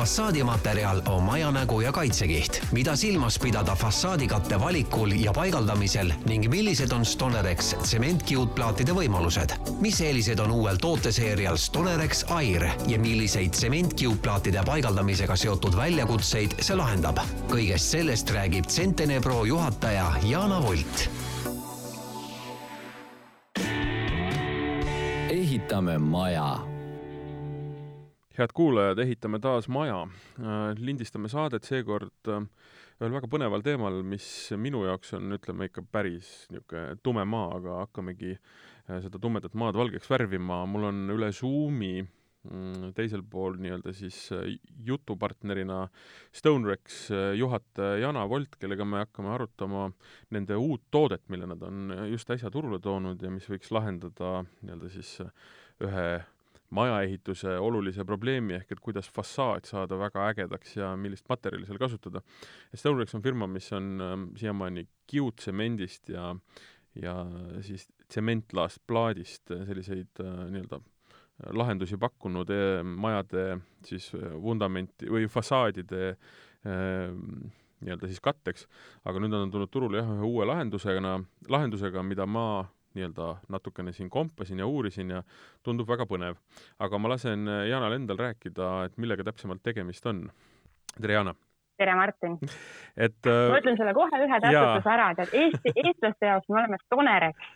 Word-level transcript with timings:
fassaadimaterjal 0.00 1.02
on 1.06 1.22
maja 1.22 1.50
nägu 1.50 1.80
ja 1.80 1.92
kaitsekiht. 1.92 2.60
mida 2.72 2.96
silmas 2.96 3.38
pidada 3.38 3.74
fassaadikatte 3.76 4.60
valikul 4.60 5.10
ja 5.10 5.32
paigaldamisel 5.32 6.12
ning 6.26 6.48
millised 6.48 6.92
on 6.92 7.04
Stonerex 7.04 7.74
tsementkiudplaatide 7.82 8.94
võimalused? 8.96 9.52
mis 9.80 10.00
eelised 10.00 10.38
on 10.38 10.50
uuel 10.50 10.80
tooteseerial 10.80 11.56
Stonerex 11.56 12.24
Air 12.32 12.64
ja 12.88 12.98
milliseid 12.98 13.52
tsementkiudplaatide 13.52 14.64
paigaldamisega 14.64 15.36
seotud 15.36 15.76
väljakutseid 15.76 16.56
see 16.64 16.80
lahendab? 16.80 17.20
kõigest 17.52 17.92
sellest 17.92 18.32
räägib 18.32 18.72
Centene 18.72 19.20
Pro 19.20 19.44
juhataja 19.44 20.14
Jana 20.24 20.62
Volt 20.64 21.10
ehitame 25.28 25.98
maja. 25.98 26.79
Head 28.40 28.54
kuulajad, 28.56 29.00
ehitame 29.02 29.38
taas 29.42 29.68
maja. 29.68 30.04
Äh, 30.40 30.60
lindistame 30.80 31.28
saadet 31.28 31.66
seekord 31.68 32.30
äh, 32.32 32.46
ühel 33.00 33.12
väga 33.12 33.28
põneval 33.32 33.64
teemal, 33.64 33.98
mis 34.06 34.24
minu 34.60 34.86
jaoks 34.86 35.12
on, 35.18 35.34
ütleme 35.36 35.68
ikka 35.68 35.84
päris 35.92 36.30
niisugune 36.52 36.96
tume 37.04 37.26
maa, 37.28 37.50
aga 37.58 37.82
hakkamegi 37.82 38.32
äh, 38.36 39.02
seda 39.04 39.20
tumedat 39.20 39.58
maad 39.60 39.76
valgeks 39.76 40.08
värvima. 40.08 40.62
mul 40.70 40.88
on 40.88 41.02
üle 41.12 41.28
Zoomi 41.36 41.92
mm, 42.00 42.94
teisel 42.96 43.26
pool 43.28 43.60
nii-öelda 43.60 43.92
siis 43.96 44.22
jutupartnerina 44.88 45.82
Stonerex 46.32 47.06
juhataja 47.36 48.00
Jana 48.06 48.24
Volt, 48.28 48.56
kellega 48.60 48.88
me 48.88 49.04
hakkame 49.04 49.34
arutama 49.36 49.90
nende 50.32 50.56
uut 50.56 50.88
toodet, 50.90 51.26
mille 51.28 51.50
nad 51.52 51.68
on 51.68 51.92
just 52.08 52.32
äsja 52.32 52.50
turule 52.50 52.80
toonud 52.80 53.20
ja 53.20 53.32
mis 53.32 53.52
võiks 53.52 53.72
lahendada 53.74 54.38
nii-öelda 54.62 54.94
siis 54.96 55.18
ühe 55.84 56.10
majaehituse 56.74 57.56
olulise 57.58 58.04
probleemi, 58.06 58.54
ehk 58.60 58.74
et 58.74 58.82
kuidas 58.82 59.10
fassaad 59.10 59.66
saada 59.68 59.98
väga 59.98 60.28
ägedaks 60.30 60.76
ja 60.78 60.92
millist 60.96 61.26
materjali 61.28 61.66
seal 61.66 61.80
kasutada. 61.82 62.22
Stonerex 62.74 63.14
on 63.18 63.24
firma, 63.24 63.48
mis 63.50 63.70
on 63.76 63.90
ähm, 64.04 64.26
siiamaani 64.38 64.86
kiudtsemendist 65.10 66.12
ja, 66.14 66.30
ja 66.94 67.16
siis 67.66 67.88
tsementlaast 68.08 68.82
plaadist 68.86 69.50
selliseid 69.50 70.22
äh, 70.22 70.36
nii-öelda 70.54 70.80
äh, 70.80 71.54
lahendusi 71.58 71.98
pakkunud 71.98 72.50
e 72.54 72.60
majade 72.84 73.46
siis 73.86 74.12
äh, 74.14 74.30
vundamenti 74.42 75.10
või 75.10 75.26
fassaadide 75.30 76.12
äh, 76.12 77.10
nii-öelda 77.80 78.10
siis 78.10 78.20
katteks, 78.22 78.66
aga 79.08 79.22
nüüd 79.22 79.34
on 79.34 79.46
nad 79.46 79.54
tulnud 79.54 79.70
turule 79.72 80.02
jah, 80.02 80.10
ühe 80.18 80.26
uue 80.28 80.46
lahendusega, 80.46 81.14
lahendusega, 81.48 82.02
mida 82.04 82.26
ma 82.28 82.44
nii-öelda 83.00 83.34
natukene 83.48 83.92
siin 83.96 84.10
kompasin 84.10 84.60
ja 84.60 84.66
uurisin 84.66 85.10
ja 85.16 85.22
tundub 85.64 85.88
väga 85.88 86.06
põnev. 86.08 86.38
aga 86.78 86.98
ma 86.98 87.14
lasen 87.14 87.48
äh, 87.48 87.66
Jaanal 87.70 87.96
endal 87.96 88.20
rääkida, 88.20 88.72
et 88.88 88.98
millega 88.98 89.24
täpsemalt 89.24 89.62
tegemist 89.62 90.06
on. 90.06 90.28
tere, 91.00 91.16
Jaana! 91.18 91.34
tere, 91.80 91.94
Martin! 91.96 92.36
et 92.96 93.30
äh, 93.30 93.46
ma 93.52 93.62
ütlen 93.62 93.80
sulle 93.80 93.94
kohe 93.96 94.26
ühe 94.26 94.42
täpsustuse 94.44 94.92
ära, 94.96 95.14
et 95.16 95.40
Eesti, 95.44 95.74
eestlaste 95.86 96.30
jaoks 96.32 96.52
me 96.52 96.60
oleme 96.60 96.78
Stonerex. 96.84 97.50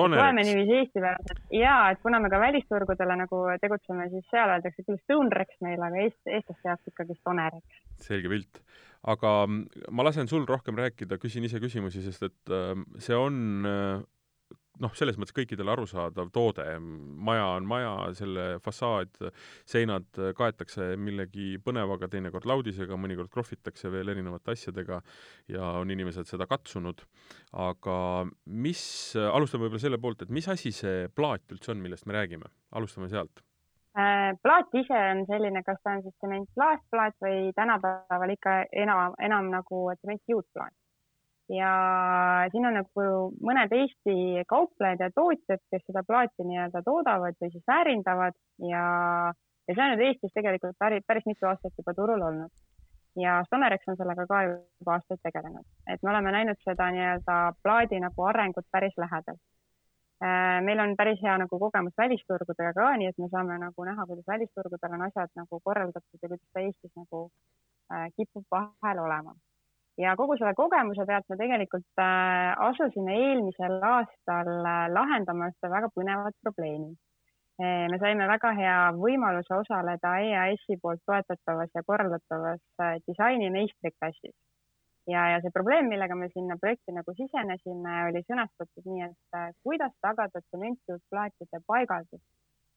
loeme 0.00 0.42
niiviisi 0.42 0.76
eestipäraselt 0.80 1.52
ja 1.52 1.76
et 1.92 2.00
kuna 2.00 2.20
me 2.20 2.30
ka 2.32 2.40
välisturgudele 2.40 3.18
nagu 3.20 3.42
tegutseme, 3.60 4.08
siis 4.14 4.24
seal 4.32 4.54
öeldakse 4.54 4.86
küll 4.86 5.00
Stonerex 5.04 5.60
meil, 5.60 5.82
aga 5.82 6.04
eest, 6.06 6.20
eestlaste 6.24 6.72
jaoks 6.72 6.92
ikkagi 6.94 7.18
Stonerex. 7.20 7.82
selge 8.08 8.32
pilt 8.32 8.64
aga 9.06 9.32
mm, 9.46 9.86
ma 9.94 10.06
lasen 10.06 10.28
sul 10.30 10.46
rohkem 10.48 10.78
rääkida, 10.78 11.18
küsin 11.22 11.46
ise 11.46 11.60
küsimusi, 11.62 12.02
sest 12.04 12.26
et 12.26 12.52
äh, 12.52 12.74
see 13.02 13.16
on 13.18 13.68
äh, 13.68 14.04
noh, 14.82 14.92
selles 14.96 15.16
mõttes 15.18 15.34
kõikidele 15.36 15.72
arusaadav 15.72 16.30
toode, 16.34 16.66
maja 16.80 17.46
on 17.56 17.66
maja, 17.68 17.94
selle 18.18 18.46
fassaad, 18.64 19.16
seinad 19.68 20.20
kaetakse 20.36 20.94
millegi 21.00 21.56
põnevaga, 21.64 22.10
teinekord 22.12 22.48
laudisega, 22.48 22.98
mõnikord 23.00 23.32
krohvitakse 23.32 23.90
veel 23.92 24.12
erinevate 24.14 24.54
asjadega 24.56 25.00
ja 25.52 25.72
on 25.80 25.92
inimesed 25.94 26.28
seda 26.28 26.48
katsunud. 26.50 27.04
aga 27.56 28.26
mis, 28.44 28.80
alustame 29.16 29.64
võib-olla 29.64 29.80
selle 29.80 29.98
poolt, 29.98 30.22
et 30.22 30.32
mis 30.34 30.48
asi 30.48 30.72
see 30.74 31.06
plaat 31.08 31.52
üldse 31.54 31.72
on, 31.72 31.80
millest 31.80 32.06
me 32.06 32.16
räägime, 32.18 32.50
alustame 32.76 33.08
sealt. 33.08 33.42
Äh, 33.96 34.34
plaat 34.44 34.74
ise 34.76 34.96
on 35.12 35.22
selline, 35.30 35.62
kas 35.64 35.78
ta 35.82 35.94
on 35.96 36.02
siis 36.04 36.16
tsementlaastplaat 36.20 37.16
või 37.24 37.52
tänapäeval 37.56 38.34
ikka 38.34 38.58
enam, 38.84 39.14
enam 39.24 39.48
nagu 39.54 39.86
tsementkiudplaat 40.02 40.74
ja 41.48 41.70
siin 42.50 42.66
on 42.66 42.78
nagu 42.80 43.08
mõned 43.46 43.72
Eesti 43.78 44.44
kauplejad 44.50 45.04
ja 45.04 45.10
tootjad, 45.14 45.62
kes 45.70 45.84
seda 45.86 46.02
plaati 46.06 46.46
nii-öelda 46.46 46.82
toodavad 46.86 47.38
või 47.40 47.52
siis 47.52 47.64
väärindavad 47.70 48.34
ja, 48.70 48.86
ja 49.68 49.74
see 49.74 49.84
on 49.84 49.92
nüüd 49.94 50.06
Eestis 50.08 50.34
tegelikult 50.34 50.78
päris, 50.78 51.04
päris 51.06 51.26
mitu 51.26 51.46
aastat 51.46 51.74
juba 51.78 51.94
turul 51.94 52.22
olnud. 52.30 52.50
ja 53.16 53.40
Stonerex 53.46 53.88
on 53.88 53.96
sellega 53.96 54.26
ka 54.28 54.42
juba 54.44 54.96
aastaid 54.98 55.22
tegelenud, 55.22 55.64
et 55.88 56.02
me 56.02 56.10
oleme 56.10 56.32
näinud 56.34 56.58
seda 56.64 56.90
nii-öelda 56.92 57.36
plaadi 57.62 58.00
nagu 58.00 58.26
arengut 58.28 58.66
päris 58.72 58.98
lähedalt. 58.98 59.40
Äh, 60.24 60.60
meil 60.64 60.80
on 60.80 60.96
päris 60.96 61.20
hea 61.22 61.38
nagu 61.38 61.58
kogemus 61.60 61.92
välisturgudega 61.98 62.72
ka, 62.76 62.92
nii 62.96 63.08
et 63.12 63.18
me 63.20 63.28
saame 63.28 63.58
nagu 63.60 63.84
näha, 63.84 64.06
kuidas 64.08 64.28
välisturgudel 64.28 64.94
on 64.98 65.02
asjad 65.08 65.32
nagu 65.36 65.60
korraldatud 65.60 66.22
ja 66.22 66.28
kuidas 66.28 66.52
ta 66.52 66.60
Eestis 66.60 66.92
nagu 66.96 67.28
äh, 67.92 68.08
kipub 68.16 68.44
vahel 68.50 69.04
olema 69.04 69.36
ja 69.98 70.14
kogu 70.16 70.36
selle 70.38 70.54
kogemuse 70.56 71.06
pealt 71.08 71.28
me 71.32 71.38
tegelikult 71.40 72.02
äh, 72.02 72.52
asusime 72.68 73.16
eelmisel 73.16 73.76
aastal 73.90 74.50
äh, 74.52 74.86
lahendama 74.92 75.50
ühte 75.52 75.70
väga 75.72 75.90
põnevat 75.96 76.36
probleemi. 76.44 76.92
Äh, 77.62 77.86
me 77.92 77.98
saime 78.02 78.28
väga 78.28 78.52
hea 78.58 78.76
võimaluse 78.98 79.56
osaleda 79.56 80.16
EAS-i 80.28 80.76
poolt 80.82 81.00
toetatavas 81.08 81.72
ja 81.74 81.84
korraldatavas 81.86 82.84
disaini 83.08 83.50
meistriklassis. 83.54 84.36
ja, 85.08 85.28
ja 85.32 85.40
see 85.40 85.54
probleem, 85.54 85.88
millega 85.88 86.14
me 86.18 86.28
sinna 86.34 86.58
projekti 86.60 86.92
nagu 86.92 87.14
sisenesime, 87.16 87.98
oli 88.10 88.24
sõnastatud 88.26 88.88
nii, 88.90 89.08
et 89.08 89.60
kuidas 89.64 89.94
tagada 90.02 90.42
tsementplaatide 90.48 91.62
paigaldus, 91.66 92.22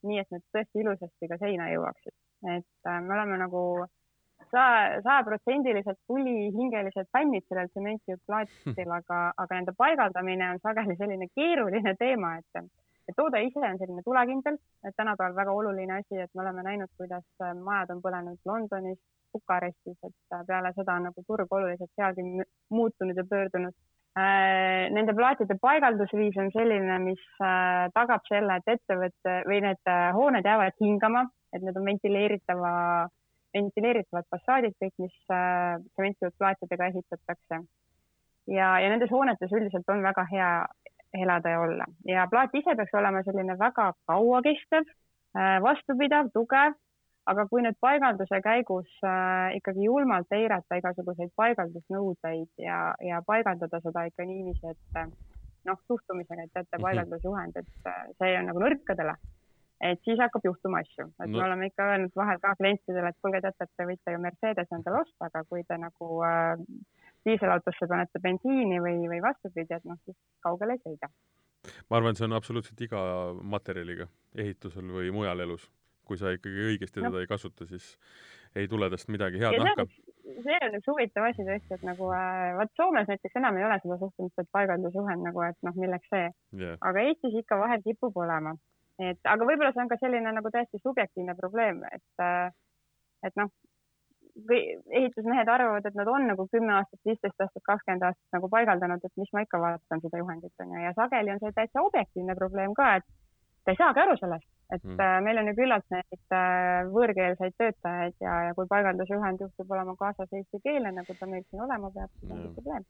nii 0.08 0.22
et 0.22 0.30
need 0.32 0.46
tõesti 0.56 0.84
ilusasti 0.84 1.32
ka 1.32 1.40
seina 1.42 1.72
jõuaksid. 1.74 2.16
et 2.56 2.92
me 3.04 3.16
oleme 3.18 3.42
nagu 3.42 3.64
sajaprotsendiliselt 4.52 5.98
tulihingelised 6.08 7.10
fännid 7.14 7.46
sellel 7.48 7.70
tsementjuhtplaatidel, 7.70 8.94
aga, 9.00 9.20
aga 9.38 9.60
nende 9.60 9.74
paigaldamine 9.78 10.52
on 10.54 10.62
sageli 10.64 10.96
selline 10.98 11.28
keeruline 11.36 11.94
teema, 12.00 12.36
et, 12.40 12.66
et 13.10 13.18
toode 13.18 13.44
ise 13.46 13.62
on 13.62 13.78
selline 13.82 14.04
tulekindel, 14.06 14.58
et 14.88 14.98
tänapäeval 14.98 15.36
väga 15.36 15.56
oluline 15.62 16.00
asi, 16.00 16.18
et 16.24 16.34
me 16.34 16.46
oleme 16.46 16.66
näinud, 16.66 16.92
kuidas 16.98 17.26
majad 17.62 17.94
on 17.96 18.02
põlenud 18.06 18.42
Londonis, 18.50 19.00
Bukarestis, 19.34 19.98
et 20.04 20.42
peale 20.48 20.74
seda 20.74 20.98
on 20.98 21.10
nagu 21.10 21.24
turg 21.28 21.54
oluliselt 21.54 21.92
sealgi 21.96 22.26
muutunud 22.74 23.18
ja 23.18 23.26
pöördunud. 23.30 23.76
Äh, 24.18 24.90
Nende 24.90 25.14
plaatide 25.14 25.56
paigaldusviis 25.62 26.38
on 26.42 26.50
selline, 26.52 26.96
mis 27.04 27.22
äh, 27.46 27.86
tagab 27.94 28.26
selle, 28.28 28.58
et 28.58 28.72
ettevõte 28.74 29.36
või 29.46 29.60
need 29.68 29.92
äh, 29.92 30.10
hooned 30.18 30.50
jäävad 30.50 30.82
hingama, 30.82 31.28
et 31.54 31.62
need 31.62 31.78
on 31.78 31.86
ventileeritava 31.86 32.72
ventileeritavad 33.56 34.28
fassaadid 34.32 34.76
kõik, 34.82 34.94
mis 35.02 35.16
tsementsetud 35.26 36.36
plaatidega 36.38 36.92
ehitatakse. 36.92 37.62
ja, 38.48 38.68
ja 38.82 38.90
nendes 38.90 39.12
hoonetes 39.12 39.52
üldiselt 39.54 39.90
on 39.90 40.04
väga 40.04 40.26
hea 40.32 40.52
elada 41.14 41.50
ja 41.50 41.60
olla 41.60 41.86
ja 42.06 42.28
plaat 42.30 42.54
ise 42.54 42.76
peaks 42.76 42.94
olema 42.94 43.24
selline 43.24 43.58
väga 43.60 43.94
kauakestev, 44.08 44.86
äh, 45.38 45.58
vastupidav, 45.64 46.30
tugev, 46.34 46.76
aga 47.30 47.46
kui 47.50 47.64
nüüd 47.66 47.78
paigalduse 47.82 48.42
käigus 48.46 48.90
äh, 49.06 49.56
ikkagi 49.58 49.88
julmalt 49.88 50.38
eirata 50.38 50.80
igasuguseid 50.82 51.34
paigaldusnõudeid 51.42 52.50
ja, 52.66 52.80
ja 53.06 53.22
paigaldada 53.26 53.82
seda 53.86 54.06
ikka 54.10 54.26
niiviisi, 54.30 54.74
et 54.74 55.02
äh, 55.02 55.10
noh, 55.70 55.82
suhtumisega, 55.88 56.46
et 56.46 56.54
teate, 56.54 56.78
mhm. 56.78 56.86
paigaldusjuhend, 56.88 57.62
et 57.64 57.92
äh, 57.92 58.02
see 58.22 58.38
on 58.40 58.50
nagu 58.52 58.66
nõrkadele 58.66 59.18
et 59.82 60.02
siis 60.04 60.20
hakkab 60.20 60.44
juhtuma 60.44 60.82
asju, 60.84 61.08
et 61.08 61.30
no. 61.32 61.38
me 61.38 61.46
oleme 61.46 61.70
ikka 61.70 61.88
öelnud 61.94 62.16
vahel 62.20 62.40
ka 62.44 62.54
klientidele, 62.60 63.12
et 63.12 63.20
kuulge, 63.24 63.42
teate, 63.46 63.68
et 63.68 63.76
te 63.78 63.88
võite 63.88 64.14
ju 64.16 64.22
Mercedes 64.24 64.74
endale 64.76 65.04
osta, 65.06 65.30
aga 65.30 65.44
kui 65.48 65.64
te 65.68 65.78
nagu 65.80 66.22
äh, 66.28 66.64
diiselautosse 67.28 67.88
panete 67.92 68.22
bensiini 68.24 68.80
või, 68.84 68.98
või 69.12 69.22
vastupidi, 69.24 69.76
et 69.76 69.88
noh, 69.88 70.00
siis 70.06 70.18
kaugele 70.46 70.76
ei 70.76 70.84
sõida. 70.84 71.12
ma 71.90 72.00
arvan, 72.00 72.12
et 72.12 72.20
see 72.20 72.28
on 72.28 72.36
absoluutselt 72.36 72.82
iga 72.84 73.02
materjaliga, 73.56 74.10
ehitusel 74.36 74.92
või 75.00 75.14
mujal 75.16 75.48
elus. 75.48 75.70
kui 76.10 76.18
sa 76.18 76.32
ikkagi 76.34 76.64
õigesti 76.72 77.04
no. 77.04 77.10
teda 77.12 77.20
ei 77.22 77.28
kasuta, 77.30 77.66
siis 77.70 77.92
ei 78.58 78.68
tule 78.68 78.88
tast 78.90 79.12
midagi 79.14 79.38
head 79.38 79.60
nahka. 79.62 79.86
see 80.44 80.58
on 80.66 80.78
üks 80.80 80.90
huvitav 80.90 81.28
asi 81.28 81.46
tõesti, 81.46 81.76
et 81.76 81.84
nagu 81.86 82.10
äh, 82.16 82.56
vot 82.58 82.74
Soomes 82.76 83.08
näiteks 83.08 83.38
enam 83.40 83.58
ei 83.58 83.68
ole 83.68 83.78
seda 83.84 84.00
suhtumist, 84.02 84.42
et 84.42 84.50
paigaldusjuhend 84.52 85.24
nagu, 85.28 85.44
et 85.46 85.58
noh, 85.68 85.78
milleks 85.78 86.10
see 86.12 86.26
yeah.. 86.58 86.76
aga 86.82 87.06
Eestis 87.06 87.38
ikka 87.44 87.60
vahel 87.62 87.86
kipub 87.86 88.18
olema 88.18 88.56
et 89.00 89.32
aga 89.34 89.48
võib-olla 89.48 89.72
see 89.74 89.84
on 89.84 89.92
ka 89.92 89.98
selline 90.02 90.34
nagu 90.36 90.52
täiesti 90.54 90.82
subjektiivne 90.84 91.36
probleem, 91.40 91.82
et, 91.92 92.24
äh, 92.24 92.52
et 93.28 93.36
noh, 93.40 93.52
ehitusmehed 94.48 95.50
arvavad, 95.52 95.86
et 95.86 95.96
nad 96.00 96.08
on 96.08 96.28
nagu 96.30 96.46
kümme 96.52 96.74
aastat, 96.78 97.00
viisteist 97.06 97.42
aastat, 97.44 97.64
kakskümmend 97.66 98.06
aastat 98.08 98.38
nagu 98.38 98.50
paigaldanud, 98.52 99.04
et 99.04 99.18
mis 99.20 99.32
ma 99.36 99.44
ikka 99.44 99.60
vaatan 99.60 100.04
seda 100.04 100.22
juhendit 100.22 100.64
onju 100.64 100.84
ja 100.84 100.94
sageli 100.96 101.34
on 101.34 101.42
see 101.44 101.56
täitsa 101.58 101.84
objektiivne 101.84 102.36
probleem 102.40 102.76
ka, 102.78 102.94
et 103.00 103.08
ta 103.66 103.74
ei 103.74 103.80
saagi 103.80 104.04
aru 104.04 104.16
sellest, 104.20 104.48
et 104.74 104.86
mm. 104.86 105.26
meil 105.26 105.42
on 105.42 105.52
ju 105.52 105.56
küllalt 105.60 105.88
neid 105.94 106.36
võõrkeelseid 106.94 107.58
töötajaid 107.60 108.16
ja, 108.24 108.36
ja 108.48 108.56
kui 108.58 108.70
paigaldusjuhend 108.72 109.44
juhtub 109.44 109.76
olema 109.76 109.96
kaasas 110.00 110.32
eesti 110.40 110.62
keele, 110.64 110.94
nagu 110.96 111.18
ta 111.20 111.30
meil 111.30 111.44
siin 111.50 111.66
olema 111.66 111.92
peab, 111.96 112.14
siis 112.20 112.36
on 112.36 112.46
probleem. 112.56 112.88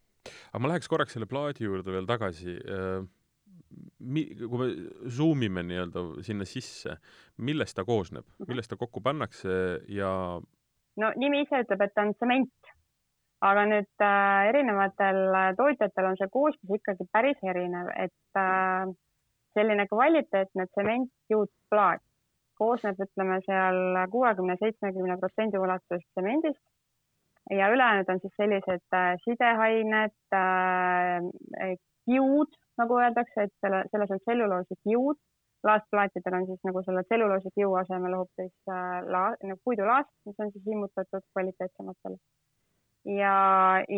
aga 0.51 0.63
ma 0.63 0.73
läheks 0.73 0.91
korraks 0.91 1.17
selle 1.17 1.29
plaadi 1.29 1.65
juurde 1.65 1.95
veel 1.95 2.09
tagasi 2.09 2.59
mi-, 3.99 4.27
kui 4.39 4.61
me 4.61 4.69
zoom 5.09 5.43
ime 5.47 5.63
nii-öelda 5.67 6.05
sinna 6.25 6.47
sisse, 6.49 6.97
millest 7.37 7.77
ta 7.77 7.85
koosneb, 7.87 8.25
mhm. 8.25 8.51
millest 8.51 8.73
ta 8.73 8.79
kokku 8.79 9.03
pannakse 9.05 9.53
ja 9.87 10.11
no 10.99 11.13
nimi 11.15 11.43
ise 11.45 11.63
ütleb, 11.63 11.85
et 11.85 11.95
ta 11.95 12.05
on 12.07 12.13
tsement, 12.15 12.73
aga 13.45 13.65
nüüd 13.71 14.03
äh, 14.03 14.49
erinevatel 14.51 15.21
äh, 15.31 15.51
tootjatel 15.59 16.11
on 16.11 16.19
see 16.19 16.31
koostis 16.33 16.79
ikkagi 16.79 17.07
päris 17.13 17.39
erinev, 17.53 17.91
et 17.95 18.39
äh, 18.39 18.89
selline 19.57 19.87
kvaliteetne 19.89 20.67
tsementjuutplaat 20.73 22.03
koosneb, 22.59 22.99
ütleme 23.05 23.39
seal 23.45 23.79
kuuekümne, 24.11 24.57
seitsmekümne 24.59 25.15
protsendi 25.21 25.59
ulatuses 25.59 26.03
tsemendist. 26.11 26.61
Ja 27.55 27.69
ülejäänud 27.73 28.09
on 28.11 28.19
siis 28.21 28.33
sellised 28.37 28.83
äh, 28.93 29.13
sideained 29.23 30.17
äh,, 30.35 31.77
kiud, 32.05 32.51
nagu 32.81 32.97
öeldakse, 33.03 33.47
et 33.47 33.53
selle, 33.63 33.83
selles 33.91 34.15
on 34.15 34.23
tselluloosi 34.23 34.79
kiud 34.83 35.19
laastplaatidel 35.67 36.33
on 36.33 36.45
siis 36.47 36.59
nagu 36.67 36.83
selle 36.83 37.03
tselluloosi 37.03 37.51
kiu 37.55 37.73
asemel 37.81 38.15
hoopis 38.19 38.53
äh, 38.71 38.99
la-, 39.13 39.35
nagu 39.43 39.59
puidulaast, 39.63 40.11
mis 40.25 40.39
on 40.39 40.51
siis 40.51 40.67
immutatud 40.75 41.25
kvaliteetsematele. 41.33 42.17
ja, 43.19 43.33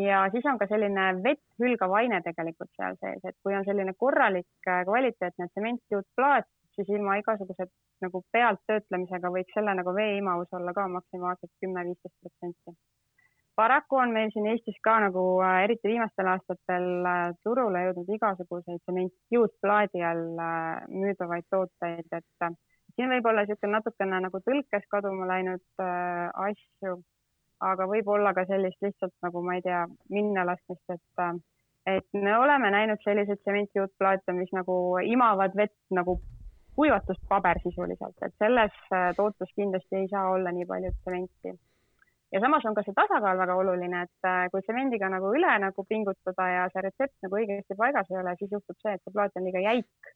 ja 0.06 0.24
siis 0.34 0.46
on 0.52 0.58
ka 0.62 0.68
selline 0.70 1.06
vett 1.24 1.44
hülgav 1.64 1.94
aine 2.00 2.22
tegelikult 2.26 2.72
seal 2.78 2.98
sees, 3.04 3.22
et 3.26 3.38
kui 3.44 3.56
on 3.58 3.66
selline 3.68 3.94
korralik 4.06 4.70
äh, 4.74 4.84
kvaliteetne 4.90 5.50
tsementjuutplaat, 5.52 6.50
siis 6.76 6.90
ilma 6.90 7.20
igasuguse 7.22 7.70
nagu 8.02 8.24
pealttöötlemisega 8.34 9.34
võiks 9.38 9.58
selle 9.58 9.76
nagu 9.78 9.94
veeimavus 9.98 10.54
olla 10.60 10.74
ka 10.74 10.88
maksimaalselt 10.98 11.54
kümme-viisteist 11.62 12.18
protsenti 12.22 12.78
paraku 13.62 13.96
on 14.02 14.14
meil 14.16 14.32
siin 14.34 14.48
Eestis 14.52 14.78
ka 14.86 14.96
nagu 15.04 15.24
äh, 15.46 15.60
eriti 15.66 15.92
viimastel 15.92 16.30
aastatel 16.34 16.88
äh, 17.12 17.22
turule 17.46 17.84
jõudnud 17.86 18.10
igasuguseid 18.16 18.82
tsementjuutplaadi 18.82 20.02
all 20.08 20.42
äh, 20.48 20.82
müüdavaid 20.90 21.46
tooteid, 21.54 22.10
et 22.18 22.48
siin 22.96 23.14
võib 23.14 23.30
olla 23.30 23.46
niisugune 23.46 23.78
natukene 23.78 24.22
nagu 24.26 24.42
tõlkes 24.48 24.90
kaduma 24.92 25.30
läinud 25.30 25.84
asju, 26.48 26.98
aga 27.70 27.88
võib-olla 27.94 28.34
ka 28.36 28.48
sellist 28.50 28.82
lihtsalt 28.84 29.16
nagu 29.26 29.46
ma 29.46 29.56
ei 29.60 29.66
tea, 29.70 29.86
minna 30.10 30.46
laskmist, 30.50 30.98
et 30.98 31.26
et 31.90 32.20
me 32.26 32.34
oleme 32.38 32.70
näinud 32.74 33.02
selliseid 33.06 33.40
tsementjuutplaate, 33.42 34.36
mis 34.38 34.52
nagu 34.54 34.76
imavad 35.06 35.56
vett 35.58 35.78
nagu 35.98 36.20
kuivatust 36.76 37.24
paber 37.30 37.62
sisuliselt, 37.64 38.18
et 38.26 38.36
selles 38.44 38.76
tootes 39.18 39.54
kindlasti 39.56 40.04
ei 40.04 40.12
saa 40.12 40.30
olla 40.36 40.54
nii 40.54 40.68
palju 40.70 40.92
tsementi 41.00 41.56
ja 42.32 42.40
samas 42.40 42.66
on 42.66 42.76
ka 42.76 42.84
see 42.86 42.96
tasakaal 42.98 43.40
väga 43.40 43.58
oluline, 43.60 44.06
et 44.08 44.28
äh, 44.28 44.48
kui 44.54 44.64
tsemendiga 44.64 45.10
nagu 45.12 45.34
üle 45.36 45.52
nagu 45.66 45.86
pingutada 45.90 46.48
ja 46.56 46.64
see 46.72 46.86
retsept 46.88 47.18
nagu 47.26 47.40
õigesti 47.42 47.78
paigas 47.80 48.12
ei 48.12 48.20
ole, 48.22 48.36
siis 48.40 48.56
juhtub 48.56 48.80
see, 48.80 48.96
et 48.96 49.04
see 49.04 49.16
plaat 49.16 49.36
on 49.36 49.48
liiga 49.48 49.64
jäik. 49.68 50.12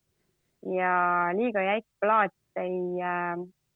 Ja 0.76 0.96
liiga 1.38 1.62
jäik 1.62 1.86
plaat 2.02 2.62
ei 2.62 2.80
äh,, 3.04 3.36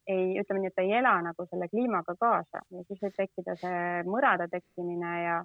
ei, 0.10 0.40
ütleme 0.42 0.64
nii, 0.64 0.72
et 0.72 0.78
ta 0.78 0.86
ei 0.86 0.96
ela 1.02 1.18
nagu 1.22 1.46
selle 1.50 1.68
kliimaga 1.70 2.16
kaasa. 2.20 2.64
Ja 2.74 2.86
siis 2.88 3.02
võib 3.04 3.18
tekkida 3.18 3.56
see 3.62 3.84
mõrade 4.10 4.48
tekkimine 4.50 5.12
ja, 5.22 5.36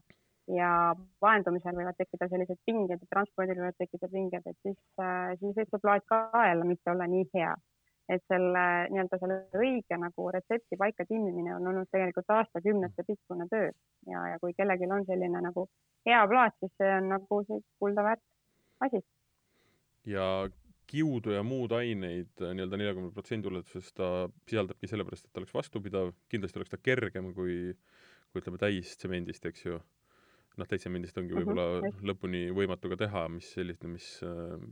ja 0.54 0.70
vaendumisel 1.24 1.76
võivad 1.76 1.98
tekkida 1.98 2.30
sellised 2.30 2.62
pinged 2.64 3.04
transpordil 3.10 3.60
võivad 3.60 3.76
tekkida 3.82 4.08
pinged, 4.12 4.46
et 4.46 4.58
siis 4.62 4.80
äh,, 5.02 5.34
siis 5.42 5.58
võib 5.58 5.74
see 5.74 5.84
plaat 5.84 6.06
ka 6.08 6.46
jälle 6.46 6.70
mitte 6.70 6.94
olla 6.94 7.10
nii 7.10 7.28
hea 7.34 7.54
et 8.08 8.24
selle 8.28 8.64
nii-öelda 8.92 9.18
selle 9.20 9.38
õige 9.56 9.96
nagu 10.00 10.26
retsepti 10.34 10.76
paika 10.80 11.06
timmimine 11.08 11.54
on 11.56 11.70
olnud 11.70 11.88
tegelikult 11.92 12.34
aastakümnete 12.36 13.04
pikkune 13.06 13.46
töö. 13.50 13.70
Ja, 14.10 14.26
ja 14.34 14.40
kui 14.42 14.52
kellelgi 14.56 14.90
on 14.90 15.06
selline 15.08 15.40
nagu 15.44 15.66
hea 16.08 16.20
plaat, 16.28 16.56
siis 16.60 16.74
see 16.80 16.90
on 16.98 17.08
nagu 17.14 17.40
see 17.48 17.62
kulda 17.80 18.04
väärt 18.04 18.24
asi. 18.84 19.00
ja 20.04 20.26
kiudu 20.90 21.32
ja 21.32 21.42
muud 21.42 21.72
aineid 21.72 22.42
nii-öelda 22.44 22.76
neljakümne 22.76 23.12
protsendi 23.14 23.48
ulatuses 23.48 23.88
ta 23.96 24.28
sisaldabki 24.50 24.90
sellepärast, 24.90 25.24
et 25.24 25.32
ta 25.32 25.40
oleks 25.40 25.54
vastupidav, 25.56 26.12
kindlasti 26.28 26.60
oleks 26.60 26.74
ta 26.74 26.80
kergem 26.82 27.32
kui, 27.36 27.72
kui 28.30 28.42
ütleme 28.42 28.60
täistsemendist, 28.60 29.48
eks 29.48 29.64
ju 29.64 29.80
noh, 30.60 30.68
täitsemendist 30.70 31.18
ongi 31.18 31.34
mhm, 31.34 31.40
võib-olla 31.40 31.66
mm 31.66 31.86
-hmm. 31.88 32.08
lõpuni 32.10 32.40
võimatu 32.54 32.90
ka 32.92 32.98
teha, 33.02 33.24
mis 33.36 33.50
sellist, 33.56 33.84
mis, 33.90 34.08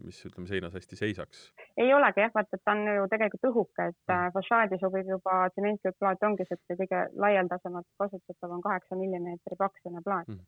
mis 0.04 0.20
ütleme, 0.28 0.48
seinas 0.50 0.74
hästi 0.78 0.98
seisaks. 1.00 1.44
ei 1.76 1.92
olegi 1.94 2.24
jah, 2.24 2.32
vaata, 2.34 2.56
et 2.56 2.64
ta 2.64 2.74
on 2.76 2.82
ju 2.96 3.08
tegelikult 3.12 3.48
õhuke, 3.50 3.88
et 3.92 4.12
mm. 4.14 4.34
fassaadi 4.36 4.78
sobib 4.80 5.10
juba 5.14 5.38
tsementplaat 5.54 6.26
ongi 6.28 6.46
siukene 6.48 6.78
kõige 6.82 7.04
laialdasemalt 7.24 7.88
kasutatav 7.98 8.56
on 8.58 8.64
kaheksa 8.68 8.98
millimeetri 9.00 9.58
paksune 9.58 10.02
plaat 10.04 10.28
mm. 10.28 10.40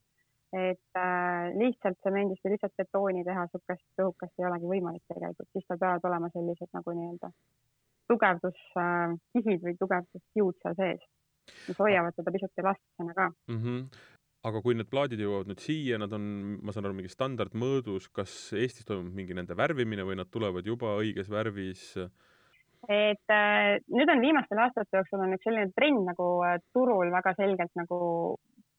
et 0.70 1.02
äh, 1.02 1.50
lihtsalt 1.58 1.98
tsemendist 1.98 2.46
või 2.46 2.54
lihtsalt 2.54 2.76
betooni 2.78 3.26
teha 3.26 3.46
siukest 3.50 4.06
õhukest 4.06 4.38
ei 4.38 4.48
olegi 4.50 4.70
võimalik 4.76 5.02
tegelikult, 5.10 5.50
siis 5.52 5.66
tal 5.68 5.82
peavad 5.82 6.10
olema 6.10 6.30
sellised 6.36 6.70
nagu 6.78 6.96
nii-öelda 7.00 7.32
tugevduskihid 8.12 9.60
äh, 9.60 9.66
või 9.66 9.76
tugevduskiud 9.80 10.62
seal 10.62 10.80
sees, 10.80 11.06
mis 11.68 11.78
hoiavad 11.78 12.16
teda 12.16 12.32
pisut 12.34 12.64
elastsena 12.64 13.14
ka 13.16 13.30
mm. 13.48 13.62
-hmm 13.62 14.12
aga 14.44 14.60
kui 14.64 14.76
need 14.76 14.90
plaadid 14.92 15.22
jõuavad 15.24 15.48
nüüd 15.50 15.62
siia, 15.64 15.98
nad 16.00 16.12
on, 16.16 16.24
ma 16.64 16.74
saan 16.74 16.88
aru, 16.88 16.98
mingi 16.98 17.12
standardmõõdus, 17.12 18.10
kas 18.14 18.34
Eestis 18.58 18.86
toimub 18.88 19.14
mingi 19.16 19.36
nende 19.36 19.56
värvimine 19.56 20.04
või 20.04 20.18
nad 20.20 20.30
tulevad 20.32 20.66
juba 20.68 20.98
õiges 21.00 21.32
värvis? 21.32 21.94
et 22.84 23.32
äh, 23.32 23.78
nüüd 23.88 24.10
on 24.12 24.20
viimastel 24.20 24.58
aastate 24.60 24.98
jooksul 24.98 25.22
on 25.24 25.32
üks 25.32 25.46
selline 25.46 25.72
trend 25.72 26.02
nagu 26.04 26.26
äh, 26.44 26.58
turul 26.76 27.08
väga 27.14 27.32
selgelt 27.38 27.72
nagu 27.80 27.98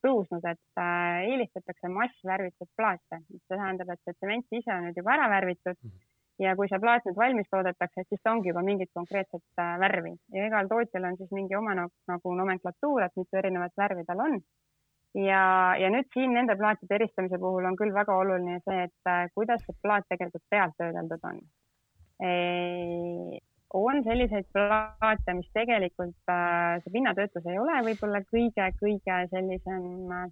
tõusnud, 0.05 0.45
et 0.45 0.81
äh, 0.81 1.23
eelistatakse 1.31 1.89
massvärvitud 1.89 2.69
plaate, 2.77 3.23
mis 3.33 3.41
tähendab, 3.49 3.89
et 3.89 4.03
see 4.03 4.13
tsement 4.19 4.59
ise 4.59 4.73
on 4.75 4.85
nüüd 4.85 4.99
juba 5.01 5.15
ära 5.15 5.31
värvitud 5.31 5.73
mm 5.73 5.89
-hmm. 5.89 6.05
ja 6.45 6.53
kui 6.59 6.69
see 6.69 6.81
plaat 6.83 7.09
nüüd 7.09 7.17
valmis 7.17 7.49
toodetakse, 7.49 8.05
siis 8.05 8.21
ta 8.21 8.35
ongi 8.35 8.53
juba 8.53 8.61
mingit 8.61 8.93
konkreetset 8.93 9.63
äh, 9.65 9.73
värvi 9.81 10.13
ja 10.37 10.45
igal 10.51 10.69
tootjal 10.69 11.09
on 11.09 11.17
siis 11.17 11.33
mingi 11.39 11.57
oma 11.57 11.73
nagu, 11.81 11.93
nagu 12.13 12.35
nomenklatuur, 12.43 13.01
et 13.01 13.17
mitu 13.17 13.41
erinevat 13.41 13.73
värvi 13.77 14.05
tal 14.05 14.21
on 14.27 14.37
ja, 15.15 15.41
ja 15.79 15.89
nüüd 15.93 16.11
siin 16.13 16.33
nende 16.35 16.55
plaatide 16.59 16.99
eristamise 16.99 17.39
puhul 17.39 17.67
on 17.69 17.77
küll 17.79 17.93
väga 17.95 18.15
oluline 18.21 18.59
see, 18.67 18.85
et 18.89 19.11
äh, 19.11 19.25
kuidas 19.37 19.63
see 19.65 19.77
plaat 19.83 20.07
tegelikult 20.11 20.43
pealt 20.51 20.75
töödeldud 20.81 21.27
on. 21.31 21.43
on 23.75 24.03
selliseid 24.03 24.47
plaate, 24.55 25.33
mis 25.39 25.49
tegelikult 25.55 26.31
äh, 26.31 26.77
see 26.83 26.93
pinnatöötlus 26.93 27.47
ei 27.51 27.59
ole 27.59 27.81
võib-olla 27.89 28.21
kõige-kõige 28.31 29.17
sellisem 29.33 30.13
äh, 30.19 30.29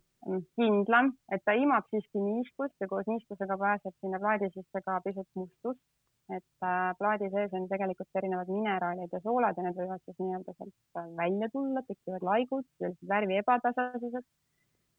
kindlam, 0.59 1.11
et 1.35 1.43
ta 1.47 1.55
imab 1.59 1.89
siiski 1.91 2.21
niiskust 2.23 2.75
ja 2.79 2.87
koos 2.91 3.07
niiskusega 3.11 3.59
pääseb 3.59 3.95
sinna 3.99 4.19
plaadi 4.23 4.51
sisse 4.53 4.83
ka 4.85 5.01
pisut 5.07 5.29
mustust. 5.39 5.83
et 6.31 6.63
plaadi 6.97 7.27
sees 7.33 7.51
on 7.57 7.65
tegelikult 7.67 8.15
erinevad 8.15 8.47
mineraalid 8.47 9.11
ja 9.11 9.19
soolad 9.25 9.57
ja 9.59 9.63
need 9.65 9.75
võivad 9.75 9.99
siis 10.05 10.21
nii-öelda 10.21 10.53
sealt 10.55 11.01
välja 11.17 11.49
tulla, 11.51 11.81
tekivad 11.83 12.23
laigud, 12.23 12.69
värvi 13.09 13.41
ebatasasused 13.41 14.23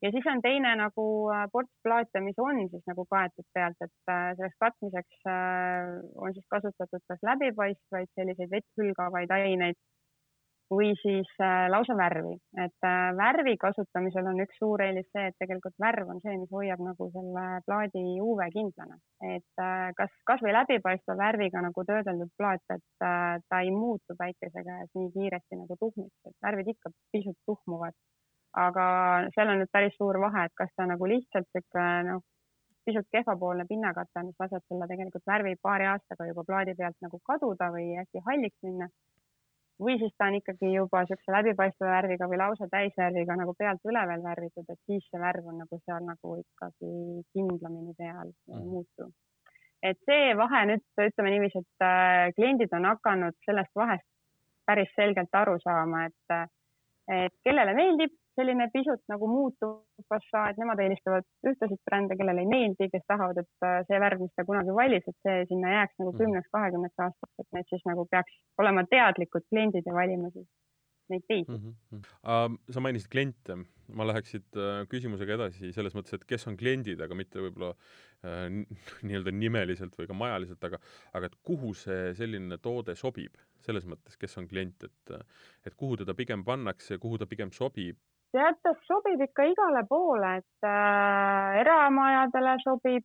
ja 0.02 0.10
siis 0.10 0.26
on 0.32 0.42
teine 0.42 0.74
nagu 0.80 1.06
äh, 1.32 1.46
ports 1.52 1.72
plaate, 1.86 2.20
mis 2.24 2.38
on 2.42 2.60
siis 2.70 2.84
nagu 2.90 3.06
kaetud 3.10 3.46
pealt, 3.56 3.80
et 3.86 4.12
äh, 4.12 4.30
selleks 4.36 4.60
katmiseks 4.66 5.26
äh, 5.30 5.96
on 6.16 6.36
siis 6.36 6.46
kasutatud 6.54 7.04
kas 7.08 7.26
läbipaistvaid 7.30 8.12
selliseid 8.18 8.52
vett 8.52 8.80
hülgavaid 8.80 9.34
aineid 9.38 9.78
või 10.72 10.94
siis 10.96 11.28
lausa 11.68 11.92
värvi, 11.94 12.32
et 12.64 12.86
värvi 13.18 13.52
kasutamisel 13.60 14.30
on 14.30 14.40
üks 14.42 14.56
suur 14.58 14.80
eelis 14.80 15.04
see, 15.12 15.26
et 15.28 15.36
tegelikult 15.38 15.76
värv 15.78 16.08
on 16.14 16.22
see, 16.24 16.38
mis 16.40 16.54
hoiab 16.56 16.80
nagu 16.82 17.10
selle 17.12 17.44
plaadi 17.66 18.02
UV 18.24 18.40
kindlana, 18.54 18.96
et 19.28 19.62
kas 20.00 20.16
kasvõi 20.32 20.56
läbipaistva 20.56 21.18
värviga 21.20 21.60
nagu 21.62 21.84
töödeldud 21.84 22.32
plaat, 22.40 22.64
et 22.72 23.04
ta 23.04 23.60
ei 23.60 23.70
muutu 23.76 24.16
päikese 24.18 24.64
käes 24.64 24.90
nii 24.96 25.12
kiiresti 25.18 25.60
nagu 25.60 25.76
tuhmiks, 25.84 26.32
et 26.32 26.48
värvid 26.48 26.72
ikka 26.72 26.94
pisut 27.12 27.38
tuhmuvad 27.44 27.94
aga 28.54 28.86
seal 29.34 29.50
on 29.50 29.60
nüüd 29.62 29.72
päris 29.72 29.96
suur 29.98 30.18
vahe, 30.22 30.46
et 30.46 30.54
kas 30.58 30.70
ta 30.76 30.86
nagu 30.86 31.08
lihtsalt 31.10 31.48
niisugune 31.54 32.02
noh, 32.10 32.22
pisut 32.84 33.08
kehvapoolne 33.16 33.64
pinnakate, 33.68 34.22
mis 34.28 34.38
laseb 34.40 34.62
selle 34.68 34.86
tegelikult 34.90 35.26
värvi 35.26 35.56
paari 35.62 35.88
aastaga 35.90 36.28
juba 36.28 36.44
plaadi 36.46 36.76
pealt 36.78 36.96
nagu 37.02 37.20
kaduda 37.30 37.70
või 37.74 37.90
hästi 37.98 38.22
halliks 38.28 38.62
minna. 38.68 38.88
või 39.84 39.96
siis 39.98 40.12
ta 40.18 40.28
on 40.30 40.36
ikkagi 40.38 40.68
juba 40.70 41.00
niisuguse 41.02 41.32
läbipaistva 41.34 41.86
värviga 41.96 42.28
või 42.30 42.38
lausa 42.38 42.68
täisvärviga 42.70 43.34
nagu 43.40 43.54
pealt 43.58 43.88
üle 43.90 44.02
veel 44.10 44.22
värvitud, 44.22 44.68
et 44.68 44.80
siis 44.86 45.08
see 45.10 45.20
värv 45.20 45.48
on 45.50 45.58
nagu 45.64 45.78
seal 45.84 46.04
nagu 46.06 46.36
ikkagi 46.42 46.90
kindlamini 47.34 47.94
peal 47.98 48.28
ja 48.30 48.58
mm. 48.60 48.68
muutu. 48.70 49.10
et 49.82 49.98
see 50.08 50.36
vahe 50.38 50.60
nüüd 50.70 50.84
ütleme 51.08 51.32
niiviisi, 51.34 51.64
et 51.64 51.86
äh, 51.88 52.30
kliendid 52.36 52.76
on 52.78 52.86
hakanud 52.92 53.34
sellest 53.48 53.74
vahest 53.74 54.06
päris 54.66 54.94
selgelt 54.96 55.34
aru 55.42 55.58
saama, 55.64 56.06
et 56.06 56.36
äh, 56.36 56.46
et 57.24 57.34
kellele 57.44 57.74
meeldib 57.76 58.14
selline 58.38 58.68
pisut 58.72 59.02
nagu 59.10 59.28
muutuv 59.30 60.06
fassaad, 60.10 60.58
nemad 60.60 60.82
eelistavad 60.84 61.26
ühtesid 61.50 61.80
brände, 61.86 62.16
kellele 62.18 62.44
ei 62.44 62.50
meeldi, 62.50 62.90
kes 62.92 63.06
tahavad, 63.10 63.40
et 63.44 63.66
äh, 63.66 63.80
see 63.88 64.00
värv, 64.02 64.24
mis 64.26 64.34
ta 64.34 64.46
kunagi 64.48 64.74
valis, 64.76 65.06
et 65.10 65.18
see 65.26 65.46
sinna 65.52 65.76
jääks 65.78 65.96
nagu 66.02 66.12
mhm. 66.12 66.20
kümneks, 66.22 66.52
kahekümneks 66.56 67.06
aastaks, 67.06 67.34
et 67.42 67.58
need 67.58 67.72
siis 67.72 67.86
nagu 67.90 68.06
peaks 68.10 68.38
olema 68.62 68.86
teadlikud 68.90 69.46
kliendid 69.50 69.86
ja 69.86 69.96
valima 69.96 70.32
siis 70.34 70.48
neid 71.12 71.24
teisi 71.28 71.52
mm. 71.52 71.74
-hmm. 71.92 72.58
Sa 72.70 72.80
mainisid 72.80 73.10
kliente, 73.12 73.56
ma 73.92 74.06
läheks 74.06 74.30
siit 74.30 74.56
uh, 74.56 74.86
küsimusega 74.88 75.36
edasi 75.36 75.72
selles 75.76 75.94
mõttes, 75.96 76.16
et 76.16 76.24
kes 76.24 76.46
on 76.48 76.56
kliendid, 76.56 77.00
aga 77.04 77.14
mitte 77.18 77.42
võib-olla 77.44 77.74
uh, 77.74 78.46
nii-öelda 79.06 79.34
nimeliselt 79.34 79.98
või 79.98 80.08
ka 80.08 80.16
majaliselt, 80.16 80.64
aga 80.64 80.80
aga 81.12 81.30
et 81.30 81.36
kuhu 81.42 81.74
see 81.74 82.14
selline 82.20 82.58
toode 82.58 82.96
sobib, 82.96 83.36
selles 83.66 83.86
mõttes, 83.88 84.16
kes 84.20 84.38
on 84.40 84.48
klient, 84.48 84.88
et 84.88 85.14
et 85.68 85.76
kuhu 85.76 86.00
teda 86.00 86.14
pigem 86.14 86.44
pannakse, 86.44 86.98
kuhu 86.98 87.20
ta 87.20 87.28
pigem 87.28 87.52
sobib 87.52 88.00
tead, 88.34 88.60
ta 88.62 88.74
sobib 88.88 89.22
ikka 89.28 89.46
igale 89.50 89.84
poole, 89.88 90.38
et 90.40 90.68
äh, 90.68 91.60
eramajadele 91.62 92.56
sobib 92.64 93.04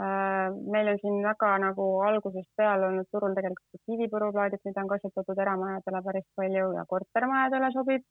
äh,. 0.00 0.50
meil 0.74 0.90
on 0.92 1.00
siin 1.02 1.20
väga 1.28 1.52
nagu 1.62 1.86
algusest 2.08 2.50
peale 2.58 2.88
olnud 2.90 3.08
turul 3.14 3.36
tegelikult 3.38 3.82
kivipuruplaadid, 3.90 4.62
mida 4.66 4.82
on 4.82 4.92
kasutatud 4.94 5.42
eramajadele 5.46 6.02
päris 6.08 6.28
palju 6.40 6.70
ja 6.78 6.86
kortermajadele 6.92 7.70
sobib. 7.78 8.06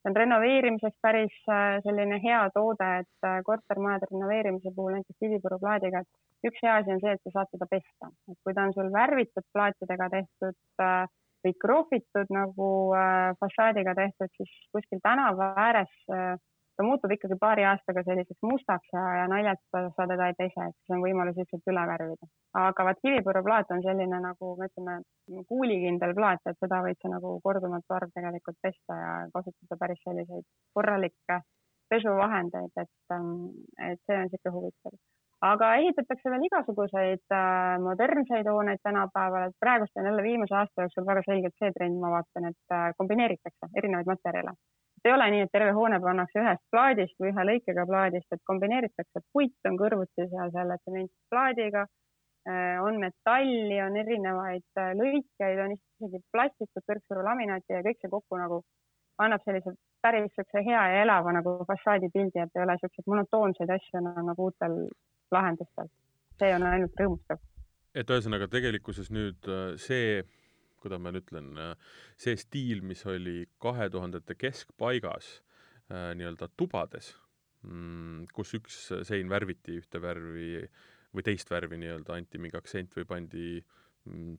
see 0.00 0.08
on 0.08 0.16
renoveerimiseks 0.16 0.96
päris 1.04 1.34
äh, 1.52 1.78
selline 1.84 2.18
hea 2.24 2.40
toode, 2.54 2.86
et 3.02 3.28
äh, 3.28 3.40
kortermajade 3.44 4.06
renoveerimise 4.10 4.72
puhul 4.76 4.94
näiteks 4.96 5.18
kivipuruplaadiga, 5.24 6.00
et 6.00 6.50
üks 6.50 6.62
hea 6.64 6.76
asi 6.80 6.94
on 6.94 7.02
see, 7.02 7.12
et 7.16 7.26
sa 7.26 7.34
saad 7.34 7.50
seda 7.54 7.68
pesta, 7.74 8.08
et 8.32 8.38
kui 8.44 8.56
ta 8.56 8.64
on 8.64 8.72
sul 8.78 8.88
värvitud 8.94 9.46
plaatidega 9.52 10.08
tehtud 10.16 10.56
äh, 10.86 11.04
või 11.44 11.56
krohvitud 11.64 12.30
nagu 12.34 12.68
äh, 12.96 13.32
fassaadiga 13.40 13.96
tehtud, 13.98 14.32
siis 14.36 14.54
kuskil 14.74 15.02
tänava 15.04 15.52
ääres 15.68 15.92
äh, 16.12 16.36
ta 16.80 16.86
muutub 16.86 17.12
ikkagi 17.12 17.36
paari 17.40 17.64
aastaga 17.68 18.02
selliseks 18.06 18.40
mustaks 18.46 18.92
ja, 18.96 19.02
ja 19.20 19.26
naljalt 19.28 19.60
sa 19.96 20.06
teda 20.08 20.30
ei 20.30 20.36
pese, 20.38 20.68
et 20.70 20.76
siis 20.78 20.94
on 20.96 21.02
võimalus 21.04 21.36
lihtsalt 21.36 21.68
üle 21.72 21.82
värvida. 21.92 22.28
aga 22.60 22.86
vaat 22.88 23.02
kivipuruplaat 23.04 23.74
on 23.76 23.84
selline 23.84 24.20
nagu 24.24 24.54
me 24.60 24.70
ütleme, 24.70 24.96
kuulikindel 25.52 26.14
plaat, 26.16 26.40
et 26.48 26.56
seda 26.64 26.80
võid 26.86 27.00
sa 27.02 27.12
nagu 27.12 27.36
korduvalt 27.44 27.84
varv 27.94 28.14
tegelikult 28.16 28.56
pesta 28.64 28.98
ja 29.02 29.12
kasutada 29.34 29.80
päris 29.84 30.00
selliseid 30.08 30.48
korralikke 30.78 31.40
pesuvahendeid, 31.92 32.72
et, 32.84 32.96
ähm, 33.12 33.32
et 33.90 34.00
see 34.06 34.16
on 34.16 34.28
niisugune 34.30 34.56
huvitav 34.56 35.00
aga 35.46 35.68
ehitatakse 35.80 36.30
veel 36.32 36.42
igasuguseid 36.48 37.32
äh, 37.32 37.76
modernseid 37.84 38.48
hooneid 38.52 38.82
tänapäeval, 38.84 39.48
et 39.48 39.56
praegust 39.64 39.96
on 39.96 40.08
jälle 40.08 40.22
viimase 40.22 40.54
aasta 40.54 40.84
jooksul 40.84 41.06
väga 41.06 41.22
selgelt 41.26 41.56
see 41.62 41.72
trend, 41.76 41.96
ma 42.02 42.10
vaatan, 42.16 42.50
et 42.50 42.74
äh, 42.76 42.90
kombineeritakse 42.98 43.70
erinevaid 43.82 44.10
materjale. 44.12 44.52
ei 45.04 45.12
ole 45.12 45.30
nii, 45.32 45.46
et 45.46 45.52
terve 45.52 45.72
hoone 45.72 46.00
pannakse 46.00 46.42
ühest 46.42 46.64
plaadist 46.74 47.22
või 47.22 47.30
ühe 47.32 47.46
lõikega 47.50 47.86
plaadist, 47.88 48.28
et 48.36 48.42
kombineeritakse, 48.50 49.22
puit 49.32 49.70
on 49.70 49.78
kõrvuti 49.80 50.26
seal 50.28 50.52
selle 50.56 50.76
tsementplaadiga 50.82 51.86
äh,, 51.86 52.76
on 52.84 53.00
metalli, 53.00 53.78
on 53.80 53.96
erinevaid 53.96 54.82
lõikeid, 55.00 55.62
on 55.64 55.72
isegi 55.78 56.20
plastikut, 56.36 56.84
kõrgsurulaminaati 56.92 57.78
ja 57.78 57.86
kõik 57.86 58.02
see 58.02 58.12
kokku 58.12 58.42
nagu 58.42 58.60
annab 59.24 59.40
sellise 59.44 59.72
päris 60.04 60.26
niisuguse 60.26 60.64
hea 60.68 60.82
ja 60.92 61.00
elava 61.06 61.32
nagu 61.32 61.56
fassaadipildi, 61.70 62.44
et 62.44 62.60
ei 62.60 62.62
ole 62.66 62.76
niisuguseid 62.76 63.08
monotoonseid 63.14 63.72
asju 63.78 64.04
nagu 64.04 64.50
uutel 64.50 64.76
lahendustel. 65.34 65.88
see 66.40 66.52
on 66.56 66.66
ainult 66.66 67.00
rõõmustav. 67.00 67.40
et 67.94 68.10
ühesõnaga 68.10 68.48
tegelikkuses 68.50 69.10
nüüd 69.14 69.48
äh, 69.50 69.74
see, 69.80 70.22
kuidas 70.82 71.00
ma 71.02 71.12
nüüd 71.12 71.26
ütlen, 71.26 71.50
äh, 71.58 71.96
see 72.16 72.36
stiil, 72.40 72.84
mis 72.86 73.04
oli 73.06 73.44
kahe 73.62 73.90
tuhandete 73.90 74.36
keskpaigas 74.38 75.32
äh, 75.90 76.12
nii-öelda 76.18 76.50
tubades, 76.56 77.12
mm, 77.66 78.30
kus 78.36 78.54
üks 78.58 78.86
sein 79.08 79.28
värviti 79.32 79.80
ühte 79.82 80.02
värvi 80.02 80.64
või 81.10 81.26
teist 81.26 81.50
värvi 81.50 81.80
nii-öelda, 81.82 82.14
anti 82.16 82.38
mingi 82.38 82.58
aktsent 82.58 82.94
või 82.96 83.08
pandi 83.10 83.46
äh, 83.58 83.79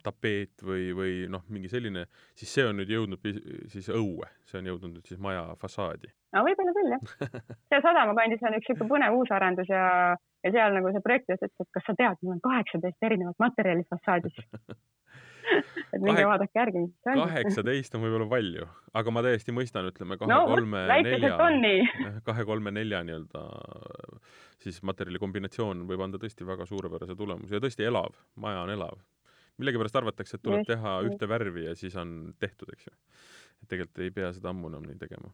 tapeet 0.03 0.63
või, 0.65 0.89
või 0.97 1.11
noh, 1.29 1.43
mingi 1.53 1.69
selline, 1.69 2.07
siis 2.37 2.53
see 2.53 2.65
on 2.65 2.79
nüüd 2.81 2.89
jõudnud 2.89 3.27
siis 3.71 3.89
õue, 3.93 4.29
see 4.49 4.61
on 4.61 4.71
jõudnud 4.71 4.95
nüüd 4.97 5.11
siis 5.11 5.21
maja 5.21 5.43
fassaadi. 5.61 6.09
no 6.35 6.43
võib-olla 6.47 6.73
küll 6.77 6.95
jah. 6.95 7.35
seal 7.69 7.83
Sadama 7.85 8.15
kandis 8.17 8.41
on 8.41 8.57
üks 8.57 8.71
niisugune 8.71 8.89
põnev 8.95 9.19
uusarendus 9.19 9.69
ja, 9.69 9.83
ja 10.17 10.53
seal 10.55 10.73
nagu 10.77 10.93
see 10.95 11.05
projektijuht 11.05 11.45
ütles, 11.45 11.67
et 11.67 11.77
kas 11.77 11.85
sa 11.87 11.97
tead, 11.99 12.17
mul 12.23 12.37
on 12.37 12.41
kaheksateist 12.47 13.09
erinevat 13.09 13.37
materjali 13.43 13.85
fassaadis 13.93 14.41
et 15.93 16.01
minge 16.01 16.25
vaadake 16.25 16.57
järgi, 16.57 16.83
mis 16.87 17.05
see 17.05 17.13
on. 17.13 17.23
kaheksateist 17.27 17.95
on 17.97 18.05
võib-olla 18.05 18.27
palju, 18.33 18.67
aga 18.97 19.13
ma 19.13 19.25
täiesti 19.25 19.55
mõistan, 19.55 19.87
ütleme 19.93 20.17
kahe-kolme-nelja 20.21 21.37
no,, 21.37 22.11
kahe-kolme-nelja 22.27 23.03
nii-öelda 23.07 23.45
siis 24.61 24.81
materjali 24.87 25.21
kombinatsioon 25.21 25.85
võib 25.89 26.05
anda 26.05 26.21
tõesti 26.21 26.47
väga 26.47 26.67
suurepärase 26.69 27.17
tulemuse 27.19 27.57
ja 27.57 27.63
tõesti 27.63 27.85
elav, 27.87 28.17
maja 28.41 28.65
on 28.65 28.73
elav 28.73 29.01
millegipärast 29.61 30.01
arvatakse, 30.01 30.37
et 30.37 30.43
tuleb 30.45 30.65
teha 30.67 30.97
ühte 31.07 31.29
värvi 31.29 31.67
ja 31.69 31.77
siis 31.77 31.95
on 31.99 32.33
tehtud, 32.41 32.73
eks 32.75 32.89
ju. 32.89 32.97
et 33.61 33.71
tegelikult 33.71 34.03
ei 34.03 34.13
pea 34.15 34.33
seda 34.35 34.51
ammu 34.53 34.71
enam 34.71 34.85
nii 34.89 34.99
tegema. 35.01 35.31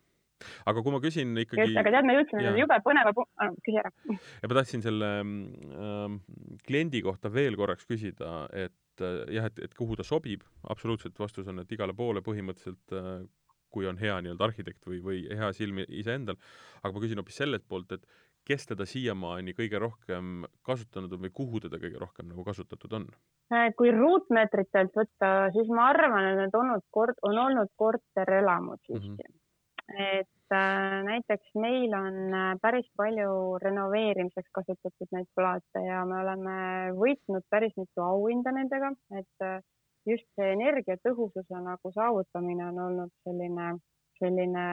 aga 0.69 0.83
kui 0.85 0.93
ma 0.93 1.01
küsin 1.03 1.31
ikkagi. 1.43 1.63
just, 1.65 1.79
aga 1.81 1.95
tead, 1.95 2.09
me 2.09 2.17
jõudsime 2.19 2.51
jube 2.59 2.81
põneva 2.85 3.13
pu-, 3.17 3.27
küsi 3.65 3.79
ära. 3.81 3.93
ja 4.41 4.51
ma 4.51 4.59
tahtsin 4.59 4.85
selle 4.85 5.13
äh, 5.23 6.19
kliendi 6.67 7.01
kohta 7.05 7.33
veel 7.33 7.57
korraks 7.59 7.89
küsida, 7.89 8.43
et 8.53 9.05
äh, 9.05 9.23
jah, 9.39 9.49
et, 9.49 9.65
et 9.65 9.73
kuhu 9.77 9.97
ta 9.97 10.05
sobib, 10.07 10.45
absoluutselt 10.69 11.17
vastus 11.19 11.49
on, 11.49 11.63
et 11.63 11.73
igale 11.73 11.97
poole 11.97 12.21
põhimõtteliselt 12.25 12.97
äh, 12.97 13.25
kui 13.73 13.87
on 13.89 13.99
hea 13.99 14.15
nii-öelda 14.23 14.47
arhitekt 14.47 14.87
või, 14.87 15.01
või 15.03 15.23
hea 15.27 15.49
silm 15.55 15.81
iseendal, 15.87 16.37
aga 16.81 16.93
ma 16.93 17.03
küsin 17.03 17.19
hoopis 17.21 17.39
sellelt 17.41 17.65
poolt, 17.67 17.97
et 17.97 18.05
kes 18.47 18.69
teda 18.69 18.85
siiamaani 18.87 19.53
kõige 19.57 19.79
rohkem 19.81 20.45
kasutanud 20.65 21.13
on 21.15 21.25
või 21.25 21.33
kuhu 21.39 21.61
teda 21.65 21.79
kõige 21.81 21.99
rohkem 22.01 22.29
nagu 22.31 22.45
kasutatud 22.47 22.95
on? 22.99 23.09
Äh, 23.53 23.69
kui 23.79 23.91
ruutmeetritelt 23.95 24.95
võtta, 24.95 25.33
siis 25.55 25.69
ma 25.73 25.89
arvan, 25.91 26.31
et 26.31 26.41
need 26.41 26.57
olnud 26.61 26.85
kord, 26.91 27.19
on 27.27 27.37
olnud 27.47 27.71
korterelamud 27.79 28.81
siiski 28.87 29.11
mm. 29.11 29.17
-hmm. 29.19 30.11
et 30.19 30.55
äh, 30.55 30.97
näiteks 31.07 31.55
meil 31.55 31.95
on 31.99 32.19
äh, 32.33 32.51
päris 32.61 32.87
palju 32.97 33.31
renoveerimiseks 33.63 34.51
kasutatud 34.59 35.15
neid 35.15 35.31
plaate 35.35 35.83
ja 35.87 36.05
me 36.05 36.21
oleme 36.23 36.59
võitnud 37.01 37.47
päris 37.49 37.75
mitu 37.77 38.03
auhinda 38.03 38.51
nendega, 38.51 38.93
et 39.19 39.47
äh, 39.49 39.59
just 40.07 40.27
see 40.35 40.53
energiatõhususe 40.55 41.59
nagu 41.63 41.91
saavutamine 41.91 42.69
on 42.71 42.79
olnud 42.87 43.11
selline, 43.27 43.73
selline 44.19 44.67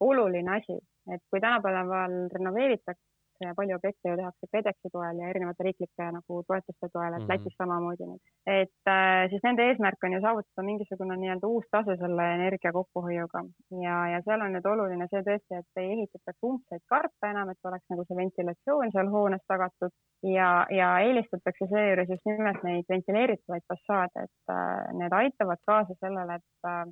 oluline 0.00 0.56
asi, 0.58 0.78
et 1.12 1.22
kui 1.30 1.40
tänapäeval 1.40 2.14
renoveeritakse 2.34 3.02
palju 3.56 3.74
objekte 3.76 4.08
ju 4.08 4.16
tehakse 4.16 4.46
KredExi 4.52 4.90
toel 4.92 5.18
ja 5.18 5.28
erinevate 5.28 5.64
riiklike 5.66 6.06
nagu 6.16 6.42
toetuste 6.48 6.88
toel, 6.92 7.12
et 7.12 7.18
mm 7.18 7.24
-hmm. 7.24 7.32
Lätis 7.32 7.56
samamoodi 7.58 8.04
nüüd. 8.06 8.22
et 8.46 8.82
äh, 8.88 9.30
siis 9.30 9.42
nende 9.42 9.62
eesmärk 9.68 10.04
on 10.04 10.12
ju 10.12 10.20
saavutada 10.20 10.62
mingisugune 10.62 11.16
nii-öelda 11.16 11.46
uus 11.46 11.66
tase 11.70 11.96
selle 11.96 12.34
energia 12.34 12.72
kokkuhoiuga 12.72 13.40
ja, 13.86 13.96
ja 14.12 14.22
seal 14.24 14.40
on 14.40 14.52
nüüd 14.52 14.66
oluline 14.72 15.06
see 15.10 15.22
tõesti, 15.28 15.58
et 15.58 15.82
ei 15.82 15.92
ehitataks 15.94 16.48
umbseid 16.50 16.84
karpe 16.88 17.30
enam, 17.30 17.48
et 17.50 17.70
oleks 17.70 17.86
nagu 17.90 18.04
see 18.04 18.16
ventilatsioon 18.22 18.92
seal 18.92 19.08
hoones 19.14 19.44
tagatud 19.48 19.92
ja, 20.36 20.50
ja 20.80 20.88
eelistatakse 21.06 21.66
seejuures 21.74 22.08
just 22.14 22.26
nimelt 22.26 22.62
neid 22.62 22.84
ventileeritavaid 22.94 23.64
fassaade, 23.72 24.26
et 24.26 24.54
äh, 24.58 24.92
need 25.00 25.12
aitavad 25.22 25.60
kaasa 25.66 25.94
sellele, 26.00 26.34
et 26.34 26.70
äh, 26.70 26.84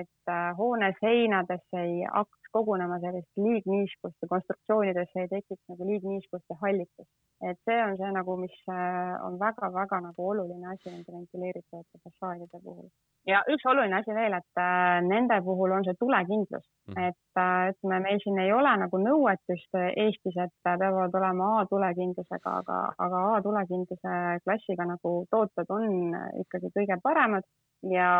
et 0.00 0.28
äh, 0.28 0.56
hoone 0.58 0.92
seinadesse 1.00 1.78
ei 1.86 2.04
hakkaks 2.14 2.41
kogunema 2.56 2.98
sellist 3.02 3.42
liigniiskust 3.46 4.16
ja 4.22 4.28
konstruktsioonidesse 4.32 5.24
ei 5.24 5.30
tekiks 5.30 5.62
nagu 5.72 5.86
liigniiskust 5.90 6.44
ja 6.50 6.56
hallitust. 6.62 7.10
et 7.48 7.58
see 7.68 7.78
on 7.84 7.96
see 7.98 8.10
nagu, 8.16 8.36
mis 8.38 8.58
äh, 8.70 9.14
on 9.26 9.38
väga-väga 9.40 10.00
nagu 10.08 10.28
oluline 10.32 10.68
asi 10.74 10.90
nende 10.90 11.16
ventileeritavate 11.16 12.02
fassaadide 12.04 12.60
puhul. 12.64 12.88
ja 13.26 13.42
üks 13.54 13.66
oluline 13.72 13.98
asi 13.98 14.14
veel, 14.20 14.36
et 14.38 14.62
äh, 14.64 15.00
nende 15.08 15.40
puhul 15.48 15.74
on 15.78 15.88
see 15.88 15.98
tulekindlus 16.04 16.66
mm, 16.88 17.02
et 17.08 17.42
ütleme, 17.72 17.98
meil 18.06 18.22
siin 18.22 18.38
ei 18.44 18.52
ole 18.52 18.76
nagu 18.84 18.98
nõuet 19.08 19.42
just 19.48 19.80
Eestis, 19.82 20.36
et 20.44 20.54
peavad 20.62 21.14
olema 21.20 21.50
A-tulekindlusega, 21.60 22.56
aga, 22.62 22.78
aga 23.06 23.26
A-tulekindluse 23.36 24.16
klassiga 24.44 24.86
nagu 24.88 25.14
tooted 25.30 25.70
on 25.78 26.16
ikkagi 26.44 26.72
kõige 26.76 27.00
paremad 27.02 27.46
ja, 27.82 28.10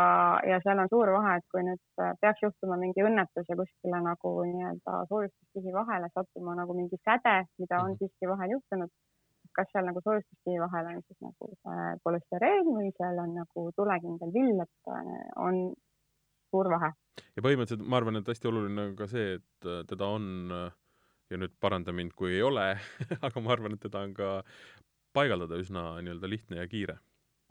ja 0.49 0.59
seal 0.63 0.79
on 0.83 0.91
suur 0.91 1.11
vahe, 1.15 1.37
et 1.39 1.47
kui 1.53 1.63
nüüd 1.67 1.83
äh, 2.03 2.15
peaks 2.21 2.43
juhtuma 2.43 2.79
mingi 2.81 3.05
õnnetus 3.07 3.49
ja 3.49 3.57
kuskile 3.59 4.01
nagu 4.05 4.22
nii-öelda 4.49 5.05
soojustuskihi 5.11 5.73
vahele 5.75 6.11
sattuma 6.15 6.57
nagu 6.59 6.77
mingi 6.77 6.99
säde, 7.05 7.37
mida 7.59 7.81
on 7.83 7.93
mhm. 7.93 7.99
siiski 8.01 8.31
vahel 8.31 8.57
juhtunud, 8.57 8.93
kas 9.57 9.71
seal 9.73 9.89
nagu 9.89 10.03
soojustuskihi 10.05 10.61
vahel 10.63 10.91
on 10.93 11.01
siis 11.07 11.21
nagu 11.27 11.51
see 11.55 11.89
polüstireen 12.05 12.69
või 12.73 12.93
seal 12.99 13.23
on 13.25 13.35
nagu 13.41 13.67
tulekindel 13.77 14.35
vill, 14.35 14.63
et 14.67 14.93
äh, 14.97 15.17
on 15.47 15.63
suur 16.53 16.71
vahe. 16.73 16.93
ja 17.37 17.45
põhimõtteliselt 17.45 17.89
ma 17.89 18.01
arvan, 18.01 18.21
et 18.21 18.29
hästi 18.33 18.51
oluline 18.51 18.89
on 18.91 18.97
ka 18.97 19.09
see, 19.11 19.37
et 19.41 19.69
äh, 19.69 19.83
teda 19.89 20.09
on 20.19 20.29
ja 21.33 21.41
nüüd 21.41 21.55
paranda 21.61 21.95
mind, 21.97 22.13
kui 22.17 22.37
ei 22.37 22.43
ole 22.45 22.75
aga 23.27 23.45
ma 23.45 23.57
arvan, 23.57 23.77
et 23.77 23.85
teda 23.85 24.05
on 24.07 24.13
ka 24.17 24.35
paigaldada 25.17 25.59
üsna 25.61 25.97
nii-öelda 26.01 26.31
lihtne 26.31 26.61
ja 26.61 26.69
kiire 26.69 26.99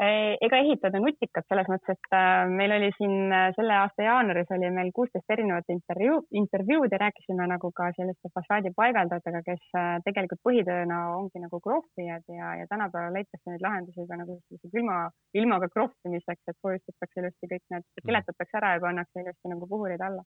ega 0.01 0.57
ehitajad 0.63 0.95
on 0.97 1.03
nutikad 1.05 1.45
selles 1.45 1.67
mõttes, 1.69 1.93
et 1.93 2.15
äh, 2.17 2.49
meil 2.49 2.73
oli 2.73 2.89
siin 2.95 3.33
äh, 3.35 3.51
selle 3.53 3.75
aasta 3.77 4.05
jaanuaris 4.07 4.49
oli 4.55 4.71
meil 4.73 4.89
kuusteist 4.95 5.29
erinevat 5.35 5.69
intervjuu, 5.69 6.23
intervjuud 6.41 6.95
ja 6.95 6.99
rääkisime 7.03 7.45
nagu 7.51 7.69
ka 7.77 7.91
selliste 7.97 8.31
fassaadi 8.33 8.71
paigaldajatega, 8.77 9.43
kes 9.45 9.75
äh, 9.77 9.91
tegelikult 10.07 10.41
põhitööna 10.47 11.01
ongi 11.19 11.43
nagu 11.43 11.59
krohvijad 11.61 12.25
ja, 12.33 12.55
ja 12.61 12.69
tänapäeval 12.71 13.13
leitakse 13.19 13.53
neid 13.53 13.65
lahendusi 13.67 14.07
ka 14.09 14.17
nagu 14.23 14.39
sellise 14.39 14.71
külma, 14.73 14.97
ilmaga 15.37 15.69
krohvimiseks, 15.75 16.49
et 16.49 16.57
soojustatakse 16.65 17.21
ilusti 17.21 17.51
kõik 17.53 17.65
need, 17.75 17.87
kiletatakse 18.01 18.61
ära 18.61 18.73
ja 18.77 18.83
pannakse 18.87 19.21
ilusti 19.21 19.53
nagu 19.53 19.69
puhurid 19.69 20.01
alla. 20.01 20.25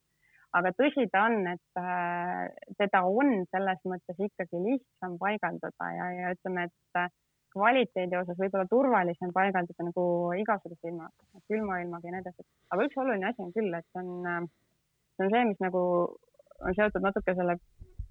aga 0.55 0.71
tõsi 0.71 1.03
ta 1.11 1.25
on, 1.27 1.49
et 1.51 2.77
teda 2.79 3.01
on 3.03 3.41
selles 3.51 3.81
mõttes 3.91 4.21
ikkagi 4.29 4.61
lihtsam 4.69 5.17
paigaldada 5.19 5.89
ja, 5.97 6.05
ja 6.15 6.31
ütleme, 6.37 6.69
et 6.69 7.11
kvaliteedi 7.55 8.19
osas 8.19 8.37
võib-olla 8.39 8.67
turvalisem 8.71 9.31
paigaldada 9.35 9.87
nagu 9.89 10.05
igasuguse 10.41 10.91
ilmaga, 10.91 11.41
külma 11.51 11.79
ilmaga 11.83 12.09
ja 12.09 12.15
nii 12.15 12.23
edasi. 12.25 12.47
aga 12.75 12.87
üks 12.89 13.01
oluline 13.01 13.31
asi 13.31 13.45
on 13.45 13.55
küll, 13.55 13.73
et 13.79 13.87
see 13.91 14.03
on, 14.03 14.49
see 15.15 15.27
on 15.27 15.35
see, 15.35 15.43
mis 15.51 15.63
nagu 15.63 15.81
on 16.65 16.77
seotud 16.77 17.03
natuke 17.03 17.35
selle 17.37 17.57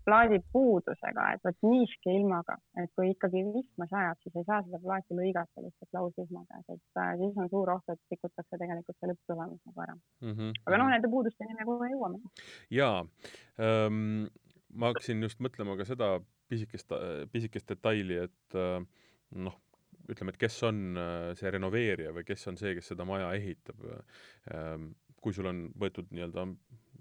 plaadi 0.04 0.38
puudusega, 0.52 1.26
et 1.34 1.46
vot 1.46 1.62
niiske 1.64 2.12
ilmaga, 2.12 2.56
et 2.80 2.90
kui 2.96 3.10
ikkagi 3.14 3.40
vihma 3.46 3.86
sajab, 3.88 4.18
siis 4.20 4.36
ei 4.36 4.46
saa 4.48 4.60
seda 4.66 4.80
plaati 4.82 5.16
lõigata 5.16 5.64
lihtsalt 5.64 5.96
lausvihma 5.96 6.44
käes, 6.50 6.66
et 6.76 7.00
äh, 7.00 7.12
siis 7.20 7.38
on 7.40 7.48
suur 7.52 7.72
oht, 7.72 7.88
et 7.92 8.12
rikutakse 8.12 8.60
tegelikult 8.60 8.98
see 8.98 9.10
lõpptulemus 9.10 9.62
nagu 9.70 9.84
ära 9.86 9.94
mm. 9.96 10.34
-hmm. 10.34 10.58
aga 10.66 10.80
noh, 10.82 10.92
nende 10.92 11.10
puudusteni 11.14 11.56
me 11.56 11.68
kohe 11.68 11.88
jõuame. 11.94 12.20
jaa 12.80 13.00
ähm,, 13.68 14.28
ma 14.74 14.92
hakkasin 14.92 15.24
just 15.24 15.40
mõtlema 15.40 15.78
ka 15.80 15.88
seda 15.88 16.18
pisikest, 16.52 16.92
pisikest 17.32 17.72
detaili, 17.72 18.20
et 18.28 18.60
äh, 18.60 18.84
noh, 19.34 19.56
ütleme, 20.10 20.34
et 20.34 20.40
kes 20.40 20.60
on 20.68 21.00
äh, 21.00 21.32
see 21.38 21.52
renoveerija 21.54 22.12
või 22.14 22.26
kes 22.28 22.48
on 22.50 22.58
see, 22.60 22.74
kes 22.76 22.92
seda 22.92 23.06
maja 23.08 23.32
ehitab. 23.36 23.84
Ähm, 24.54 24.92
kui 25.24 25.32
sul 25.32 25.48
on 25.48 25.66
võetud 25.80 26.10
nii-öelda 26.12 26.44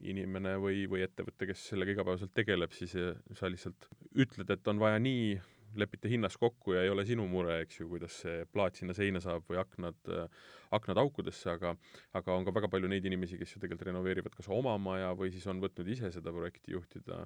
inimene 0.07 0.55
või, 0.59 0.85
või 0.91 1.03
ettevõte, 1.05 1.47
kes 1.49 1.69
sellega 1.71 1.95
igapäevaselt 1.95 2.33
tegeleb, 2.35 2.71
siis 2.75 2.95
äh, 2.99 3.17
sa 3.39 3.51
lihtsalt 3.51 3.89
ütled, 4.19 4.51
et 4.51 4.71
on 4.71 4.79
vaja 4.81 5.01
nii, 5.03 5.35
lepite 5.79 6.05
hinnas 6.05 6.35
kokku 6.37 6.75
ja 6.75 6.83
ei 6.85 6.91
ole 6.93 7.01
sinu 7.07 7.23
mure, 7.25 7.55
eks 7.63 7.79
ju, 7.79 7.87
kuidas 7.89 8.19
see 8.21 8.43
plaat 8.53 8.77
sinna 8.77 8.93
seina 8.93 9.17
saab 9.23 9.47
või 9.49 9.57
aknad, 9.57 9.97
äh, 10.13 10.43
aknad 10.77 11.01
aukudesse, 11.01 11.49
aga 11.55 11.73
aga 12.19 12.35
on 12.37 12.45
ka 12.45 12.53
väga 12.55 12.69
palju 12.71 12.91
neid 12.91 13.07
inimesi, 13.09 13.39
kes 13.41 13.55
ju 13.55 13.63
tegelikult 13.63 13.89
renoveerivad 13.89 14.37
kas 14.37 14.51
oma 14.53 14.75
maja 14.81 15.11
või 15.17 15.33
siis 15.33 15.47
on 15.49 15.63
võtnud 15.63 15.89
ise 15.95 16.13
seda 16.13 16.33
projekti 16.35 16.75
juhtida, 16.77 17.23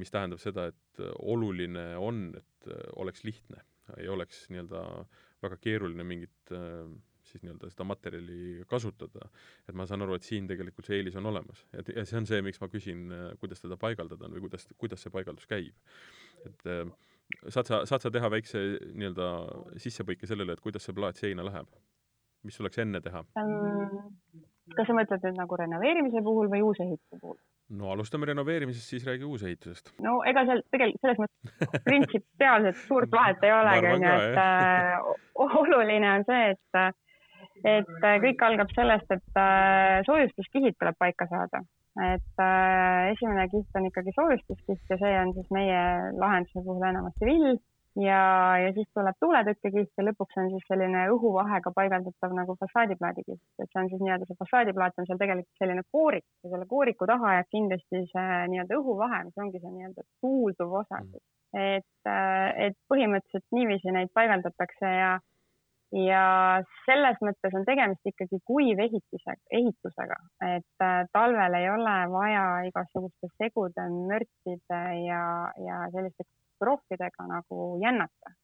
mis 0.00 0.10
tähendab 0.14 0.40
seda, 0.42 0.70
et 0.72 1.04
oluline 1.20 1.90
on, 2.00 2.30
et 2.40 2.72
oleks 2.96 3.26
lihtne 3.28 3.60
ei 3.98 4.08
oleks 4.08 4.46
nii-öelda 4.52 4.82
väga 5.42 5.56
keeruline 5.60 6.04
mingit 6.06 6.52
äh, 6.54 6.90
siis 7.30 7.44
nii-öelda 7.44 7.70
seda 7.70 7.86
materjali 7.86 8.64
kasutada. 8.70 9.28
et 9.68 9.74
ma 9.74 9.86
saan 9.86 10.02
aru, 10.02 10.16
et 10.18 10.26
siin 10.26 10.48
tegelikult 10.50 10.88
see 10.88 10.98
eelis 11.00 11.16
on 11.20 11.28
olemas. 11.30 11.64
et 11.72 11.92
ja 11.94 12.04
see 12.08 12.18
on 12.20 12.26
see, 12.30 12.42
miks 12.46 12.60
ma 12.62 12.68
küsin, 12.72 13.06
äh, 13.14 13.28
kuidas 13.42 13.62
teda 13.64 13.78
paigaldada 13.80 14.26
on 14.26 14.36
või 14.36 14.46
kuidas, 14.48 14.66
kuidas 14.78 15.04
see 15.04 15.14
paigaldus 15.14 15.46
käib. 15.50 15.74
et 16.46 16.66
äh, 16.66 16.84
saad 17.48 17.70
sa, 17.70 17.84
saad 17.86 18.06
sa 18.06 18.10
teha 18.10 18.30
väikse 18.32 18.64
nii-öelda 18.90 19.30
sissepõike 19.84 20.28
sellele, 20.30 20.56
et 20.56 20.64
kuidas 20.64 20.86
see 20.86 20.96
plaat 20.96 21.20
seina 21.20 21.46
läheb? 21.46 21.70
mis 22.42 22.56
tuleks 22.56 22.78
enne 22.80 23.02
teha 23.04 23.24
um,? 23.36 24.10
kas 24.76 24.86
sa 24.88 24.94
mõtled 24.96 25.24
nüüd 25.26 25.40
nagu 25.42 25.56
renoveerimise 25.60 26.22
puhul 26.24 26.50
või 26.52 26.62
uusehituse 26.66 27.20
puhul? 27.20 27.38
No 27.70 27.90
alustame 27.94 28.26
renoveerimisest, 28.30 28.94
siis 28.94 29.06
räägi 29.06 29.24
uusehitusest. 29.24 29.92
no 30.02 30.20
ega 30.28 30.44
seal 30.48 30.62
tegelikult 30.74 31.04
selles 31.04 31.20
mõttes 31.22 31.82
printsipiaalselt 31.86 32.80
suurt 32.86 33.12
vahet 33.14 33.44
ei 33.46 33.52
olegi, 33.54 33.92
onju, 33.94 34.14
et 34.26 34.40
äh, 34.44 35.10
oluline 35.46 36.14
on 36.16 36.26
see, 36.28 36.54
et, 36.54 37.04
et 37.74 38.08
kõik 38.26 38.46
algab 38.46 38.72
sellest, 38.76 39.14
et 39.16 39.42
äh, 39.42 40.00
soojustuskihid 40.08 40.78
tuleb 40.78 40.98
paika 40.98 41.28
saada. 41.30 41.62
et 42.10 42.42
äh, 42.42 43.10
esimene 43.14 43.48
kiht 43.52 43.78
on 43.78 43.88
ikkagi 43.90 44.14
soojustuskiht 44.18 44.94
ja 44.94 44.98
see 45.00 45.16
on 45.22 45.34
siis 45.38 45.50
meie 45.54 45.80
lahenduse 46.18 46.62
puhul 46.66 46.86
enamasti 46.90 47.30
vill 47.32 47.58
ja, 47.98 48.22
ja 48.62 48.70
siis 48.74 48.88
tuleb 48.94 49.16
tuuletõkkekiht 49.22 49.98
ja 49.98 50.04
lõpuks 50.06 50.38
on 50.40 50.50
siis 50.52 50.66
selline 50.70 51.06
õhuvahega 51.14 51.72
paigaldatav 51.74 52.34
nagu 52.36 52.54
fassaadiplaadikiht, 52.60 53.40
et 53.58 53.70
see 53.72 53.82
on 53.82 53.90
siis 53.90 54.02
nii-öelda 54.04 54.28
see 54.28 54.38
fassaadiplaat 54.42 55.00
on 55.00 55.08
seal 55.08 55.18
tegelikult 55.20 55.62
selline 55.62 55.84
koorik 55.90 56.26
ja 56.44 56.52
selle 56.52 56.68
kooriku 56.70 57.08
taha 57.10 57.34
jääb 57.38 57.50
kindlasti 57.56 58.04
see 58.12 58.38
nii-öelda 58.52 58.78
õhuvahe, 58.78 59.24
mis 59.26 59.42
ongi 59.42 59.62
see 59.62 59.74
nii-öelda 59.74 60.06
tuulduv 60.22 60.78
osa. 60.84 61.02
Siis. 61.10 61.26
et, 61.56 62.06
äh, 62.06 62.48
et 62.68 62.78
põhimõtteliselt 62.92 63.46
niiviisi 63.56 63.90
neid 63.94 64.12
paigaldatakse 64.14 64.90
ja, 64.94 65.10
ja 65.98 66.24
selles 66.84 67.18
mõttes 67.26 67.56
on 67.58 67.64
tegemist 67.66 68.06
ikkagi 68.06 68.38
kuivehitise, 68.46 69.34
ehitusega, 69.58 70.20
et 70.46 70.84
äh, 70.86 71.00
talvel 71.16 71.58
ei 71.58 71.66
ole 71.72 71.96
vaja 72.12 72.44
igasuguste 72.68 73.32
segude, 73.34 73.88
mörtside 74.12 74.82
ja, 75.08 75.24
ja 75.58 75.80
selliste 75.96 76.28
proffidega 76.60 77.26
nagu 77.30 77.72
jännata. 77.82 78.36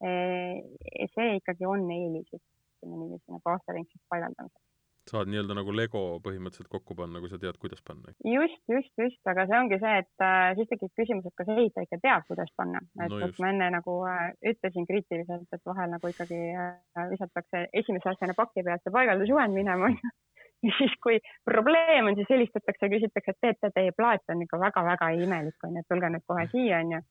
see 0.00 1.32
ikkagi 1.36 1.66
on 1.68 1.84
eelis, 1.92 2.28
ütleme 2.32 2.96
niiviisi 3.02 3.34
nagu 3.34 3.50
aastaringseks 3.52 4.06
paigaldamiseks 4.08 4.70
saad 5.10 5.30
nii-öelda 5.30 5.56
nagu 5.56 5.72
Lego 5.74 6.02
põhimõtteliselt 6.24 6.70
kokku 6.70 6.94
panna, 6.98 7.20
kui 7.22 7.30
sa 7.32 7.38
tead, 7.40 7.58
kuidas 7.62 7.82
panna. 7.86 8.12
just, 8.26 8.62
just, 8.70 8.92
just, 9.00 9.20
aga 9.32 9.46
see 9.48 9.58
ongi 9.58 9.78
see, 9.82 9.94
et 10.04 10.24
äh, 10.26 10.52
siis 10.58 10.70
tekib 10.70 10.92
küsimus, 10.98 11.26
et 11.26 11.36
kas 11.40 11.52
ehitaja 11.54 11.88
ikka 11.88 12.00
teab, 12.04 12.26
kuidas 12.28 12.50
panna. 12.56 12.82
et 13.00 13.12
no 13.12 13.30
ma 13.42 13.52
enne 13.52 13.70
nagu 13.76 13.96
äh, 14.10 14.26
ütlesin 14.52 14.88
kriitiliselt, 14.90 15.48
et 15.52 15.70
vahel 15.72 15.94
nagu 15.94 16.12
ikkagi 16.12 16.40
äh, 16.54 17.06
visatakse 17.12 17.66
esimese 17.82 18.12
asjana 18.12 18.36
paki 18.38 18.66
pealt 18.66 18.84
see 18.84 18.94
paigaldusjuhend 18.96 19.56
minema 19.56 19.90
ja 20.66 20.74
siis, 20.78 20.96
kui 21.02 21.20
probleem 21.48 22.10
on, 22.10 22.18
siis 22.18 22.30
helistatakse 22.30 22.92
küsitakse, 22.92 23.36
et 23.36 23.42
teate, 23.46 23.72
teie 23.76 23.96
plaat 23.96 24.34
on 24.34 24.44
ikka 24.46 24.60
väga-väga 24.62 25.14
imelik, 25.24 25.58
onju, 25.66 25.82
et 25.82 25.90
tulge 25.90 26.12
nüüd 26.12 26.28
kohe 26.28 26.46
siia, 26.52 26.84
onju 26.84 27.02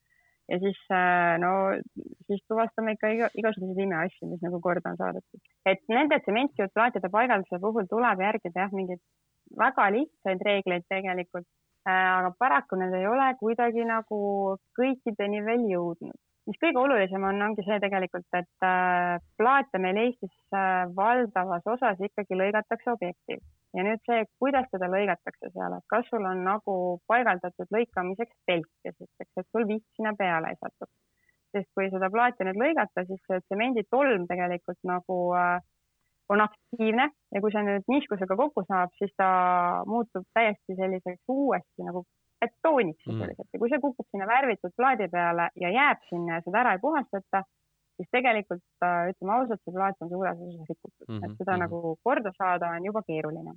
ja 0.49 0.59
siis 0.59 0.79
äh, 0.91 1.37
no 1.43 1.51
siis 2.27 2.41
tuvastame 2.49 2.95
ikka 2.95 3.11
iga, 3.15 3.29
igasuguseid 3.41 3.81
imeasju, 3.85 4.29
mis 4.31 4.43
nagu 4.45 4.61
korda 4.63 4.93
on 4.93 4.99
saadetud. 5.01 5.41
et 5.71 5.81
nende 5.93 6.19
tsementkiudplaatide 6.25 7.11
paigalduse 7.13 7.61
puhul 7.65 7.89
tuleb 7.89 8.23
järgida 8.25 8.65
jah, 8.65 8.73
mingeid 8.79 9.01
väga 9.59 9.89
lihtsaid 9.97 10.41
reegleid 10.45 10.87
tegelikult, 10.93 11.47
äh, 11.89 12.07
aga 12.15 12.33
paraku 12.39 12.79
need 12.81 12.97
ei 13.01 13.07
ole 13.09 13.29
kuidagi 13.43 13.85
nagu 13.91 14.19
kõikideni 14.79 15.45
veel 15.45 15.69
jõudnud. 15.75 16.17
mis 16.49 16.57
kõige 16.63 16.81
olulisem 16.81 17.23
on, 17.29 17.41
ongi 17.45 17.65
see 17.67 17.77
tegelikult, 17.85 18.25
et 18.33 18.65
äh, 18.65 19.21
plaate 19.37 19.81
meil 19.85 20.01
Eestis 20.07 20.35
valdavas 20.97 21.73
osas 21.77 21.99
ikkagi 22.09 22.37
lõigatakse 22.41 22.95
objektil 22.95 23.43
ja 23.77 23.85
nüüd 23.85 24.01
see, 24.07 24.23
kuidas 24.41 24.69
teda 24.73 24.89
lõigatakse 24.91 25.51
seal, 25.53 25.75
et 25.77 25.85
kas 25.93 26.07
sul 26.09 26.25
on 26.25 26.43
nagu 26.45 26.75
paigaldatud 27.11 27.69
lõikamiseks 27.75 28.37
telk 28.49 28.91
esiteks, 28.91 29.33
et 29.41 29.47
sul 29.51 29.67
viht 29.69 29.85
sinna 29.97 30.15
peale 30.19 30.53
ei 30.53 30.59
satu. 30.61 30.89
sest 31.49 31.69
kui 31.73 31.87
seda 31.89 32.11
plaati 32.13 32.45
nüüd 32.45 32.59
lõigata, 32.61 33.03
siis 33.09 33.21
see 33.25 33.39
tsemenditolm 33.47 34.27
tegelikult 34.29 34.77
nagu 34.85 35.15
äh, 35.33 35.57
on 36.29 36.43
aktiivne 36.45 37.07
ja 37.33 37.41
kui 37.41 37.53
see 37.53 37.63
nüüd 37.65 37.87
niiskusega 37.89 38.37
kokku 38.37 38.63
saab, 38.67 38.93
siis 39.01 39.13
ta 39.17 39.29
muutub 39.89 40.27
täiesti 40.37 40.77
selliseks 40.77 41.33
uuesti 41.33 41.87
nagu 41.87 42.03
betooniks 42.39 43.03
sisuliselt 43.03 43.47
mm. 43.47 43.53
ja 43.53 43.61
kui 43.61 43.71
see 43.71 43.81
kukub 43.83 44.07
sinna 44.11 44.27
värvitud 44.29 44.75
plaadi 44.77 45.09
peale 45.11 45.49
ja 45.63 45.71
jääb 45.73 46.05
sinna 46.09 46.37
ja 46.37 46.45
seda 46.45 46.61
ära 46.63 46.75
ei 46.75 46.83
puhastata, 46.83 47.43
siis 47.99 48.11
tegelikult 48.15 48.85
äh, 48.85 49.09
ütleme 49.11 49.35
ausalt, 49.35 49.61
see 49.63 49.75
plaat 49.75 50.05
on 50.05 50.11
suures 50.13 50.39
osas 50.45 50.69
rikutud 50.71 51.07
mm, 51.07 51.17
-hmm. 51.17 51.25
et 51.25 51.41
seda 51.41 51.51
mm 51.51 51.55
-hmm. 51.55 51.63
nagu 51.65 51.97
korda 52.07 52.31
saada 52.37 52.71
on 52.77 52.85
juba 52.89 53.03
keeruline. 53.11 53.53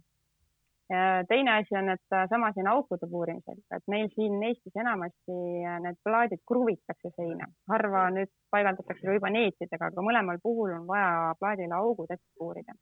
teine 1.29 1.51
asi 1.53 1.77
on, 1.81 1.89
et 1.89 2.15
äh, 2.15 2.29
sama 2.29 2.53
siin 2.53 2.67
aukude 2.67 3.07
puurimisel, 3.11 3.59
et 3.77 3.85
meil 3.93 4.09
siin 4.15 4.43
Eestis 4.49 4.75
enamasti 4.85 5.37
äh, 5.69 5.79
need 5.85 5.97
plaadid 6.05 6.43
kruvitakse 6.51 7.11
seina, 7.17 7.47
harva 7.73 8.03
nüüd 8.17 8.33
paigaldatakse 8.51 9.07
ka 9.07 9.15
juba 9.19 9.31
neetidega, 9.31 9.87
aga 9.87 10.05
mõlemal 10.09 10.39
puhul 10.43 10.75
on 10.79 10.87
vaja 10.87 11.35
plaadile 11.41 11.75
augud 11.75 12.11
ette 12.11 12.29
puurida. 12.39 12.73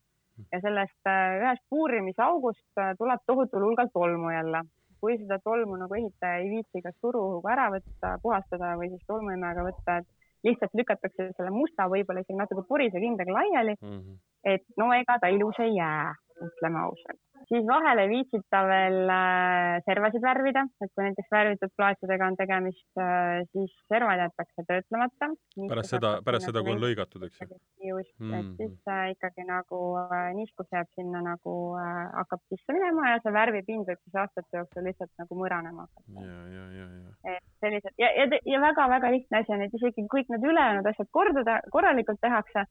ja 0.52 0.60
sellest 0.60 1.08
ühest 1.44 1.64
puurimisaugust 1.70 2.84
tuleb 2.98 3.20
tohutul 3.26 3.64
hulgal 3.66 3.88
tolmu 3.98 4.30
jälle 4.30 4.60
kui 5.00 5.18
seda 5.18 5.38
tolmu 5.44 5.76
nagu 5.80 5.94
ehitaja 5.94 6.40
ei 6.40 6.48
viitsi 6.54 6.82
kas 6.84 6.96
suruõhuga 7.04 7.52
ära 7.52 7.66
võtta, 7.74 8.18
puhastada 8.22 8.74
või 8.80 8.88
siis 8.92 9.04
tolmuimejaga 9.06 9.62
võtta, 9.68 9.96
et 10.00 10.08
lihtsalt 10.44 10.74
lükatakse 10.74 11.30
selle 11.36 11.50
musta, 11.54 11.88
võib-olla 11.92 12.24
isegi 12.24 12.38
natuke 12.38 12.64
purise 12.68 13.00
kindaga 13.00 13.32
laiali 13.38 13.74
mm. 13.80 13.96
-hmm. 13.98 14.18
et 14.54 14.64
no 14.80 14.92
ega 14.96 15.18
ta 15.20 15.28
ilus 15.28 15.58
ei 15.60 15.74
jää, 15.76 16.14
ütleme 16.46 16.80
ausalt. 16.86 17.20
Siis 17.48 17.66
vahele 17.66 18.04
ei 18.06 18.10
viitsita 18.10 18.60
veel 18.68 19.12
äh, 19.14 19.80
servasid 19.86 20.22
värvida, 20.24 20.64
et 20.84 20.92
kui 20.94 21.06
näiteks 21.06 21.30
värvitud 21.32 21.72
plaatidega 21.76 22.28
on 22.30 22.38
tegemist 22.38 23.00
äh,, 23.00 23.42
siis 23.52 23.74
servad 23.92 24.20
jäetakse 24.22 24.64
töötlemata. 24.68 25.30
pärast 25.72 25.94
seda, 25.96 26.12
pärast 26.26 26.50
seda, 26.50 26.62
kui 26.66 26.74
on 26.74 26.82
lõigatud, 26.84 27.24
eks 27.28 27.42
ju? 27.44 27.48
just 27.90 28.12
mm, 28.18 28.30
-hmm. 28.30 28.38
et 28.38 28.56
siis 28.56 28.76
äh, 28.88 29.10
ikkagi 29.14 29.46
nagu 29.48 29.80
äh, 30.00 30.34
niiskus 30.34 30.68
jääb 30.72 30.88
sinna 30.94 31.22
nagu 31.30 31.54
äh, 31.84 32.02
hakkab 32.18 32.42
sisse 32.48 32.76
minema 32.76 33.10
ja 33.10 33.22
see 33.22 33.32
värvipind 33.32 33.88
võib 33.88 34.02
siis 34.04 34.20
aastate 34.22 34.60
jooksul 34.60 34.84
lihtsalt 34.88 35.12
nagu 35.22 35.40
mõranema 35.42 35.86
hakata. 35.86 36.26
ja, 36.26 36.40
ja, 36.56 36.66
ja, 36.78 36.86
ja. 37.04 37.34
et 37.36 37.46
sellised 37.64 38.04
ja, 38.04 38.12
ja, 38.20 38.28
ja 38.52 38.60
väga-väga 38.66 39.10
lihtne 39.16 39.42
asi 39.42 39.56
on, 39.56 39.64
et 39.66 39.74
isegi 39.80 40.06
kõik 40.14 40.28
need 40.34 40.46
ülejäänud 40.52 40.92
asjad 40.92 41.10
korda, 41.10 41.60
korralikult 41.76 42.20
tehakse, 42.20 42.66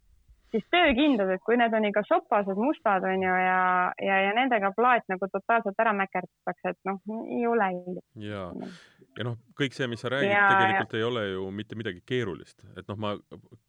siis 0.53 0.65
töökindlad, 0.73 1.31
et 1.35 1.43
kui 1.45 1.57
need 1.59 1.73
on 1.75 1.85
ikka 1.89 2.03
sopased, 2.07 2.59
mustad 2.59 3.05
on 3.07 3.25
ju 3.25 3.33
ja, 3.43 3.59
ja, 4.01 4.21
ja 4.25 4.31
nendega 4.37 4.71
plaat 4.75 5.05
nagu 5.11 5.29
totaalselt 5.31 5.79
ära 5.81 5.93
mäkerdatakse, 5.97 6.73
et 6.73 6.79
noh, 6.89 7.01
ei 7.25 7.45
ole 7.49 7.69
ilus. 7.75 8.05
ja, 8.23 8.47
ja 9.17 9.27
noh, 9.27 9.37
kõik 9.59 9.77
see, 9.77 9.89
mis 9.91 10.01
sa 10.03 10.11
räägid, 10.13 10.33
tegelikult 10.33 10.95
ja. 10.95 11.01
ei 11.01 11.07
ole 11.07 11.25
ju 11.29 11.45
mitte 11.61 11.77
midagi 11.79 12.03
keerulist, 12.11 12.65
et 12.79 12.89
noh, 12.89 12.99
ma 13.01 13.13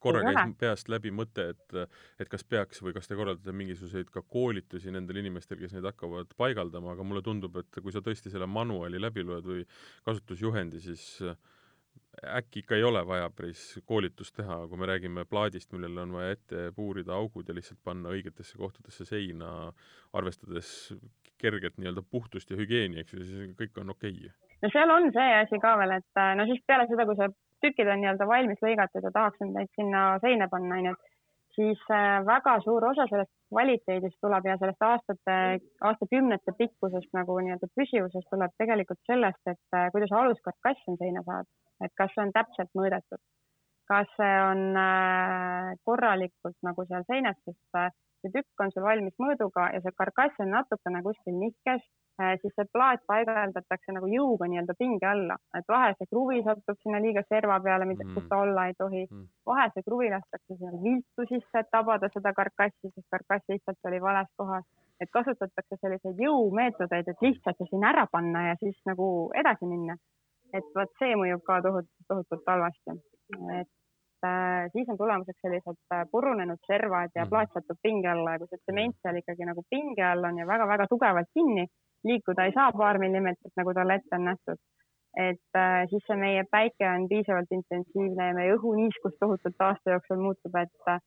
korra 0.03 0.25
käis 0.27 0.57
peast 0.61 0.93
läbi 0.93 1.13
mõte, 1.15 1.51
et, 1.55 1.79
et 2.23 2.33
kas 2.33 2.45
peaks 2.45 2.83
või 2.85 2.97
kas 2.97 3.11
te 3.11 3.19
korraldate 3.19 3.55
mingisuguseid 3.57 4.13
ka 4.15 4.25
koolitusi 4.27 4.95
nendel 4.95 5.23
inimestel, 5.23 5.61
kes 5.61 5.77
neid 5.77 5.89
hakkavad 5.91 6.33
paigaldama, 6.41 6.95
aga 6.97 7.07
mulle 7.07 7.25
tundub, 7.27 7.61
et 7.61 7.81
kui 7.83 7.95
sa 7.95 8.05
tõesti 8.05 8.33
selle 8.33 8.49
manuali 8.51 9.01
läbi 9.01 9.27
loed 9.27 9.49
või 9.49 9.65
kasutusjuhendi, 10.09 10.81
siis 10.85 11.07
äh, 11.27 11.37
äkki 12.27 12.63
ikka 12.63 12.77
ei 12.77 12.85
ole 12.85 13.01
vaja 13.07 13.31
päris 13.37 13.81
koolitust 13.87 14.35
teha, 14.37 14.59
kui 14.69 14.79
me 14.79 14.87
räägime 14.87 15.25
plaadist, 15.25 15.73
millele 15.73 16.03
on 16.03 16.13
vaja 16.13 16.37
ette 16.37 16.67
puurida 16.77 17.15
augud 17.17 17.49
ja 17.49 17.55
lihtsalt 17.57 17.81
panna 17.85 18.13
õigetesse 18.13 18.59
kohtadesse 18.59 19.07
seina, 19.09 19.73
arvestades 20.13 20.93
kerget 21.41 21.79
nii-öelda 21.79 22.03
puhtust 22.11 22.51
ja 22.51 22.59
hügieeni, 22.61 23.01
eks 23.01 23.15
ju, 23.15 23.25
siis 23.25 23.55
kõik 23.59 23.81
on 23.81 23.95
okei. 23.95 24.17
Okay.. 24.17 24.57
no 24.63 24.73
seal 24.73 24.93
on 24.97 25.09
see 25.15 25.31
asi 25.39 25.61
ka 25.63 25.77
veel, 25.81 25.97
et 25.97 26.25
no 26.37 26.49
siis 26.51 26.61
peale 26.67 26.89
seda, 26.91 27.09
kui 27.09 27.17
see 27.21 27.31
tükid 27.65 27.89
on 27.93 28.03
nii-öelda 28.03 28.29
valmis 28.29 28.61
lõigatud 28.65 29.07
ja 29.07 29.15
tahaks 29.15 29.41
nüüd 29.41 29.57
neid 29.57 29.73
sinna 29.79 30.05
seina 30.25 30.49
panna, 30.53 30.77
onju, 30.81 30.93
et 30.97 31.10
siis 31.57 31.83
äh, 31.91 32.21
väga 32.27 32.57
suur 32.65 32.85
osa 32.91 33.07
sellest 33.11 33.33
kvaliteedist 33.51 34.19
tuleb 34.25 34.47
ja 34.47 34.57
sellest 34.61 34.87
aastate, 34.87 35.37
aastakümnete 35.89 36.55
pikkusest 36.59 37.11
nagu 37.17 37.39
nii-öelda 37.41 37.71
püsivusest 37.79 38.31
tuleb 38.31 38.55
tegelikult 38.63 39.01
sellest, 39.11 39.43
et 39.53 39.79
äh, 39.79 39.89
kuidas 39.95 40.15
aluskarkass 40.21 40.91
on 40.93 40.99
seina 41.01 41.25
saadud, 41.27 41.51
et 41.85 41.95
kas 41.99 42.15
see 42.15 42.25
on 42.27 42.35
täpselt 42.37 42.71
mõõdetud, 42.79 43.23
kas 43.91 44.13
see 44.19 44.37
on 44.45 44.63
äh, 44.85 45.73
korralikult 45.89 46.59
nagu 46.67 46.87
seal 46.91 47.07
seinas, 47.11 47.41
sest 47.49 47.83
see 48.23 48.35
tükk 48.37 48.65
on 48.65 48.73
sul 48.75 48.87
valmis 48.87 49.17
mõõduga 49.23 49.71
ja 49.75 49.83
see 49.85 49.97
karkass 50.03 50.45
on 50.45 50.55
natukene 50.57 51.03
kuskil 51.07 51.37
nihkes 51.45 51.85
Äh, 52.21 52.37
siis 52.43 52.53
see 52.57 52.67
plaat 52.75 53.01
paigaldatakse 53.09 53.95
nagu 53.97 54.09
jõuga 54.13 54.49
nii-öelda 54.51 54.75
pinge 54.77 55.07
alla, 55.09 55.39
et 55.57 55.65
vahel 55.73 55.95
see 55.97 56.09
kruvi 56.11 56.43
satub 56.45 56.77
sinna 56.83 56.99
liiga 57.01 57.23
serva 57.29 57.57
peale, 57.65 57.87
mida 57.89 58.05
mm., 58.05 58.17
kus 58.17 58.27
ta 58.29 58.41
olla 58.45 58.67
ei 58.69 58.75
tohi 58.77 59.05
mm.. 59.07 59.23
vahel 59.49 59.73
see 59.73 59.87
kruvi 59.87 60.11
lastakse 60.13 60.57
sinna 60.59 60.83
viltu 60.83 61.27
sisse, 61.31 61.63
et 61.63 61.71
tabada 61.73 62.11
seda 62.13 62.35
karkassi, 62.37 62.91
sest 62.91 63.07
karkass 63.15 63.55
lihtsalt 63.55 63.91
oli 63.93 64.03
vales 64.05 64.29
kohas. 64.43 64.67
et 65.01 65.09
kasutatakse 65.17 65.79
selliseid 65.81 66.21
jõumeetodeid, 66.27 67.09
et 67.09 67.25
lihtsalt 67.25 67.57
see 67.63 67.71
sinna 67.71 67.95
ära 67.95 68.05
panna 68.13 68.43
ja 68.51 68.59
siis 68.61 68.77
nagu 68.91 69.07
edasi 69.45 69.71
minna. 69.73 69.97
et 70.53 70.77
vot 70.77 70.93
see 71.01 71.17
mõjub 71.23 71.47
ka 71.47 71.63
tohutult, 71.69 72.09
tohutult 72.11 72.53
halvasti. 72.53 72.99
et 73.61 73.73
siis 74.73 74.89
on 74.89 74.99
tulemuseks 74.99 75.41
sellised 75.43 75.79
äh, 75.95 76.03
purunenud 76.13 76.59
servad 76.67 77.13
ja 77.15 77.25
mm. 77.25 77.31
plaat 77.31 77.55
satub 77.55 77.79
pinge 77.83 78.09
alla 78.09 78.35
ja 78.35 78.41
kui 78.43 78.51
see 78.51 78.61
tsement 78.61 78.97
seal 79.03 79.21
ikkagi 79.21 79.47
nagu 79.49 79.65
pinge 79.71 80.05
all 80.05 80.25
on 80.29 80.43
ja 80.43 80.47
väga-väga 80.47 80.87
tugevalt 80.91 81.31
kinni 81.35 81.67
liikuda 82.05 82.45
ei 82.45 82.53
saa 82.53 82.73
paar 82.73 82.99
millimeetrit, 82.99 83.53
nagu 83.57 83.75
talle 83.75 83.97
ette 84.01 84.17
on 84.17 84.25
nähtud. 84.25 84.61
et 85.19 85.57
äh, 85.59 85.89
siis 85.91 86.05
see 86.07 86.17
meie 86.17 86.45
päike 86.51 86.87
on 86.87 87.09
piisavalt 87.11 87.51
intensiivne 87.51 88.27
ja 88.29 88.35
meie 88.35 88.53
õhuniiskus 88.55 89.17
tohutult 89.21 89.65
aasta 89.67 89.97
jooksul 89.97 90.21
muutub, 90.23 90.55
et 90.55 90.93
äh, 90.93 91.01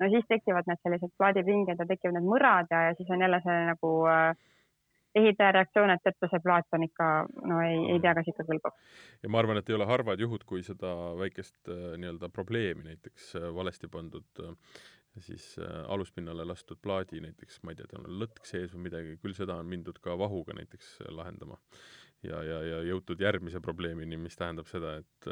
no 0.00 0.10
siis 0.12 0.28
tekivad 0.28 0.68
need 0.70 0.78
sellised 0.84 1.10
plaadipinged 1.18 1.82
ja 1.82 1.86
tekivad 1.88 2.20
need 2.20 2.28
mõrad 2.28 2.70
ja, 2.70 2.84
ja 2.88 2.94
siis 2.98 3.10
on 3.10 3.24
jälle 3.24 3.40
see 3.42 3.58
nagu 3.72 3.90
äh, 4.12 4.28
ehitaja 5.18 5.52
reaktsioon, 5.58 5.92
et 5.92 6.02
teate, 6.04 6.28
see 6.30 6.40
plaat 6.44 6.76
on 6.76 6.86
ikka, 6.86 7.08
no 7.48 7.60
ei, 7.64 7.78
ei 7.94 8.00
tea, 8.02 8.14
kas 8.18 8.30
ikka 8.32 8.46
kõlbab. 8.48 8.78
ja 9.22 9.30
ma 9.32 9.42
arvan, 9.42 9.60
et 9.60 9.70
ei 9.70 9.76
ole 9.76 9.88
harvad 9.88 10.20
juhud, 10.20 10.44
kui 10.48 10.64
seda 10.66 10.92
väikest 11.20 11.72
äh, 11.72 11.94
nii-öelda 12.00 12.30
probleemi 12.32 12.88
näiteks 12.90 13.32
äh, 13.40 13.48
valesti 13.54 13.90
pandud 13.92 14.44
äh, 14.44 14.76
siis 15.20 15.58
aluspinnale 15.92 16.46
lastud 16.48 16.78
plaadi 16.80 17.20
näiteks, 17.20 17.58
ma 17.62 17.74
ei 17.74 17.76
tea, 17.76 17.88
tal 17.90 18.06
on 18.06 18.14
lõtk 18.22 18.46
sees 18.48 18.72
või 18.72 18.86
midagi, 18.86 19.18
küll 19.20 19.36
seda 19.36 19.58
on 19.60 19.68
mindud 19.68 19.98
ka 20.00 20.14
vahuga 20.16 20.56
näiteks 20.56 20.94
lahendama. 21.12 21.58
ja, 22.24 22.40
ja, 22.46 22.62
ja 22.64 22.78
jõutud 22.88 23.20
järgmise 23.20 23.60
probleemini, 23.60 24.16
mis 24.16 24.38
tähendab 24.40 24.70
seda, 24.70 24.94
et 25.02 25.28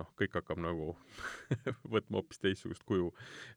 noh, 0.00 0.08
kõik 0.18 0.36
hakkab 0.38 0.60
nagu 0.62 0.94
võtma 1.94 2.20
hoopis 2.20 2.40
teistsugust 2.40 2.84
kuju. 2.88 3.10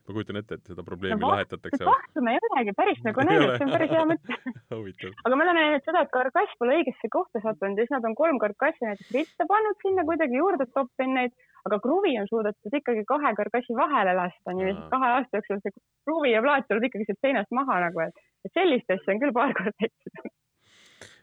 ma 0.08 0.16
kujutan 0.18 0.40
ette, 0.42 0.58
et 0.60 0.72
seda 0.72 0.84
probleemi 0.88 1.22
no, 1.22 1.32
lahetatakse. 1.32 1.82
vahtu 1.88 2.24
me 2.26 2.36
ei 2.36 2.42
olegi 2.50 2.76
päris 2.78 3.02
nagu 3.08 3.24
näinud, 3.30 3.56
see 3.56 3.68
on 3.68 3.74
päris 3.76 3.94
hea 3.96 4.04
mõte 4.10 4.38
aga 5.28 5.34
me 5.40 5.48
oleme 5.48 5.64
näinud 5.64 5.88
seda, 5.88 6.04
et 6.04 6.14
karkass 6.16 6.60
pole 6.60 6.78
õigesse 6.82 7.12
kohta 7.14 7.44
sattunud 7.46 7.80
ja 7.80 7.88
siis 7.88 7.96
nad 7.96 8.08
on 8.10 8.18
kolm 8.20 8.40
karkassi 8.44 8.88
näiteks 8.88 9.14
ritta 9.16 9.50
pannud 9.52 9.80
sinna 9.86 10.08
kuidagi 10.08 10.42
juurde 10.42 10.68
toppinud 10.76 11.20
neid, 11.22 11.36
aga 11.70 11.80
kruvi 11.84 12.16
on 12.20 12.30
suudetud 12.32 12.80
ikkagi 12.82 13.06
kahe 13.08 13.36
karkassi 13.40 13.78
vahele 13.80 14.16
lasta, 14.20 14.56
nii 14.58 14.72
et 14.74 14.86
kahe 14.92 15.12
aasta 15.18 15.40
jooksul 15.40 15.64
see 15.64 15.78
kruvi 16.08 16.36
ja 16.36 16.44
plaat 16.44 16.68
tuleb 16.68 16.90
ikkagi 16.90 17.08
sealt 17.08 17.24
seinast 17.24 17.56
maha 17.56 17.80
nagu, 17.88 18.08
et, 18.10 18.26
et 18.48 18.60
sellist 18.60 18.92
asja 18.92 19.16
on 19.16 19.24
küll 19.24 19.36
paar 19.36 19.56
korda 19.56 19.76
tehtud 19.80 20.34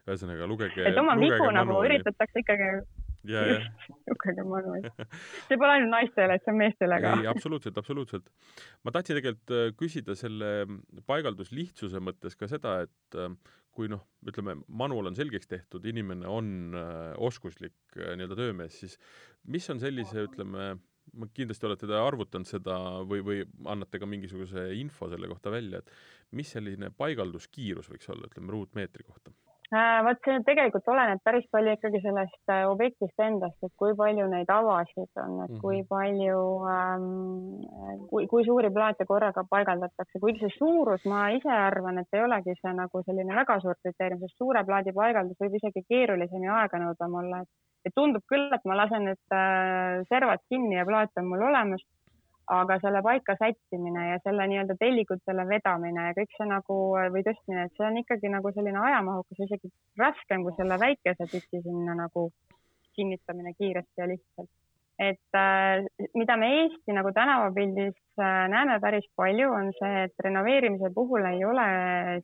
ühesõnaga 0.02 0.48
lugege. 0.50 0.82
et 0.88 0.98
oma 0.98 1.14
vigu 1.20 1.46
nagu 1.54 1.78
üritatakse 1.86 2.42
ikkagi 2.42 2.70
lugege 3.24 4.44
mõnus. 4.52 4.86
see 5.48 5.58
pole 5.58 5.72
ainult 5.76 5.92
naistele, 5.92 6.36
et 6.36 6.44
see 6.44 6.52
on 6.52 6.60
meestele 6.60 7.00
ka. 7.02 7.16
ei, 7.20 7.28
absoluutselt, 7.30 7.78
absoluutselt. 7.78 8.30
ma 8.82 8.94
tahtsin 8.94 9.18
tegelikult 9.18 9.56
äh, 9.56 9.66
küsida 9.78 10.16
selle 10.18 10.52
paigalduslihtsuse 11.08 12.02
mõttes 12.02 12.38
ka 12.38 12.48
seda, 12.50 12.80
et 12.86 13.18
äh, 13.18 13.34
kui 13.72 13.88
noh, 13.88 14.04
ütleme, 14.28 14.58
manual 14.68 15.08
on 15.10 15.16
selgeks 15.16 15.48
tehtud, 15.48 15.84
inimene 15.88 16.28
on 16.28 16.78
äh, 16.78 17.12
oskuslik 17.16 17.96
nii-öelda 17.96 18.38
töömees, 18.38 18.80
siis 18.82 18.98
mis 19.48 19.68
on 19.72 19.80
sellise, 19.82 20.26
ütleme, 20.28 20.74
ma 21.18 21.28
kindlasti 21.34 21.66
olete 21.68 21.88
te 21.90 21.96
arvutanud 21.98 22.48
seda 22.48 22.76
või, 23.08 23.22
või 23.26 23.46
annate 23.72 24.00
ka 24.00 24.08
mingisuguse 24.08 24.68
info 24.78 25.08
selle 25.12 25.30
kohta 25.30 25.52
välja, 25.54 25.82
et 25.82 26.36
mis 26.38 26.52
selline 26.52 26.92
paigalduskiirus 26.96 27.90
võiks 27.92 28.12
olla, 28.12 28.28
ütleme, 28.30 28.52
ruutmeetri 28.54 29.08
kohta? 29.08 29.34
Äh, 29.72 30.02
vot 30.04 30.18
see 30.20 30.40
tegelikult 30.44 30.88
oleneb 30.92 31.22
päris 31.24 31.46
palju 31.54 31.72
ikkagi 31.72 32.02
sellest 32.02 32.50
äh, 32.52 32.66
objektist 32.68 33.22
endast, 33.24 33.56
et 33.64 33.72
kui 33.80 33.94
palju 33.96 34.26
neid 34.28 34.50
avasid 34.52 35.20
on, 35.22 35.38
et 35.46 35.54
kui 35.62 35.78
mhm. 35.78 35.86
palju 35.88 36.42
ähm,, 36.68 38.02
kui, 38.10 38.26
kui 38.28 38.44
suuri 38.44 38.68
plaate 38.74 39.06
korraga 39.08 39.46
paigaldatakse, 39.48 40.20
kuigi 40.20 40.44
see 40.44 40.52
suurus, 40.58 41.06
ma 41.08 41.22
ise 41.38 41.48
arvan, 41.54 42.02
et 42.02 42.18
ei 42.18 42.20
olegi 42.26 42.58
see 42.58 42.74
nagu 42.76 43.00
selline 43.06 43.38
väga 43.40 43.56
suur 43.64 43.80
kriteerium, 43.80 44.20
sest 44.26 44.44
suure 44.44 44.60
plaadi 44.68 44.92
paigaldus 44.98 45.40
võib 45.40 45.56
isegi 45.56 45.86
keerulisem 45.88 46.44
ja 46.44 46.60
aeganõudvam 46.66 47.16
olla, 47.22 47.40
et, 47.46 47.50
et 47.88 47.96
tundub 47.96 48.28
küll, 48.28 48.50
et 48.52 48.68
ma 48.68 48.76
lasen 48.82 49.08
nüüd 49.08 49.38
äh, 49.38 50.04
servad 50.12 50.44
kinni 50.52 50.76
ja 50.76 50.84
plaat 50.84 51.16
on 51.16 51.32
mul 51.32 51.48
olemas 51.48 51.80
aga 52.50 52.78
selle 52.82 53.02
paika 53.02 53.36
sättimine 53.38 54.08
ja 54.08 54.18
selle 54.24 54.46
nii-öelda 54.50 54.74
tellikutele 54.80 55.44
vedamine 55.48 56.08
ja 56.08 56.14
kõik 56.16 56.32
see 56.36 56.48
nagu 56.50 56.78
või 57.14 57.22
tõstmine, 57.26 57.66
et 57.66 57.76
see 57.76 57.86
on 57.86 58.00
ikkagi 58.02 58.32
nagu 58.32 58.50
selline 58.54 58.80
ajamahukas, 58.82 59.44
isegi 59.46 59.70
raskem 60.00 60.42
kui 60.46 60.56
selle 60.56 60.78
väikese 60.80 61.28
tüki 61.30 61.62
sinna 61.62 61.94
nagu 61.98 62.30
kinnitamine 62.96 63.54
kiiresti 63.58 64.02
ja 64.02 64.08
lihtsalt. 64.08 64.50
et 64.98 65.34
äh, 65.34 65.84
mida 66.14 66.36
me 66.36 66.48
Eesti 66.62 66.92
nagu 66.94 67.10
tänavapildis 67.12 67.96
äh, 68.20 68.48
näeme 68.48 68.78
päris 68.80 69.06
palju, 69.16 69.48
on 69.50 69.70
see, 69.78 70.02
et 70.04 70.24
renoveerimise 70.26 70.90
puhul 70.94 71.24
ei 71.30 71.44
ole 71.44 71.68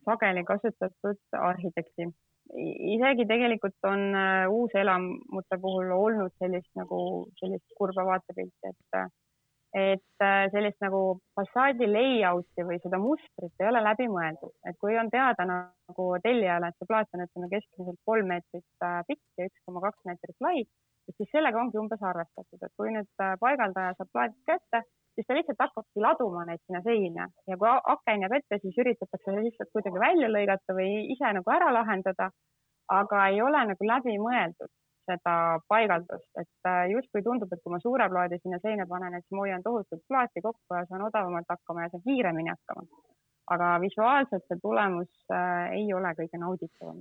sageli 0.05 0.43
kasutatud 0.43 1.39
arhitekti. 1.39 2.11
isegi 2.95 3.25
tegelikult 3.25 3.89
on 3.93 4.05
äh, 4.15 4.51
uuselamute 4.51 5.57
puhul 5.61 5.91
olnud 5.95 6.31
sellist 6.37 6.69
nagu 6.75 7.01
sellist 7.41 7.65
kurba 7.77 8.05
vaatepilti, 8.05 8.71
et 8.73 9.01
äh, 9.01 9.09
et 9.73 10.23
äh, 10.25 10.49
sellist 10.49 10.79
nagu 10.81 11.19
fassaadi 11.37 11.85
layout'i 11.89 12.65
või 12.65 12.79
seda 12.81 12.97
mustrit 13.01 13.61
ei 13.61 13.67
ole 13.69 13.81
läbi 13.85 14.07
mõeldud, 14.09 14.53
et 14.65 14.77
kui 14.81 14.97
on 14.97 15.11
teada 15.13 15.45
nagu 15.45 16.05
tellijale, 16.23 16.71
et 16.71 16.77
see 16.79 16.89
plaat 16.89 17.13
on 17.13 17.25
ütleme 17.25 17.49
keskmiselt 17.51 17.99
kolm 18.09 18.31
meetrit 18.33 18.85
äh, 18.85 19.01
pikk 19.07 19.21
ja 19.37 19.49
üks 19.49 19.65
koma 19.67 19.83
kaks 19.85 20.01
meetrit 20.09 20.45
lai, 20.45 20.63
siis 21.13 21.29
sellega 21.33 21.61
ongi 21.61 21.77
umbes 21.81 22.01
arvestatud, 22.01 22.63
et 22.65 22.73
kui 22.81 22.95
nüüd 22.95 23.09
äh, 23.21 23.35
paigaldaja 23.43 23.93
saab 23.99 24.11
plaadid 24.15 24.41
kätte, 24.49 24.81
siis 25.13 25.29
ta 25.29 25.37
lihtsalt 25.37 25.61
hakkabki 25.61 26.01
laduma 26.01 26.47
neid 26.49 26.61
sinna 26.65 26.81
seina. 26.85 27.29
Ja 27.49 27.57
kui 27.61 27.69
aken 27.93 28.25
jääb 28.25 28.37
ette, 28.39 28.61
siis 28.65 28.81
üritatakse 28.81 29.37
lihtsalt 29.37 29.73
kuidagi 29.75 30.01
välja 30.01 30.33
lõigata 30.33 30.77
või 30.77 31.05
ise 31.13 31.33
nagu 31.37 31.53
ära 31.53 31.69
lahendada, 31.77 32.31
aga 32.89 33.25
ei 33.29 33.41
ole 33.45 33.65
nagu 33.69 33.93
läbi 33.93 34.17
mõeldud 34.17 34.73
seda 35.09 35.35
paigaldust, 35.71 36.29
et 36.39 36.69
äh, 36.69 36.85
justkui 36.93 37.23
tundub, 37.25 37.51
et 37.53 37.61
kui 37.63 37.73
ma 37.73 37.81
suure 37.83 38.09
plaadi 38.11 38.39
sinna 38.41 38.59
seina 38.63 38.87
panen, 38.89 39.17
et 39.17 39.25
siis 39.25 39.37
ma 39.37 39.45
hoian 39.45 39.65
tohutult 39.65 40.03
plaati 40.07 40.43
kokku 40.45 40.77
ja 40.77 40.85
saan 40.89 41.05
odavamalt 41.07 41.49
hakkama 41.49 41.85
ja 41.85 41.93
saan 41.93 42.05
kiiremini 42.07 42.53
hakkama. 42.55 43.05
aga 43.49 43.67
visuaalselt 43.81 44.43
see 44.45 44.59
tulemus 44.61 45.09
äh, 45.33 45.71
ei 45.73 45.87
ole 45.97 46.11
kõige 46.19 46.37
nauditavam, 46.37 46.99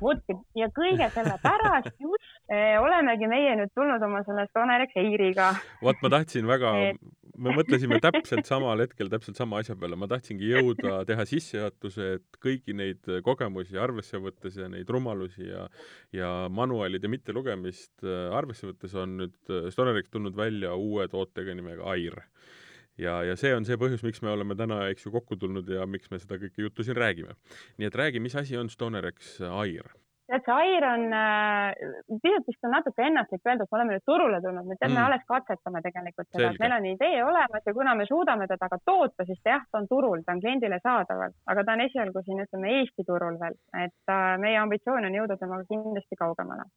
vot 0.00 0.32
ja 0.56 0.70
kõige 0.78 1.10
selle 1.16 1.34
pärast 1.42 1.92
just 2.00 2.30
äh, 2.48 2.78
olemegi 2.80 3.28
meie 3.28 3.58
nüüd 3.60 3.74
tulnud 3.76 4.08
oma 4.08 4.22
selle 4.24 4.46
Stonerex 4.48 4.96
Eiriga. 4.96 5.50
vot 5.84 6.00
ma 6.00 6.12
tahtsin 6.16 6.48
väga 6.48 6.72
me 7.40 7.54
mõtlesime 7.56 7.98
täpselt 8.02 8.48
samal 8.48 8.82
hetkel 8.84 9.10
täpselt 9.12 9.38
sama 9.40 9.60
asja 9.62 9.76
peale, 9.78 9.98
ma 9.98 10.08
tahtsingi 10.10 10.50
jõuda 10.52 11.00
teha 11.08 11.26
sissejuhatuse, 11.28 12.08
et 12.18 12.40
kõiki 12.42 12.76
neid 12.76 13.10
kogemusi 13.26 13.80
arvesse 13.80 14.20
võttes 14.22 14.58
ja 14.60 14.68
neid 14.72 14.90
rumalusi 14.90 15.48
ja 15.48 15.66
ja 16.16 16.30
manuaalide 16.52 17.08
mittelugemist 17.10 18.04
äh, 18.04 18.28
arvesse 18.36 18.68
võttes 18.70 18.94
on 18.98 19.16
nüüd 19.22 19.52
äh, 19.52 19.70
Stonerik 19.72 20.10
tulnud 20.10 20.36
välja 20.36 20.74
uue 20.76 21.06
tootega 21.10 21.54
nimega 21.56 21.86
Air 21.92 22.20
ja, 23.00 23.20
ja 23.26 23.36
see 23.40 23.52
on 23.56 23.66
see 23.68 23.78
põhjus, 23.80 24.04
miks 24.06 24.22
me 24.24 24.32
oleme 24.34 24.56
täna, 24.58 24.82
eks 24.92 25.06
ju, 25.06 25.14
kokku 25.14 25.38
tulnud 25.40 25.68
ja 25.70 25.86
miks 25.88 26.10
me 26.12 26.20
seda 26.22 26.38
kõike 26.40 26.66
juttu 26.66 26.86
siin 26.86 26.98
räägime. 26.98 27.36
nii 27.78 27.88
et 27.88 27.98
räägi, 28.02 28.22
mis 28.22 28.36
asi 28.36 28.58
on 28.60 28.70
Stonerex 28.72 29.38
Air? 29.48 29.90
Tead, 30.30 30.44
see 30.46 30.56
Air 30.56 30.86
on 30.88 31.06
äh,, 31.16 32.18
pisut 32.22 32.48
vist 32.48 32.68
on 32.68 32.74
natuke 32.76 33.06
ennatlik 33.06 33.46
öelda, 33.46 33.66
et 33.66 33.72
me 33.72 33.78
oleme 33.78 33.96
nüüd 33.96 34.06
turule 34.08 34.40
tulnud, 34.44 34.68
me 34.68 34.76
tead 34.78 34.90
mm., 34.90 34.98
me 34.98 35.02
alles 35.06 35.26
katsetame 35.32 35.82
tegelikult 35.86 36.30
seda, 36.30 36.52
et 36.52 36.62
meil 36.62 36.76
on 36.76 36.88
idee 36.92 37.24
olemas 37.24 37.66
ja 37.66 37.74
kuna 37.76 37.96
me 37.98 38.06
suudame 38.08 38.48
teda 38.50 38.70
ka 38.72 38.78
toota, 38.84 39.26
siis 39.28 39.42
jah, 39.46 39.66
ta 39.70 39.82
on 39.82 39.90
turul, 39.90 40.22
ta 40.26 40.36
on 40.36 40.44
kliendile 40.44 40.80
saadaval, 40.84 41.34
aga 41.54 41.66
ta 41.66 41.76
on 41.76 41.84
esialgu 41.88 42.24
siin, 42.26 42.44
ütleme 42.46 42.76
Eesti 42.78 43.06
turul 43.08 43.40
veel, 43.42 43.58
et 43.86 44.14
äh, 44.14 44.30
meie 44.44 44.62
ambitsioon 44.62 45.10
on 45.10 45.20
jõuda 45.20 45.38
temaga 45.40 45.68
kindlasti 45.74 46.18
kaugemale 46.20 46.70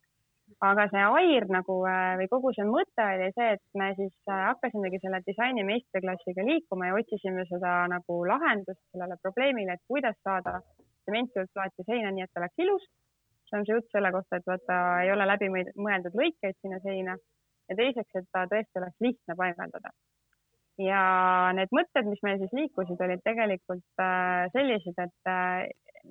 aga 0.64 0.86
see 0.92 1.04
AIR 1.04 1.46
nagu 1.52 1.76
äh, 1.90 2.14
või 2.20 2.30
kogu 2.32 2.54
see 2.56 2.66
mõte 2.68 3.06
oli 3.16 3.30
see, 3.36 3.50
et 3.58 3.64
me 3.80 3.90
siis 3.98 4.14
äh, 4.30 4.42
hakkasimegi 4.50 5.00
selle 5.04 5.20
disaini 5.28 5.66
meistriklassiga 5.68 6.46
liikuma 6.48 6.90
ja 6.90 6.98
otsisime 7.00 7.46
seda 7.50 7.76
nagu 7.92 8.20
lahendust 8.30 8.82
sellele 8.92 9.18
probleemile, 9.22 9.78
et 9.78 9.84
kuidas 9.92 10.18
saada 10.24 10.60
tsementplaati 11.04 11.88
seina 11.88 12.12
nii, 12.12 12.28
et 12.28 12.34
ta 12.34 12.44
oleks 12.44 12.64
ilus. 12.66 12.86
See 13.54 13.62
on 13.62 13.68
see 13.68 13.78
jutt 13.78 13.94
selle 13.94 14.10
kohta, 14.16 14.40
et 14.40 14.50
vaata, 14.50 14.80
ei 15.06 15.14
ole 15.14 15.30
läbi 15.30 15.52
mõeldud 15.54 16.18
lõikeid 16.18 16.58
sinna 16.58 16.82
seina 16.82 17.16
ja 17.70 17.78
teiseks, 17.78 18.20
et 18.20 18.28
ta 18.34 18.48
tõesti 18.50 18.82
oleks 18.82 19.08
lihtne 19.08 19.38
paigaldada. 19.38 19.94
ja 20.82 21.00
need 21.54 21.70
mõtted, 21.70 22.10
mis 22.10 22.22
meil 22.26 22.40
siis 22.42 22.54
liikusid, 22.58 23.02
olid 23.06 23.22
tegelikult 23.24 24.02
äh, 24.02 24.50
sellised, 24.56 24.98
et 24.98 25.34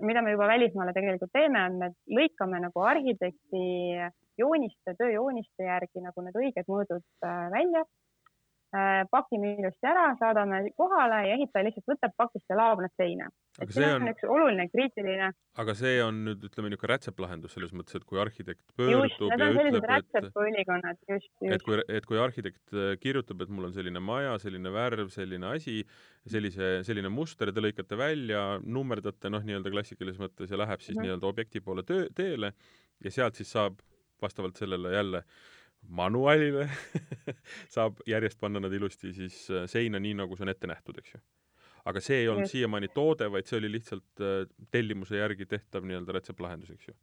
mida 0.01 0.23
me 0.23 0.33
juba 0.33 0.47
välismaale 0.47 0.95
tegelikult 0.97 1.33
teeme, 1.35 1.65
on, 1.67 1.79
me 1.83 1.89
lõikame 2.19 2.61
nagu 2.63 2.85
arhitekti 2.87 3.65
jooniste, 4.41 4.95
tööjooniste 4.99 5.67
järgi 5.67 6.03
nagu 6.05 6.25
need 6.25 6.39
õiged 6.39 6.71
mõõdud 6.71 7.05
äh, 7.27 7.49
välja. 7.53 7.85
Äh, 8.73 9.03
pakime 9.13 9.51
ilusti 9.53 9.85
ära, 9.85 10.07
saadame 10.17 10.63
kohale 10.81 11.19
ja 11.27 11.35
ehitaja 11.35 11.67
lihtsalt 11.67 11.91
võtab 11.91 12.15
pakist 12.23 12.49
ja 12.49 12.57
laob 12.57 12.81
need 12.81 12.95
seina. 12.97 13.27
et 13.61 13.75
see 13.77 13.91
on, 13.93 14.09
üks 14.09 14.25
oluline 14.25 14.65
kriitiline. 14.73 15.29
aga 15.61 15.75
see 15.77 15.99
on 16.01 16.23
nüüd 16.25 16.47
ütleme 16.49 16.71
niisugune 16.73 16.91
rätseplahendus 16.95 17.53
selles 17.53 17.75
mõttes, 17.77 18.01
et 18.01 18.09
kui 18.09 18.23
arhitekt 18.23 18.73
pöördub 18.81 19.05
just, 19.11 19.21
ja 19.29 19.51
ütleb, 19.51 19.77
et, 19.93 21.05
just, 21.05 21.29
just. 21.45 21.53
et 21.59 21.67
kui, 21.69 21.79
et 21.99 22.09
kui 22.09 22.23
arhitekt 22.25 22.73
äh, 22.73 22.97
kirjutab, 23.05 23.45
et 23.45 23.53
mul 23.53 23.69
on 23.69 23.77
selline 23.77 24.01
maja, 24.01 24.39
selline 24.41 24.73
värv, 24.73 25.13
selline 25.13 25.53
asi, 25.53 25.83
sellise, 26.25 26.79
selline 26.89 27.13
muster, 27.13 27.53
te 27.53 27.69
lõikate 27.69 28.01
välja, 28.01 28.47
nummerdate 28.65 29.37
noh, 29.37 29.45
nii-öelda 29.45 29.77
klassikalises 29.77 30.25
mõttes 30.25 30.49
ja 30.49 30.65
läheb 30.65 30.81
siis 30.81 30.97
mm 30.97 31.03
-hmm. 31.03 31.11
nii-öelda 31.11 31.35
objekti 31.35 31.61
poole 31.61 31.85
töö, 31.85 32.09
teele 32.09 32.55
ja 33.05 33.19
sealt 33.21 33.37
siis 33.37 33.53
saab 33.53 33.85
vastavalt 34.23 34.57
sellele 34.57 34.97
jälle 34.97 35.27
manuaalile 35.89 36.69
saab 37.75 38.03
järjest 38.07 38.41
panna 38.41 38.61
nad 38.63 38.73
ilusti 38.73 39.13
siis 39.13 39.45
äh, 39.51 39.69
seina, 39.71 40.01
nii 40.03 40.15
nagu 40.23 40.37
see 40.37 40.47
on 40.47 40.53
ette 40.53 40.71
nähtud, 40.71 40.99
eks 41.03 41.15
ju. 41.17 41.23
aga 41.91 42.03
see 42.05 42.23
ei 42.23 42.29
olnud 42.31 42.51
siiamaani 42.51 42.93
toode, 42.95 43.31
vaid 43.33 43.49
see 43.49 43.59
oli 43.59 43.73
lihtsalt 43.77 44.23
äh, 44.23 44.45
tellimuse 44.71 45.19
järgi 45.19 45.47
tehtav 45.51 45.87
nii-öelda 45.89 46.19
retseplahendus, 46.19 46.71
eks 46.77 46.93
ju. 46.93 46.97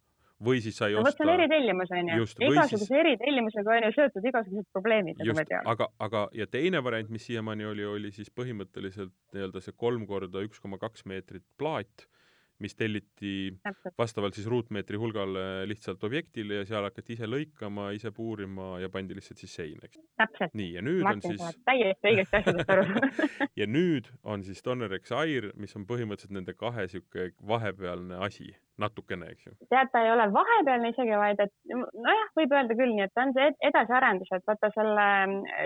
või 0.44 0.62
siis 0.64 0.78
sai 0.80 0.94
no, 0.96 1.04
osta. 1.04 1.18
see 1.20 1.28
on 1.28 1.34
eritellimus 1.36 1.92
onju. 1.96 2.28
igasuguse 2.48 2.86
siis... 2.86 3.00
eritellimusega 3.02 3.76
on 3.76 3.88
ju 3.88 3.96
seotud 3.98 4.30
igasugused 4.32 4.70
probleemid, 4.78 5.20
nagu 5.20 5.36
me 5.36 5.46
teame. 5.50 5.74
aga, 5.74 5.90
aga 6.08 6.24
ja 6.42 6.48
teine 6.50 6.84
variant, 6.84 7.12
mis 7.12 7.28
siiamaani 7.28 7.68
oli, 7.74 7.84
oli 7.96 8.14
siis 8.16 8.32
põhimõtteliselt 8.32 9.16
nii-öelda 9.36 9.64
see 9.64 9.76
kolm 9.76 10.08
korda 10.08 10.46
üks 10.46 10.62
koma 10.62 10.80
kaks 10.80 11.06
meetrit 11.10 11.46
plaat 11.60 12.08
mis 12.60 12.76
telliti 12.76 13.32
vastavalt 13.98 14.36
siis 14.36 14.46
ruutmeetri 14.50 14.98
hulgale 15.00 15.66
lihtsalt 15.68 16.04
objektile 16.04 16.60
ja 16.60 16.68
seal 16.68 16.84
hakati 16.86 17.16
ise 17.16 17.28
lõikama, 17.28 17.90
ise 17.96 18.12
puurima 18.14 18.74
ja 18.82 18.90
pandi 18.92 19.16
lihtsalt 19.16 19.40
siis 19.40 19.54
sein, 19.60 19.80
eks. 19.86 20.00
nii, 20.54 20.72
ja 20.76 20.84
nüüd 20.84 21.04
Martin, 21.06 21.34
on 21.34 21.38
siis 21.38 21.60
täiesti 21.68 22.12
õigesti 22.12 22.40
asjadest 22.40 22.74
aru. 22.76 22.86
Ja 23.60 23.66
nüüd 23.66 24.08
on 24.22 24.44
siis 24.46 24.62
Donnerex 24.64 25.12
Air, 25.16 25.50
mis 25.60 25.74
on 25.76 25.86
põhimõtteliselt 25.88 26.36
nende 26.36 26.54
kahe 26.56 26.86
sihuke 26.90 27.30
vahepealne 27.46 28.20
asi, 28.24 28.52
natukene, 28.82 29.30
eks 29.34 29.46
ju. 29.46 29.54
tead, 29.72 29.90
ta 29.92 30.02
ei 30.04 30.12
ole 30.12 30.26
vahepealne 30.34 30.92
isegi, 30.92 31.16
vaid 31.22 31.42
et 31.44 31.52
nojah, 31.72 32.30
võib 32.38 32.54
öelda 32.56 32.76
küll 32.78 32.94
nii, 32.94 33.06
et 33.06 33.14
ta 33.16 33.26
on 33.26 33.34
see 33.36 33.50
edasiarendus, 33.70 34.30
et 34.36 34.46
vaata 34.50 34.70
selle, 34.76 35.08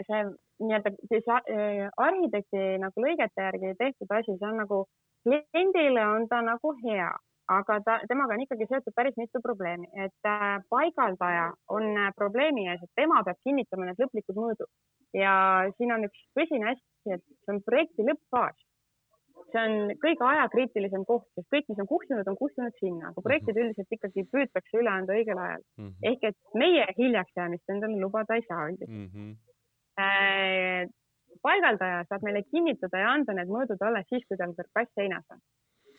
see 0.09 0.23
nii-öelda 0.65 0.95
siis 1.13 1.31
äh, 1.37 1.85
arhitekti 2.09 2.65
nagu 2.83 3.07
lõigete 3.07 3.47
järgi 3.49 3.77
tehtud 3.81 4.19
asi, 4.19 4.39
see 4.39 4.51
on 4.51 4.61
nagu 4.63 4.83
kliendile 5.25 6.09
on 6.17 6.29
ta 6.31 6.41
nagu 6.45 6.75
hea, 6.85 7.11
aga 7.55 7.79
ta, 7.87 7.99
temaga 8.11 8.37
on 8.37 8.45
ikkagi 8.45 8.69
seotud 8.71 8.97
päris 8.97 9.17
mitu 9.21 9.43
probleemi, 9.45 9.89
et 10.07 10.31
äh, 10.31 10.59
paigaldaja 10.73 11.51
on 11.77 11.91
äh, 11.93 12.13
probleemi 12.19 12.69
ees, 12.71 12.85
et 12.85 13.01
tema 13.01 13.25
peab 13.27 13.41
kinnitama 13.47 13.91
need 13.91 14.05
lõplikud 14.05 14.41
mõõdud 14.41 14.71
ja 15.15 15.35
siin 15.79 15.95
on 15.95 16.07
üks 16.09 16.23
tõsine 16.37 16.73
asi, 16.73 16.85
et 17.15 17.23
see 17.23 17.55
on 17.55 17.61
projekti 17.67 18.07
lõppfaas. 18.07 18.57
See 19.53 19.63
on 19.63 19.95
kõige 20.03 20.27
ajakriitilisem 20.29 21.05
koht, 21.09 21.27
sest 21.35 21.49
kõik, 21.53 21.69
mis 21.71 21.81
on 21.83 21.89
kuhjunud, 21.91 22.29
on 22.31 22.39
kuhjunud 22.41 22.77
sinna, 22.81 23.13
aga 23.13 23.25
projektid 23.27 23.55
mhm. 23.55 23.65
üldiselt 23.65 23.97
ikkagi 23.99 24.27
püütakse 24.33 24.81
üle 24.81 24.91
anda 24.91 25.17
õigel 25.17 25.41
ajal 25.41 25.63
mm. 25.63 25.89
-hmm. 25.89 26.11
ehk 26.11 26.29
et 26.31 26.61
meie 26.63 26.87
hiljaks 26.99 27.37
jäämist 27.37 27.75
endale 27.75 28.01
lubada 28.01 28.39
ei 28.39 28.47
saa 28.49 28.69
üldiselt 28.71 28.99
mm. 28.99 29.11
-hmm. 29.15 29.35
Äh, 29.95 30.89
paigaldaja 31.43 32.05
saab 32.09 32.25
meile 32.27 32.43
kinnitada 32.43 32.99
ja 32.99 33.13
anda 33.15 33.37
need 33.37 33.53
mõõdud 33.53 33.83
alles 33.87 34.09
siis, 34.09 34.25
kui 34.29 34.39
tal 34.41 34.55
kass 34.57 34.91
seinas 34.99 35.25
on. 35.31 35.39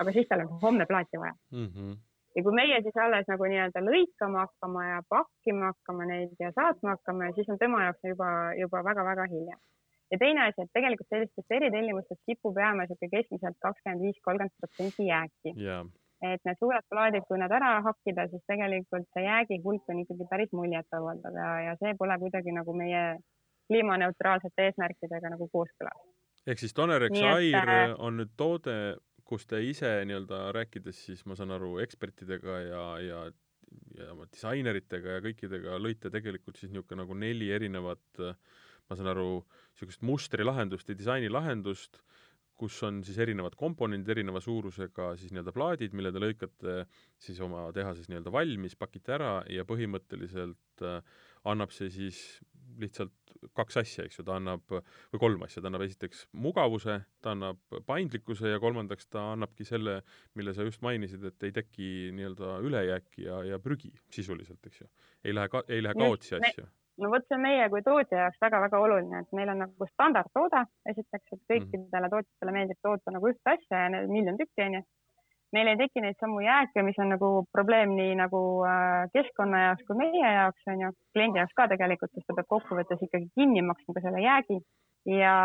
aga 0.03 0.11
siis 0.11 0.27
tal 0.27 0.43
on 0.43 0.59
homne 0.63 0.85
plaati 0.89 1.19
vaja 1.21 1.33
mm. 1.51 1.67
-hmm. 1.67 1.93
ja 2.35 2.43
kui 2.43 2.55
meie 2.59 2.81
siis 2.81 2.97
alles 3.03 3.27
nagu 3.31 3.47
nii-öelda 3.51 3.83
lõikama 3.89 4.43
hakkama 4.45 4.87
ja 4.87 4.97
pakkima 5.09 5.71
hakkama 5.71 6.09
neid 6.11 6.35
ja 6.39 6.51
saatma 6.51 6.95
hakkame, 6.95 7.31
siis 7.35 7.49
on 7.49 7.61
tema 7.63 7.83
jaoks 7.83 8.11
juba, 8.11 8.29
juba 8.63 8.83
väga-väga 8.89 9.29
hilja. 9.33 9.57
Ja 10.13 10.21
teine 10.21 10.47
asi, 10.47 10.63
et 10.65 10.73
tegelikult 10.77 11.11
sellistest 11.11 11.59
eritellimustest 11.59 12.21
kipub 12.29 12.57
jääma 12.61 12.87
sihuke 12.89 13.11
keskmiselt 13.13 13.57
kakskümmend 13.67 14.05
viis, 14.05 14.17
kolmkümmend 14.27 14.57
protsenti 14.61 15.11
jääki 15.11 15.55
yeah 15.55 15.85
et 16.23 16.41
need 16.47 16.59
suured 16.59 16.85
plaadid, 16.89 17.25
kui 17.27 17.39
need 17.39 17.53
ära 17.53 17.79
hakkida, 17.85 18.27
siis 18.31 18.43
tegelikult 18.49 19.07
see 19.13 19.25
jäägi 19.25 19.59
hulk 19.65 19.89
on 19.91 20.01
ikkagi 20.03 20.27
päris 20.29 20.53
muljetavaldav 20.55 21.39
ja, 21.41 21.49
ja 21.67 21.73
see 21.81 21.95
pole 21.99 22.17
kuidagi 22.21 22.53
nagu 22.55 22.75
meie 22.77 23.03
kliimaneutraalsete 23.69 24.69
eesmärkidega 24.69 25.33
nagu 25.33 25.49
kooskõlas. 25.51 26.05
ehk 26.47 26.61
siis 26.61 26.75
Donerex 26.77 27.19
Air 27.19 27.71
äh, 27.75 27.95
on 27.97 28.21
nüüd 28.21 28.33
toode, 28.37 28.77
kus 29.25 29.47
te 29.49 29.61
ise 29.65 29.97
nii-öelda 30.05 30.51
rääkides 30.55 31.05
siis 31.09 31.25
ma 31.25 31.37
saan 31.37 31.55
aru 31.57 31.77
ekspertidega 31.85 32.61
ja, 32.69 32.85
ja 33.01 33.25
ja 33.97 34.13
disaineritega 34.31 35.17
ja 35.17 35.21
kõikidega 35.25 35.79
lõite 35.81 36.11
tegelikult 36.13 36.59
siis 36.59 36.71
niisugune 36.71 37.01
nagu 37.01 37.15
neli 37.17 37.49
erinevat 37.51 38.21
ma 38.89 38.97
saan 38.97 39.11
aru, 39.13 39.29
niisugust 39.75 40.03
mustrilahendust 40.05 40.89
ja 40.89 40.97
disainilahendust, 40.97 42.01
kus 42.55 42.77
on 42.87 43.01
siis 43.03 43.17
erinevad 43.19 43.57
komponendid, 43.59 44.13
erineva 44.15 44.39
suurusega 44.43 45.11
siis 45.19 45.33
nii-öelda 45.35 45.53
plaadid, 45.55 45.95
mille 45.97 46.11
te 46.15 46.21
lõikate 46.23 46.75
siis 47.19 47.41
oma 47.43 47.67
tehases 47.75 48.07
nii-öelda 48.07 48.31
valmis, 48.31 48.77
pakite 48.79 49.17
ära 49.17 49.31
ja 49.51 49.65
põhimõtteliselt 49.67 50.85
äh, 50.85 51.01
annab 51.51 51.75
see 51.75 51.91
siis 51.91 52.21
lihtsalt 52.79 53.35
kaks 53.55 53.77
asja, 53.79 54.05
eks 54.07 54.19
ju, 54.19 54.25
ta 54.25 54.37
annab, 54.39 54.63
või 55.13 55.21
kolm 55.21 55.43
asja, 55.45 55.61
ta 55.61 55.69
annab 55.69 55.83
esiteks 55.85 56.25
mugavuse, 56.45 56.97
ta 57.23 57.35
annab 57.35 57.77
paindlikkuse 57.87 58.55
ja 58.55 58.61
kolmandaks 58.63 59.09
ta 59.11 59.27
annabki 59.35 59.67
selle, 59.67 59.99
mille 60.39 60.55
sa 60.55 60.65
just 60.65 60.81
mainisid, 60.85 61.23
et 61.29 61.45
ei 61.45 61.53
teki 61.55 61.91
nii-öelda 62.17 62.57
ülejääki 62.65 63.27
ja, 63.27 63.43
ja 63.51 63.59
prügi 63.61 63.93
sisuliselt, 64.13 64.63
eks 64.65 64.81
ju. 64.81 64.89
ei 65.23 65.35
lähe 65.35 65.51
ka-, 65.51 65.65
ei 65.69 65.83
lähe 65.85 65.97
kaotsi 65.99 66.39
asju. 66.39 66.67
No 67.01 67.09
vot, 67.11 67.25
see 67.27 67.37
on 67.37 67.43
meie 67.43 67.69
kui 67.69 67.81
tootja 67.85 68.25
jaoks 68.25 68.41
väga-väga 68.41 68.81
oluline, 68.87 69.23
et 69.23 69.39
meil 69.39 69.51
on 69.53 69.63
nagu 69.65 69.87
standardtoode, 69.93 70.61
esiteks, 70.91 71.33
et 71.35 71.41
kõikidele 71.51 72.11
tootjatele 72.13 72.55
meeldib 72.55 72.79
toota 72.83 73.15
nagu 73.15 73.31
ühte 73.31 73.55
asja 73.55 73.87
ja 73.87 74.05
miljon 74.07 74.39
tükki, 74.39 74.67
onju 74.67 74.85
meil 75.55 75.71
ei 75.71 75.77
teki 75.79 76.03
neid 76.03 76.17
samu 76.19 76.41
jääke, 76.43 76.83
mis 76.85 76.97
on 77.01 77.13
nagu 77.13 77.29
probleem 77.55 77.93
nii 77.97 78.15
nagu 78.19 78.39
äh, 78.67 79.05
keskkonna 79.13 79.61
jaoks 79.67 79.85
kui 79.87 79.99
meie 79.99 80.31
jaoks 80.37 80.71
on 80.71 80.81
ju, 80.83 80.91
kliendi 81.15 81.41
jaoks 81.41 81.55
ka 81.59 81.67
tegelikult, 81.71 82.11
sest 82.13 82.27
ta 82.29 82.35
peab 82.37 82.49
kokkuvõttes 82.55 83.05
ikkagi 83.07 83.29
kinni 83.39 83.63
maksma 83.69 83.95
ka 83.95 84.03
selle 84.05 84.23
jäägi. 84.25 84.59
ja, 85.05 85.35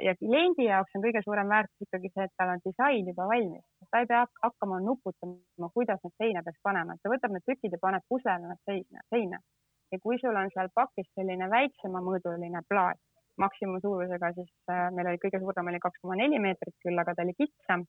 ja 0.00 0.14
kliendi 0.16 0.66
jaoks 0.66 0.94
on 0.96 1.04
kõige 1.04 1.20
suurem 1.24 1.50
väärtus 1.54 1.86
ikkagi 1.86 2.10
see, 2.14 2.24
et 2.24 2.34
tal 2.40 2.54
on 2.54 2.62
disain 2.64 3.10
juba 3.12 3.26
valmis, 3.28 3.64
ta 3.90 4.00
ei 4.00 4.08
pea 4.12 4.22
hakkama 4.46 4.80
nuputama, 4.80 5.68
kuidas 5.74 6.00
need 6.04 6.16
seina 6.22 6.44
peaks 6.46 6.62
panema, 6.68 6.96
et 6.96 7.04
ta 7.04 7.12
võtab 7.12 7.36
need 7.36 7.44
tükid 7.50 7.76
ja 7.76 7.82
paneb 7.82 8.06
puslena 8.08 8.54
nad 8.54 8.62
seina, 8.70 9.04
seina. 9.12 9.42
Ja 9.92 9.98
kui 10.02 10.18
sul 10.20 10.36
on 10.36 10.50
seal 10.54 10.70
pakis 10.74 11.08
selline 11.16 11.48
väiksemamõõduline 11.52 12.62
plaat, 12.68 13.00
maksimumsuurusega, 13.40 14.32
siis 14.36 14.52
äh, 14.70 14.86
meil 14.96 15.10
oli 15.12 15.20
kõige 15.22 15.40
suurem 15.42 15.72
oli 15.72 15.80
kaks 15.82 16.00
koma 16.02 16.18
neli 16.20 16.40
meetrit 16.42 16.76
küll, 16.84 16.98
aga 17.00 17.14
ta 17.16 17.26
oli 17.26 17.36
kitsam. 17.38 17.84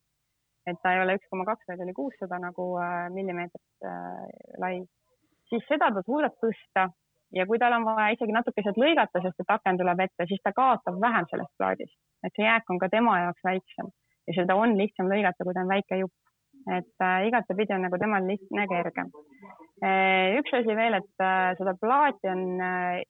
Et 0.67 0.77
ta 0.79 0.93
ei 0.95 1.01
ole 1.03 1.17
üks 1.17 1.27
koma 1.31 1.43
kaks, 1.47 1.65
vaid 1.67 1.81
oli 1.83 1.95
kuussada 1.95 2.39
nagu 2.39 2.67
äh, 2.79 3.07
millimeetrit 3.11 3.87
äh, 3.87 4.27
lai, 4.63 4.77
siis 5.51 5.65
seda 5.67 5.91
ta 5.91 6.03
suudab 6.07 6.37
tõsta 6.39 6.87
ja 7.35 7.45
kui 7.49 7.59
tal 7.59 7.75
on 7.75 7.87
vaja 7.87 8.13
isegi 8.15 8.35
natuke 8.35 8.63
sealt 8.63 8.79
lõigata, 8.79 9.21
sest 9.25 9.43
et 9.43 9.53
aken 9.57 9.79
tuleb 9.81 10.05
ette, 10.05 10.27
siis 10.29 10.41
ta 10.45 10.53
kaotab 10.55 11.01
vähem 11.01 11.27
sellest 11.31 11.53
plaadist, 11.59 11.97
et 12.23 12.35
see 12.37 12.47
jääk 12.47 12.71
on 12.71 12.79
ka 12.79 12.89
tema 12.93 13.17
jaoks 13.25 13.43
väiksem 13.47 13.91
ja 14.27 14.35
seda 14.37 14.55
on 14.59 14.77
lihtsam 14.79 15.09
lõigata, 15.11 15.45
kui 15.45 15.55
ta 15.55 15.65
on 15.65 15.73
väike 15.73 15.99
jupp. 16.03 16.15
Et 16.71 17.04
äh, 17.04 17.28
igatepidi 17.28 17.76
on 17.76 17.86
nagu 17.88 17.99
temal 17.99 18.28
lihtne 18.28 18.65
ja 18.65 18.69
kerge. 18.71 19.06
Äh, 19.84 20.38
üks 20.39 20.54
asi 20.56 20.76
veel, 20.78 20.95
et 20.99 21.23
äh, 21.23 21.52
seda 21.60 21.73
plaati 21.80 22.30
on 22.32 22.43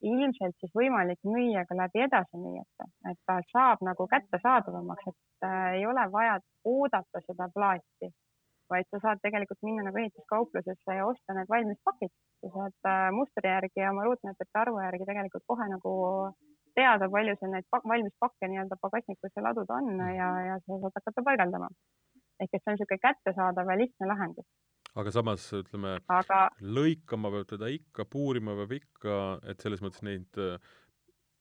ilmselt 0.10 0.58
siis 0.62 0.74
võimalik 0.78 1.22
müüa 1.28 1.66
ka 1.70 1.78
läbi 1.78 2.02
edasimüüjate, 2.08 2.89
et 3.12 3.20
ta 3.30 3.39
saab 3.52 3.84
nagu 3.86 4.08
kättesaadavamaks, 4.10 5.12
et 5.12 5.48
ei 5.78 5.86
ole 5.86 6.06
vaja 6.12 6.39
oodata 6.66 7.22
seda 7.28 7.50
plaati, 7.54 8.10
vaid 8.72 8.88
sa 8.89 9.02
saad 9.04 9.22
tegelikult 9.22 9.62
minna 9.68 9.86
nagu 9.89 10.00
ehituskauplusesse 10.02 10.98
ja 10.98 11.06
osta 11.06 11.36
need 11.38 11.52
valmis 11.52 11.82
pakid. 11.86 12.13
sa 12.44 12.50
saad 12.56 13.13
mustri 13.16 13.48
järgi 13.48 13.84
ja 13.84 13.92
oma 13.92 14.08
ruutmeetrite 14.08 14.60
arvu 14.60 14.82
järgi 14.82 15.06
tegelikult 15.08 15.46
kohe 15.48 15.68
nagu 15.70 15.94
teada, 16.76 17.08
palju 17.12 17.36
sul 17.38 17.54
neid 17.54 17.68
valmis 17.72 18.16
pakke 18.20 18.50
nii-öelda 18.50 18.80
pagasnikusse 18.82 19.46
laduda 19.46 19.78
on 19.78 20.02
ja, 20.16 20.30
ja 20.48 20.58
sa 20.66 20.80
saad 20.80 20.98
hakata 20.98 21.24
paigaldama 21.28 21.70
ehk 22.41 22.54
et 22.54 22.62
see 22.62 22.72
on 22.72 22.78
niisugune 22.78 23.04
kättesaadav 23.08 23.74
ja 23.74 23.80
lihtne 23.80 24.10
lahendus. 24.10 24.48
aga 24.96 25.12
samas 25.15 25.46
ütleme 25.58 25.98
aga... 26.19 26.46
lõikama 26.62 27.34
peab 27.34 27.50
teda 27.56 27.72
ikka, 27.74 28.06
puurima 28.06 28.56
peab 28.62 28.78
ikka, 28.80 29.19
et 29.50 29.62
selles 29.65 29.82
mõttes 29.86 30.06
neid 30.06 30.41
äh, 30.41 30.58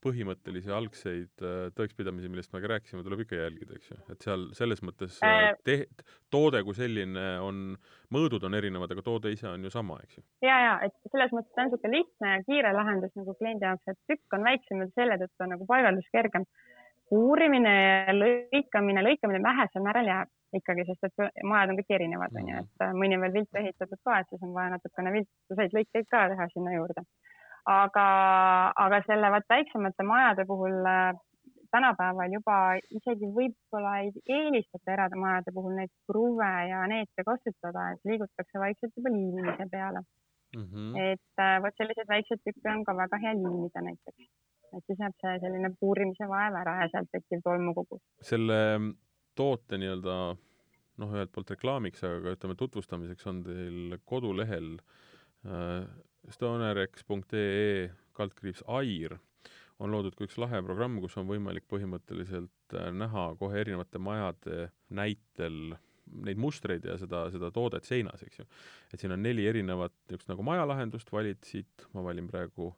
põhimõttelisi 0.02 0.72
algseid 0.74 1.44
äh, 1.46 1.68
tõekspidamisi, 1.76 2.30
millest 2.32 2.52
me 2.54 2.62
ka 2.62 2.70
rääkisime, 2.72 3.04
tuleb 3.06 3.22
ikka 3.24 3.38
jälgida, 3.38 3.76
eks 3.78 3.92
ju, 3.92 3.98
et 4.14 4.26
seal 4.26 4.48
selles 4.58 4.82
mõttes 4.86 5.18
äh, 5.26 5.52
te-, 5.66 5.86
toode 6.32 6.62
kui 6.66 6.76
selline 6.78 7.26
on, 7.44 7.62
mõõdud 8.14 8.48
on 8.48 8.58
erinevad, 8.58 8.94
aga 8.94 9.04
toode 9.06 9.32
ise 9.34 9.48
on 9.50 9.62
ju 9.62 9.72
sama, 9.74 10.00
eks 10.02 10.18
ju. 10.18 10.26
ja, 10.48 10.58
ja 10.66 10.74
et 10.88 10.96
selles 11.12 11.34
mõttes 11.36 11.54
on 11.56 11.70
niisugune 11.70 12.00
lihtne 12.00 12.34
ja 12.34 12.44
kiire 12.48 12.74
lahendus 12.76 13.14
nagu 13.18 13.36
kliendi 13.38 13.68
jaoks, 13.68 13.94
et 13.94 14.00
tükk 14.10 14.38
on 14.38 14.46
väiksem 14.50 14.82
ja 14.82 14.90
selle 14.96 15.18
tõttu 15.22 15.46
on 15.46 15.54
nagu 15.56 15.70
paigaldus 15.70 16.10
kergem. 16.14 16.48
uurimine 17.12 17.72
ja 17.78 18.14
lõikamine, 18.16 19.02
lõikamine 19.04 19.42
vähesel 19.44 19.84
määral 19.84 20.08
jääb 20.08 20.30
ikkagi, 20.58 20.86
sest 20.88 21.08
et 21.08 21.42
majad 21.48 21.72
on 21.72 21.80
kõik 21.80 21.92
erinevad, 21.98 22.38
onju, 22.38 22.54
mhm. 22.54 22.70
et 22.70 22.86
äh, 22.86 22.94
mõni 23.02 23.18
on 23.18 23.26
veel 23.26 23.36
viltu 23.40 23.60
ehitatud 23.62 24.00
ka, 24.04 24.20
et 24.20 24.32
siis 24.32 24.46
on 24.46 24.54
vaja 24.56 24.74
natukene 24.76 25.14
viltuseid 25.18 25.76
lõikeid 25.78 26.08
ka 26.12 26.24
teha 26.32 26.48
sinna 26.54 26.78
juurde. 26.78 27.04
aga, 27.72 28.06
aga 28.84 28.98
selle 29.06 29.28
vaat 29.30 29.44
väiksemate 29.54 30.02
majade 30.02 30.44
puhul 30.48 30.80
äh, 30.90 31.12
tänapäeval 31.72 32.32
juba 32.36 32.56
isegi 32.98 33.28
võib-olla 33.36 33.92
ei 34.02 34.10
eelistata 34.36 34.96
eramajade 34.96 35.54
puhul 35.56 35.76
neid 35.78 35.92
kruve 36.10 36.50
ja 36.70 36.82
neete 36.90 37.24
kasutada, 37.28 37.92
et 37.94 38.10
liigutakse 38.10 38.62
vaikselt 38.64 38.98
juba 38.98 39.14
liimimise 39.14 39.68
peale 39.74 40.02
mm. 40.56 40.64
-hmm. 40.64 40.98
et 41.12 41.44
äh, 41.46 41.56
vot 41.62 41.78
selliseid 41.78 42.10
väikseid 42.14 42.42
tükke 42.48 42.74
on 42.74 42.84
ka 42.88 42.96
väga 42.96 43.22
hea 43.24 43.34
liimida 43.38 43.84
näiteks, 43.88 44.28
et 44.76 44.84
siis 44.86 45.00
jääb 45.04 45.16
see 45.24 45.38
selline 45.44 45.72
puurimise 45.80 46.28
vaev 46.34 46.60
ära 46.64 46.76
ja 46.82 46.90
sealt 46.92 47.10
tekkiv 47.16 47.46
tolmukogus. 47.48 48.02
selle 48.32 48.58
toote 49.38 49.78
nii-öelda 49.80 50.16
noh, 51.00 51.12
ühelt 51.16 51.32
poolt 51.34 51.52
reklaamiks, 51.54 52.04
aga 52.06 52.20
ka 52.24 52.36
ütleme 52.36 52.56
tutvustamiseks 52.60 53.28
on 53.30 53.42
teil 53.46 53.98
kodulehel 54.08 54.74
äh, 55.46 55.84
stonerex.ee 56.32 57.90
kaldkriips 58.16 58.64
AIR 58.68 59.16
on 59.82 59.90
loodud 59.90 60.14
ka 60.16 60.26
üks 60.26 60.38
lahe 60.40 60.60
programm, 60.64 61.00
kus 61.02 61.16
on 61.18 61.26
võimalik 61.30 61.66
põhimõtteliselt 61.70 62.76
äh, 62.76 62.90
näha 62.94 63.32
kohe 63.40 63.62
erinevate 63.62 64.02
majade 64.02 64.68
näitel 64.94 65.76
neid 66.12 66.40
mustreid 66.40 66.84
ja 66.84 66.98
seda, 67.00 67.24
seda 67.32 67.48
toodet 67.54 67.86
seinas, 67.88 68.22
eks 68.26 68.42
ju. 68.42 68.46
et 68.92 69.00
siin 69.00 69.14
on 69.14 69.22
neli 69.24 69.46
erinevat 69.48 69.94
niisugust 70.10 70.28
nagu 70.28 70.44
majalahendust, 70.44 71.12
valid 71.14 71.40
siit, 71.46 71.86
ma 71.96 72.04
valin 72.04 72.28
praegu 72.28 72.72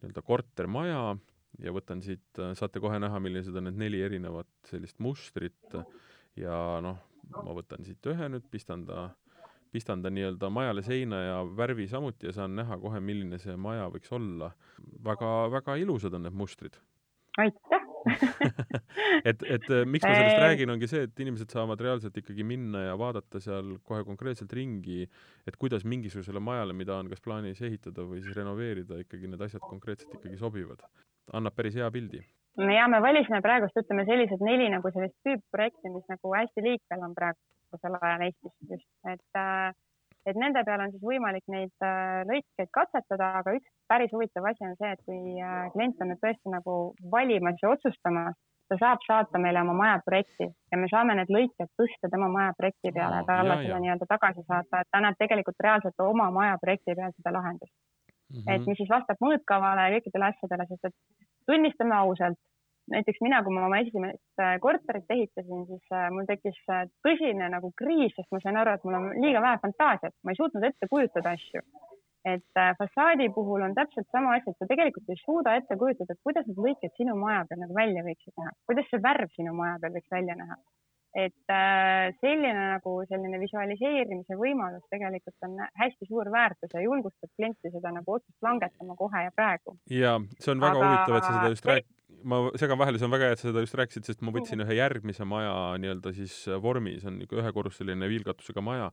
nii-öelda 0.00 0.22
kortermaja 0.22 1.00
ja 1.62 1.72
võtan 1.74 2.02
siit, 2.04 2.24
saate 2.58 2.80
kohe 2.82 2.98
näha, 3.02 3.20
millised 3.22 3.56
on 3.56 3.68
need 3.68 3.78
neli 3.80 4.02
erinevat 4.04 4.50
sellist 4.68 4.98
mustrit 5.02 5.76
ja 6.36 6.56
noh, 6.84 6.98
ma 7.36 7.54
võtan 7.56 7.86
siit 7.86 8.10
ühe 8.12 8.28
nüüd, 8.32 8.46
pistan 8.50 8.84
ta, 8.88 9.08
pistan 9.72 10.02
ta 10.04 10.12
nii-öelda 10.12 10.50
majale 10.52 10.84
seina 10.86 11.22
ja 11.22 11.38
värvi 11.44 11.88
samuti 11.90 12.30
ja 12.30 12.36
saan 12.36 12.56
näha 12.58 12.78
kohe, 12.82 13.00
milline 13.00 13.40
see 13.42 13.56
maja 13.56 13.88
võiks 13.92 14.12
olla 14.12 14.52
väga,. 14.52 15.02
väga-väga 15.10 15.80
ilusad 15.82 16.14
on 16.14 16.28
need 16.28 16.36
mustrid. 16.36 16.76
aitäh 17.38 17.75
et, 19.30 19.42
et 19.42 19.66
miks 19.88 20.06
ma 20.06 20.12
sellest 20.14 20.42
räägin, 20.42 20.72
ongi 20.74 20.88
see, 20.90 21.06
et 21.08 21.24
inimesed 21.24 21.52
saavad 21.52 21.80
reaalselt 21.82 22.16
ikkagi 22.22 22.46
minna 22.46 22.86
ja 22.86 22.94
vaadata 23.00 23.42
seal 23.42 23.76
kohe 23.86 24.04
konkreetselt 24.06 24.52
ringi, 24.56 25.04
et 25.46 25.58
kuidas 25.60 25.86
mingisugusele 25.88 26.42
majale, 26.42 26.76
mida 26.76 26.96
on 27.00 27.10
kas 27.12 27.24
plaanis 27.24 27.62
ehitada 27.66 28.06
või 28.06 28.22
siis 28.22 28.36
renoveerida, 28.38 29.00
ikkagi 29.02 29.30
need 29.32 29.42
asjad 29.48 29.64
konkreetselt 29.66 30.18
ikkagi 30.18 30.38
sobivad 30.40 30.84
annab 31.34 31.56
päris 31.56 31.74
hea 31.78 31.88
pildi. 31.90 32.20
ja 32.76 32.86
me 32.88 33.00
valisime 33.02 33.40
praegust, 33.44 33.76
ütleme 33.80 34.06
sellised 34.08 34.42
neli 34.44 34.68
nagu 34.72 34.90
sellist 34.94 35.16
tüüpprojekti, 35.26 35.92
mis 35.92 36.06
nagu 36.12 36.34
hästi 36.36 36.64
liikvel 36.68 37.02
on 37.08 37.16
praegusel 37.16 37.98
ajal 38.00 38.26
Eestis 38.28 38.54
just, 38.70 38.88
et 39.10 39.40
äh, 39.40 39.74
et 40.26 40.38
nende 40.38 40.62
peal 40.66 40.82
on 40.82 40.92
siis 40.94 41.04
võimalik 41.06 41.44
neid 41.52 41.86
äh, 41.86 42.24
lõikeid 42.28 42.70
katsetada, 42.74 43.30
aga 43.40 43.54
üks 43.58 43.70
päris 43.90 44.12
huvitav 44.14 44.48
asi 44.50 44.66
on 44.66 44.74
see, 44.80 44.90
et 44.96 45.02
kui 45.06 45.38
äh, 45.38 45.68
klient 45.74 46.02
on 46.02 46.12
nüüd 46.12 46.22
tõesti 46.24 46.52
nagu 46.52 46.76
valimas 47.12 47.62
ja 47.62 47.70
otsustamas, 47.74 48.38
ta 48.68 48.78
saab 48.80 49.04
saata 49.06 49.38
meile 49.38 49.62
oma 49.62 49.74
maja 49.78 49.98
projekti 50.06 50.48
ja 50.48 50.78
me 50.80 50.88
saame 50.90 51.14
need 51.18 51.30
lõiked 51.30 51.70
tõsta 51.78 52.10
tema 52.10 52.28
maja 52.32 52.54
projekti 52.58 52.92
peale 52.96 53.20
ja 53.20 53.26
talle 53.28 53.58
seda 53.62 53.78
nii-öelda 53.82 54.08
tagasi 54.10 54.42
saata, 54.46 54.82
et 54.82 54.90
ta 54.90 55.02
näeb 55.04 55.18
tegelikult 55.20 55.62
reaalselt 55.66 56.06
oma 56.06 56.32
maja 56.34 56.58
projekti 56.62 56.96
peal 56.98 57.14
seda 57.14 57.34
lahendust 57.38 57.72
mm, 57.72 58.40
-hmm. 58.40 58.50
et 58.54 58.66
mis 58.66 58.80
siis 58.82 58.90
vastab 58.90 59.22
mõõtkavale 59.22 59.86
ja 59.86 59.94
kõikidele 59.96 60.30
asjadele, 60.32 60.66
sest 60.72 60.90
et 60.90 60.96
tunnistame 61.46 61.94
ausalt, 61.94 62.40
näiteks 62.92 63.20
mina, 63.24 63.42
kui 63.44 63.54
ma 63.54 63.66
oma 63.66 63.80
esimest 63.82 64.42
äh, 64.42 64.56
korterit 64.62 65.10
ehitasin, 65.10 65.66
siis 65.70 65.92
äh, 65.94 66.06
mul 66.14 66.28
tekkis 66.28 66.58
äh, 66.72 66.86
tõsine 67.06 67.50
nagu 67.52 67.72
kriis, 67.80 68.14
sest 68.16 68.30
ma 68.34 68.40
sain 68.42 68.58
aru, 68.60 68.76
et 68.76 68.86
mul 68.86 68.98
on 68.98 69.08
liiga 69.24 69.42
vähe 69.44 69.60
fantaasiat, 69.64 70.14
ma 70.22 70.34
ei 70.34 70.40
suutnud 70.40 70.66
ette 70.70 70.90
kujutada 70.92 71.34
asju. 71.36 71.64
et 72.26 72.58
fassaadi 72.78 73.28
puhul 73.30 73.62
on 73.62 73.74
täpselt 73.74 74.08
sama 74.10 74.32
asi, 74.34 74.50
et 74.50 74.58
sa 74.58 74.66
tegelikult 74.66 75.12
ei 75.14 75.18
suuda 75.20 75.52
ette 75.60 75.76
kujutada, 75.78 76.16
et 76.16 76.26
kuidas 76.26 76.48
need 76.48 76.58
lõiked 76.64 76.96
sinu 76.98 77.14
maja 77.20 77.44
peal 77.46 77.60
nagu 77.60 77.76
välja 77.76 78.02
võiksid 78.02 78.34
näha, 78.40 78.50
kuidas 78.66 78.88
see 78.90 79.02
värv 79.04 79.30
sinu 79.36 79.52
maja 79.54 79.76
peal 79.82 79.94
võiks 79.94 80.10
välja 80.10 80.34
näha 80.40 80.56
et 81.16 81.52
äh, 81.52 82.12
selline 82.20 82.52
nagu 82.74 82.94
selline 83.08 83.40
visualiseerimise 83.40 84.36
võimalus 84.36 84.84
tegelikult 84.92 85.48
on 85.48 85.58
hästi 85.80 86.08
suur 86.10 86.28
väärtus 86.32 86.74
ja 86.76 86.84
julgustab 86.84 87.32
klienti 87.38 87.72
seda 87.72 87.92
nagu 87.94 88.18
otsust 88.18 88.44
langetama 88.44 88.96
kohe 88.98 89.22
ja 89.24 89.32
praegu. 89.34 89.78
ja 89.90 90.18
see 90.36 90.52
on 90.52 90.64
väga 90.64 90.76
Aga... 90.76 90.90
huvitav, 90.90 91.16
et 91.16 91.28
sa 91.28 91.34
seda 91.38 91.52
just 91.54 91.70
rääk-, 91.70 91.88
ma 92.28 92.42
segan 92.60 92.80
vahele, 92.82 93.00
see 93.00 93.08
on 93.08 93.16
väga 93.16 93.30
hea, 93.30 93.38
et 93.38 93.42
sa 93.42 93.48
seda 93.48 93.64
just 93.64 93.78
rääkisid, 93.80 94.08
sest 94.10 94.24
ma 94.26 94.34
võtsin 94.36 94.64
ühe 94.66 94.76
järgmise 94.76 95.28
maja 95.28 95.54
nii-öelda 95.80 96.12
siis 96.16 96.36
vormi, 96.62 96.98
see 97.00 97.10
on 97.12 97.20
niisugune 97.22 97.44
ühekorruseline 97.46 98.10
viilkatusega 98.12 98.64
maja 98.64 98.90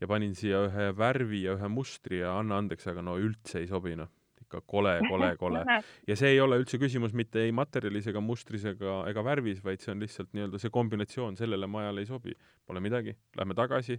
ja 0.00 0.10
panin 0.10 0.38
siia 0.38 0.66
ühe 0.68 0.92
värvi 0.98 1.42
ja 1.48 1.58
ühe 1.58 1.72
mustri 1.72 2.22
ja 2.22 2.38
anna 2.38 2.62
andeks, 2.62 2.86
aga 2.92 3.02
no 3.02 3.18
üldse 3.18 3.64
ei 3.64 3.70
sobi, 3.70 3.98
noh 3.98 4.12
ikka 4.54 4.70
kole, 4.70 4.94
kole, 5.08 5.30
kole. 5.40 5.64
ja 6.08 6.16
see 6.18 6.34
ei 6.34 6.42
ole 6.42 6.60
üldse 6.62 6.78
küsimus 6.80 7.14
mitte 7.16 7.42
ei 7.44 7.54
materjalis 7.54 8.06
ega 8.10 8.22
mustris 8.22 8.64
ega, 8.70 9.02
ega 9.10 9.24
värvis, 9.26 9.62
vaid 9.64 9.82
see 9.82 9.94
on 9.94 10.04
lihtsalt 10.04 10.30
nii-öelda 10.36 10.60
see 10.62 10.74
kombinatsioon 10.74 11.38
sellele 11.40 11.66
majale 11.70 12.04
ei 12.04 12.10
sobi. 12.10 12.36
Pole 12.66 12.82
midagi, 12.84 13.16
lähme 13.38 13.56
tagasi, 13.58 13.98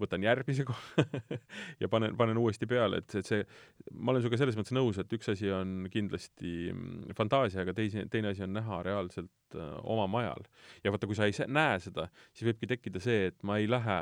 võtan 0.00 0.24
järgmise 0.24 0.64
kohe 0.66 1.04
ja 1.82 1.90
panen, 1.92 2.16
panen 2.18 2.38
uuesti 2.40 2.66
peale, 2.70 3.02
et, 3.02 3.14
et 3.18 3.28
see, 3.28 3.44
ma 3.92 4.12
olen 4.12 4.24
sinuga 4.24 4.40
selles 4.40 4.58
mõttes 4.58 4.74
nõus, 4.76 4.98
et 4.98 5.12
üks 5.18 5.30
asi 5.34 5.50
on 5.52 5.86
kindlasti 5.92 6.72
mm, 6.72 7.14
fantaasia, 7.18 7.62
aga 7.66 7.74
teise, 7.76 8.06
teine 8.12 8.32
asi 8.32 8.46
on 8.46 8.54
näha 8.56 8.82
reaalselt 8.86 9.58
äh, 9.58 9.72
oma 9.82 10.08
majal. 10.10 10.46
ja 10.84 10.94
vaata, 10.94 11.10
kui 11.10 11.18
sa 11.18 11.28
ei 11.28 11.36
näe 11.48 11.78
seda, 11.84 12.08
siis 12.32 12.50
võibki 12.50 12.70
tekkida 12.70 13.02
see, 13.02 13.32
et 13.32 13.40
ma 13.46 13.60
ei 13.60 13.70
lähe 13.70 14.00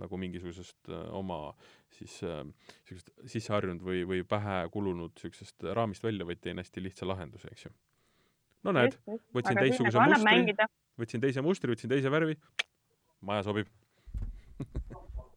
nagu 0.00 0.20
mingisugusest 0.20 0.90
äh, 0.92 1.04
oma 1.16 1.38
siis 1.94 2.18
niisugust 2.22 3.12
äh, 3.12 3.26
sisseharjunud 3.34 3.82
või, 3.84 4.04
või 4.08 4.22
pähe 4.28 4.60
kulunud 4.74 5.14
niisugusest 5.16 5.68
raamist 5.78 6.04
välja, 6.04 6.26
vaid 6.28 6.42
teen 6.44 6.60
hästi 6.62 6.84
lihtsa 6.84 7.08
lahenduse, 7.08 7.50
eks 7.52 7.68
ju. 7.68 7.74
no 8.66 8.74
näed, 8.76 8.98
võtsin 9.36 9.60
teistsuguse 9.60 9.98
nagu 9.98 10.20
mustri, 10.22 10.70
võtsin 11.02 11.24
teise 11.24 11.44
mustri, 11.44 11.74
võtsin 11.74 11.92
teise 11.94 12.12
värvi, 12.12 12.38
maja 13.26 13.46
sobib. 13.46 13.70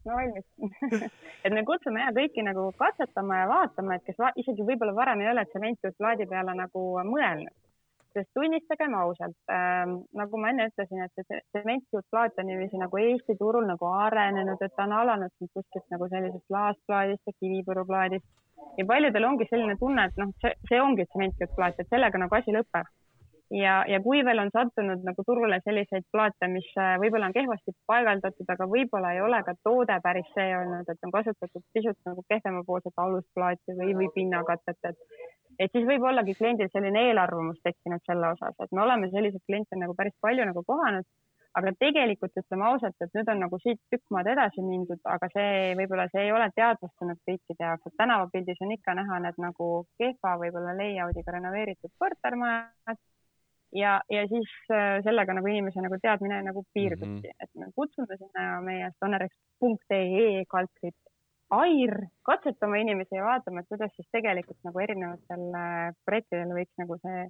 No 0.01 0.15
valmis. 0.17 0.45
Et 1.45 1.53
me 1.53 1.61
kutsume 1.65 2.01
ja 2.01 2.13
kõiki 2.15 2.41
nagu 2.45 2.71
katsetama 2.77 3.43
ja 3.43 3.49
vaatama, 3.49 3.99
et 3.99 4.05
kes 4.07 4.17
va 4.17 4.31
isegi 4.37 4.65
võib-olla 4.65 4.95
varem 4.97 5.21
ei 5.21 5.29
ole 5.29 5.43
tsementplaadi 5.49 6.25
peale 6.29 6.55
nagu 6.57 6.85
mõelnud 7.05 7.53
sest 8.17 8.29
tunnistagem 8.37 8.93
ausalt 8.99 9.53
äh,, 9.53 9.85
nagu 10.19 10.41
ma 10.41 10.51
enne 10.51 10.67
ütlesin, 10.71 11.03
et 11.05 11.25
see 11.25 11.41
tsementplaat 11.55 12.39
on 12.41 12.49
niiviisi 12.49 12.79
nagu 12.81 13.01
Eesti 13.01 13.37
turul 13.39 13.67
nagu 13.69 13.89
arenenud, 13.91 14.61
et 14.61 14.75
ta 14.75 14.87
on 14.87 14.95
alanud 14.99 15.33
kuskilt 15.39 15.87
nagu 15.93 16.09
sellisest 16.11 16.55
laastplaadist 16.57 17.27
ja 17.27 17.37
kivipuruplaadist 17.39 18.27
ja 18.77 18.85
paljudel 18.87 19.27
ongi 19.27 19.47
selline 19.49 19.75
tunne, 19.79 20.07
et 20.07 20.17
noh, 20.21 20.33
see, 20.43 20.55
see 20.69 20.81
ongi 20.81 21.05
tsementplaat, 21.09 21.79
et 21.79 21.93
sellega 21.93 22.21
nagu 22.21 22.37
asi 22.37 22.55
lõpeb. 22.55 22.89
ja, 23.51 23.81
ja 23.91 23.99
kui 24.03 24.21
veel 24.25 24.39
on 24.39 24.51
sattunud 24.53 25.03
nagu 25.03 25.23
turule 25.27 25.57
selliseid 25.65 26.05
plaate, 26.11 26.47
mis 26.47 26.69
äh, 26.79 26.93
võib-olla 27.01 27.27
on 27.27 27.35
kehvasti 27.35 27.73
paigaldatud, 27.91 28.47
aga 28.53 28.67
võib-olla 28.75 29.11
ei 29.15 29.21
ole 29.25 29.41
ka 29.43 29.57
toode 29.63 29.97
päris 30.03 30.29
see 30.37 30.55
olnud, 30.55 30.87
et 30.87 31.07
on 31.07 31.11
kasutatud 31.17 31.65
pisut 31.75 31.99
nagu 32.07 32.23
kehvemapoolset 32.31 33.03
alusplaati 33.05 33.75
või, 33.81 33.95
või 33.99 34.09
pinnakatet, 34.15 34.79
et 34.93 35.03
et 35.61 35.73
siis 35.75 35.87
võib 35.87 36.05
ollagi 36.09 36.35
kliendil 36.37 36.69
selline 36.73 37.07
eelarvamus 37.09 37.59
tekkinud 37.65 38.01
selle 38.07 38.31
osas, 38.35 38.55
et 38.63 38.71
me 38.75 38.81
oleme 38.85 39.11
selliseid 39.11 39.43
kliente 39.45 39.77
nagu 39.79 39.95
päris 39.97 40.15
palju 40.25 40.47
nagu 40.49 40.63
kohanud. 40.67 41.05
aga 41.59 41.71
tegelikult 41.83 42.37
ütleme 42.39 42.63
ausalt, 42.63 42.95
et 43.03 43.09
nüüd 43.17 43.27
on 43.27 43.41
nagu 43.43 43.57
siit 43.59 43.79
tükk 43.91 44.13
maad 44.15 44.27
edasi 44.31 44.63
mindud, 44.63 45.01
aga 45.13 45.27
see 45.33 45.73
võib-olla 45.75 46.05
see 46.13 46.21
ei 46.23 46.31
ole 46.31 46.45
teadvustunud 46.55 47.19
kõikide 47.27 47.65
jaoks, 47.65 47.89
et 47.89 47.97
tänavapildis 47.99 48.61
on 48.63 48.71
ikka 48.71 48.95
näha 48.95 49.17
need 49.25 49.41
nagu 49.45 49.67
kehva 49.99 50.37
võib-olla 50.39 50.77
layout'iga 50.79 51.35
renoveeritud 51.35 51.91
kortermajad 51.99 53.01
ja, 53.81 53.97
ja 54.15 54.23
siis 54.31 54.55
äh, 54.71 55.03
sellega 55.03 55.35
nagu 55.35 55.51
inimese 55.51 55.83
nagu 55.83 55.99
teadmine 55.99 56.39
nagu 56.47 56.63
piirdubki 56.73 57.27
mm, 57.27 57.35
-hmm. 57.35 57.43
et 57.43 57.51
me 57.59 57.71
kutsume 57.75 58.17
sinna 58.17 58.61
meie 58.61 58.91
stonerex.ee 58.95 60.45
kaldkriips 60.55 61.10
AIR 61.51 61.95
katsetama 62.27 62.79
inimesi 62.79 63.17
ja 63.17 63.27
vaatama, 63.27 63.61
et 63.61 63.71
kuidas 63.71 63.91
siis 63.95 64.07
tegelikult 64.15 64.59
nagu 64.67 64.79
erinevatel 64.79 65.47
äh, 65.59 65.87
projektidel 66.07 66.53
võiks 66.55 66.75
nagu 66.79 66.97
see 67.03 67.25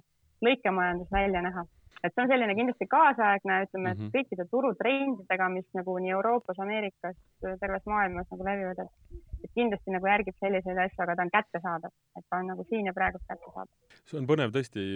lõikemajandus 0.46 1.10
välja 1.14 1.42
näha 1.42 1.66
et 2.02 2.14
see 2.14 2.24
on 2.24 2.30
selline 2.30 2.54
kindlasti 2.58 2.88
kaasaegne, 2.90 3.58
ütleme 3.66 3.92
mm, 3.92 3.98
-hmm. 3.98 4.08
et 4.08 4.16
kõikide 4.16 4.46
turutrendidega, 4.50 5.48
mis 5.54 5.68
nagu 5.78 5.94
nii 6.04 6.14
Euroopas, 6.16 6.58
Ameerikas, 6.64 7.18
terves 7.60 7.86
maailmas 7.86 8.26
nagu 8.32 8.46
levivad, 8.48 8.82
et, 8.82 9.20
et 9.44 9.52
kindlasti 9.58 9.94
nagu 9.94 10.10
järgib 10.10 10.38
selliseid 10.40 10.80
asju, 10.86 11.02
aga 11.04 11.16
ta 11.16 11.26
on 11.26 11.34
kättesaadav, 11.36 11.94
et 12.18 12.26
ta 12.28 12.40
on 12.42 12.50
nagu 12.54 12.66
siin 12.70 12.90
ja 12.90 12.96
praegu 12.96 13.22
kättesaadav. 13.28 14.00
see 14.02 14.18
on 14.22 14.30
põnev 14.30 14.54
tõesti, 14.56 14.86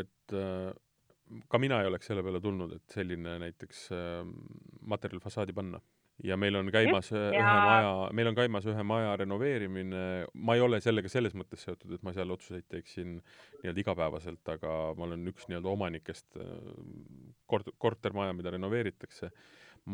et 0.00 0.36
äh, 0.44 0.70
ka 1.48 1.60
mina 1.60 1.82
ei 1.82 1.90
oleks 1.90 2.08
selle 2.10 2.24
peale 2.24 2.40
tulnud, 2.40 2.72
et 2.78 2.96
selline 2.98 3.38
näiteks 3.44 3.84
äh, 3.92 4.24
materjal 4.94 5.20
fassaadi 5.24 5.52
panna 5.52 5.80
ja 6.22 6.36
meil 6.36 6.54
on 6.56 6.70
käimas 6.72 7.08
Just, 7.10 7.16
ühe 7.16 7.40
ja... 7.40 7.54
maja, 7.66 7.92
meil 8.14 8.30
on 8.30 8.36
käimas 8.38 8.66
ühe 8.70 8.84
maja 8.86 9.16
renoveerimine, 9.18 10.04
ma 10.34 10.54
ei 10.54 10.62
ole 10.62 10.78
sellega 10.84 11.10
selles 11.10 11.34
mõttes 11.38 11.64
seotud, 11.66 11.96
et 11.96 12.04
ma 12.06 12.14
seal 12.14 12.30
otsuseid 12.30 12.68
teeksin 12.70 13.16
nii-öelda 13.18 13.82
igapäevaselt, 13.82 14.52
aga 14.54 14.76
ma 14.98 15.08
olen 15.08 15.26
üks 15.32 15.48
nii-öelda 15.50 15.72
omanikest, 15.72 16.38
kort-, 17.50 17.72
kortermaja, 17.82 18.36
mida 18.36 18.54
renoveeritakse, 18.54 19.32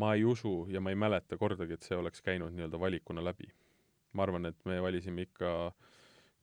ma 0.01 0.12
ei 0.18 0.27
usu 0.29 0.66
ja 0.71 0.83
ma 0.85 0.93
ei 0.93 0.99
mäleta 1.01 1.41
kordagi, 1.41 1.79
et 1.79 1.89
see 1.89 1.97
oleks 1.99 2.23
käinud 2.27 2.53
nii-öelda 2.57 2.81
valikuna 2.81 3.25
läbi. 3.25 3.49
ma 4.12 4.25
arvan, 4.25 4.47
et 4.49 4.57
me 4.66 4.81
valisime 4.83 5.23
ikka 5.23 5.73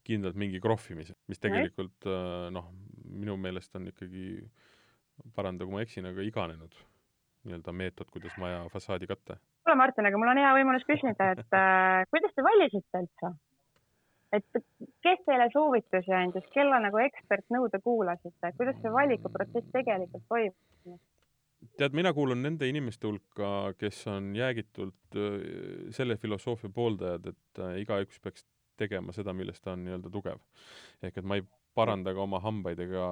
kindlalt 0.07 0.38
mingi 0.39 0.59
krohvimise, 0.63 1.17
mis 1.28 1.41
tegelikult 1.43 2.07
noh, 2.55 2.69
minu 3.11 3.36
meelest 3.36 3.75
on 3.75 3.89
ikkagi, 3.91 4.39
paranda, 5.36 5.67
kui 5.67 5.75
ma 5.75 5.82
eksin, 5.84 6.07
aga 6.07 6.23
iganenud 6.23 6.78
nii-öelda 7.47 7.73
meetod, 7.75 8.09
kuidas 8.11 8.38
maja 8.39 8.63
fassaadi 8.71 9.07
katta? 9.07 9.38
Kuule, 9.68 9.82
Martin, 9.84 10.07
aga 10.07 10.20
mul 10.20 10.32
on 10.32 10.39
hea 10.39 10.53
võimalus 10.55 10.88
küsida, 10.88 11.34
et 11.36 11.57
äh, 11.59 12.05
kuidas 12.13 12.32
te 12.36 12.45
valisite 12.45 13.03
üldse? 13.03 13.36
et 14.36 14.57
kes 15.03 15.22
teile 15.24 15.45
soovitusi 15.53 16.11
andis, 16.11 16.43
kelle 16.51 16.76
nagu 16.84 16.99
ekspertnõu 16.99 17.70
te 17.72 17.80
kuulasite, 17.80 18.51
kuidas 18.57 18.76
see 18.82 18.91
valikuprotsess 18.91 19.72
tegelikult 19.76 20.26
toimub? 20.32 20.99
tead, 21.80 21.95
mina 21.95 22.11
kuulun 22.13 22.43
nende 22.43 22.68
inimeste 22.68 23.07
hulka, 23.07 23.74
kes 23.80 24.01
on 24.11 24.34
jäägitult 24.36 25.20
äh, 25.20 25.47
selle 25.95 26.15
filosoofia 26.22 26.72
pooldajad, 26.74 27.32
et 27.34 27.63
äh, 27.63 27.80
igaüks 27.84 28.24
peaks 28.24 28.47
tegema 28.78 29.15
seda, 29.15 29.34
milles 29.34 29.59
ta 29.59 29.74
on 29.74 29.84
nii-öelda 29.84 30.11
tugev. 30.13 30.39
ehk 31.03 31.20
et 31.20 31.28
ma 31.28 31.39
ei 31.39 31.47
paranda 31.76 32.13
ka 32.13 32.24
oma 32.24 32.39
hambaid 32.43 32.80
ega 32.88 33.07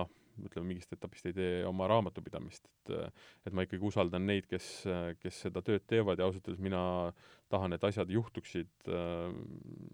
noh, 0.00 0.12
ütleme, 0.46 0.68
mingist 0.72 0.92
etapist 0.94 1.26
ei 1.28 1.34
tee 1.36 1.62
oma 1.68 1.88
raamatupidamist, 1.90 2.68
et 2.68 2.92
et 3.48 3.56
ma 3.56 3.64
ikkagi 3.64 3.84
usaldan 3.84 4.26
neid, 4.28 4.46
kes, 4.50 4.68
kes 5.22 5.40
seda 5.46 5.62
tööd 5.64 5.84
teevad 5.90 6.20
ja 6.20 6.28
ausalt 6.28 6.48
öeldes 6.48 6.62
mina 6.64 6.82
tahan, 7.52 7.72
et 7.72 7.84
asjad 7.84 8.10
juhtuksid 8.12 8.90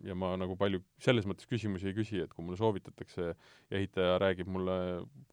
ja 0.04 0.16
ma 0.18 0.32
nagu 0.40 0.56
palju 0.58 0.82
selles 1.02 1.26
mõttes 1.30 1.48
küsimusi 1.50 1.90
ei 1.90 1.96
küsi, 1.96 2.20
et 2.24 2.34
kui 2.34 2.46
mulle 2.46 2.58
soovitatakse 2.58 3.26
ja 3.30 3.78
ehitaja 3.78 4.18
räägib 4.22 4.50
mulle 4.50 4.76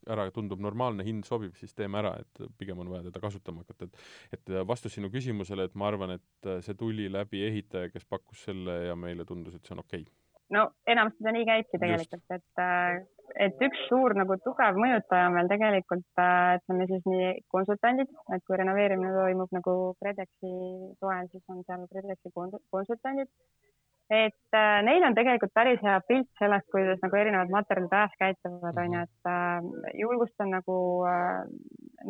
ära, 0.08 0.28
tundub 0.36 0.62
normaalne, 0.62 1.06
hind 1.08 1.28
sobib, 1.30 1.56
siis 1.60 1.74
teeme 1.78 2.02
ära, 2.02 2.16
et 2.22 2.44
pigem 2.62 2.82
on 2.82 2.94
vaja 2.94 3.10
teda 3.10 3.24
kasutama 3.24 3.66
hakata, 3.66 3.90
et 3.90 4.40
et 4.40 4.56
vastus 4.68 4.98
sinu 4.98 5.12
küsimusele, 5.14 5.70
et 5.70 5.78
ma 5.78 5.90
arvan, 5.90 6.18
et 6.18 6.52
see 6.66 6.78
tuli 6.78 7.10
läbi 7.12 7.46
ehitaja, 7.48 7.92
kes 7.94 8.06
pakkus 8.10 8.48
selle 8.50 8.82
ja 8.88 8.98
meile 8.98 9.26
tundus, 9.26 9.58
et 9.58 9.66
see 9.66 9.78
on 9.78 9.86
okei. 9.86 10.06
Okay 10.06 10.20
no 10.52 10.68
enamasti 10.88 11.24
ta 11.26 11.34
nii 11.36 11.48
käibki 11.48 11.80
tegelikult, 11.82 12.36
et, 12.36 12.64
et 13.46 13.64
üks 13.66 13.82
suur 13.90 14.16
nagu 14.18 14.38
tugev 14.46 14.78
mõjutaja 14.80 15.30
on 15.30 15.36
meil 15.38 15.50
tegelikult, 15.52 16.08
äh, 16.22 16.58
ütleme 16.60 16.88
siis 16.90 17.08
nii 17.10 17.32
konsultandid, 17.54 18.12
et 18.36 18.46
kui 18.48 18.60
renoveerimine 18.60 19.14
toimub 19.16 19.54
nagu 19.58 19.76
KredExi 20.02 20.54
toel, 21.02 21.28
siis 21.32 21.44
on 21.54 21.64
seal 21.68 21.88
KredExi 21.92 22.34
konsultandid. 22.36 23.32
et 24.12 24.58
äh, 24.60 24.82
neil 24.84 25.04
on 25.08 25.16
tegelikult 25.16 25.54
päris 25.56 25.80
hea 25.84 26.00
pilt 26.08 26.28
sellest, 26.40 26.68
kuidas 26.74 27.00
nagu 27.04 27.16
erinevad 27.16 27.54
materjalid 27.54 27.94
ajas 27.96 28.18
käituvad, 28.20 28.80
on 28.84 28.96
ju, 28.98 29.04
et 29.08 29.30
äh, 29.32 30.00
julgustan 30.04 30.52
nagu 30.58 30.78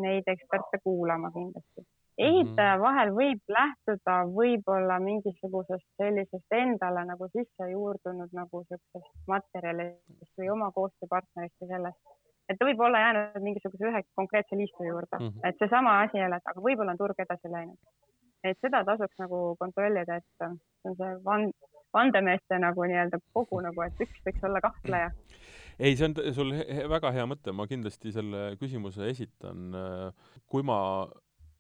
neid 0.02 0.32
eksperte 0.34 0.82
kuulama 0.84 1.30
kindlasti 1.36 1.86
ehitaja 2.28 2.76
mhm. 2.76 2.84
vahel 2.86 3.14
võib 3.18 3.54
lähtuda 3.56 4.16
võib-olla 4.38 5.00
mingisugusest 5.04 5.88
sellisest 6.02 6.58
endale 6.58 7.06
nagu 7.10 7.30
sisse 7.36 7.70
juurdunud 7.72 8.34
nagu 8.38 8.64
siuksest 8.68 9.10
materjalist 9.32 10.34
või 10.40 10.52
oma 10.56 10.72
koostööpartnerist 10.76 11.58
või 11.64 11.72
sellest, 11.74 12.16
et 12.50 12.60
ta 12.60 12.68
võib 12.68 12.84
olla 12.88 13.02
jäänud 13.06 13.42
mingisuguse 13.48 13.90
ühe 13.90 14.04
konkreetse 14.20 14.60
liistu 14.60 14.88
juurde 14.88 15.18
mm, 15.20 15.28
-hmm. 15.28 15.50
et 15.50 15.60
seesama 15.64 16.00
asi 16.06 16.22
jälle, 16.22 16.38
et 16.38 16.54
aga 16.54 16.66
võib-olla 16.68 16.96
on 16.96 17.02
turg 17.02 17.26
edasi 17.26 17.52
läinud. 17.52 17.80
et 18.44 18.58
seda 18.62 18.84
tasuks 18.84 19.18
nagu 19.22 19.42
kontrollida, 19.60 20.16
et 20.18 20.28
see 20.38 20.50
on 20.90 20.96
see 21.00 21.18
van-, 21.26 21.52
vandemeeste 21.94 22.60
nagu 22.60 22.86
nii-öelda 22.92 23.20
kogu 23.34 23.62
nagu, 23.62 23.82
et 23.88 24.06
üks 24.08 24.24
võiks 24.28 24.48
olla 24.50 24.62
kahtleja 24.62 25.12
ei, 25.80 25.96
see 25.96 26.06
on 26.06 26.16
sul 26.38 26.54
he 26.54 26.86
väga 26.90 27.12
hea 27.16 27.26
mõte, 27.26 27.54
ma 27.56 27.66
kindlasti 27.68 28.12
selle 28.14 28.56
küsimuse 28.62 29.10
esitan. 29.10 29.74
kui 30.48 30.64
ma 30.64 30.78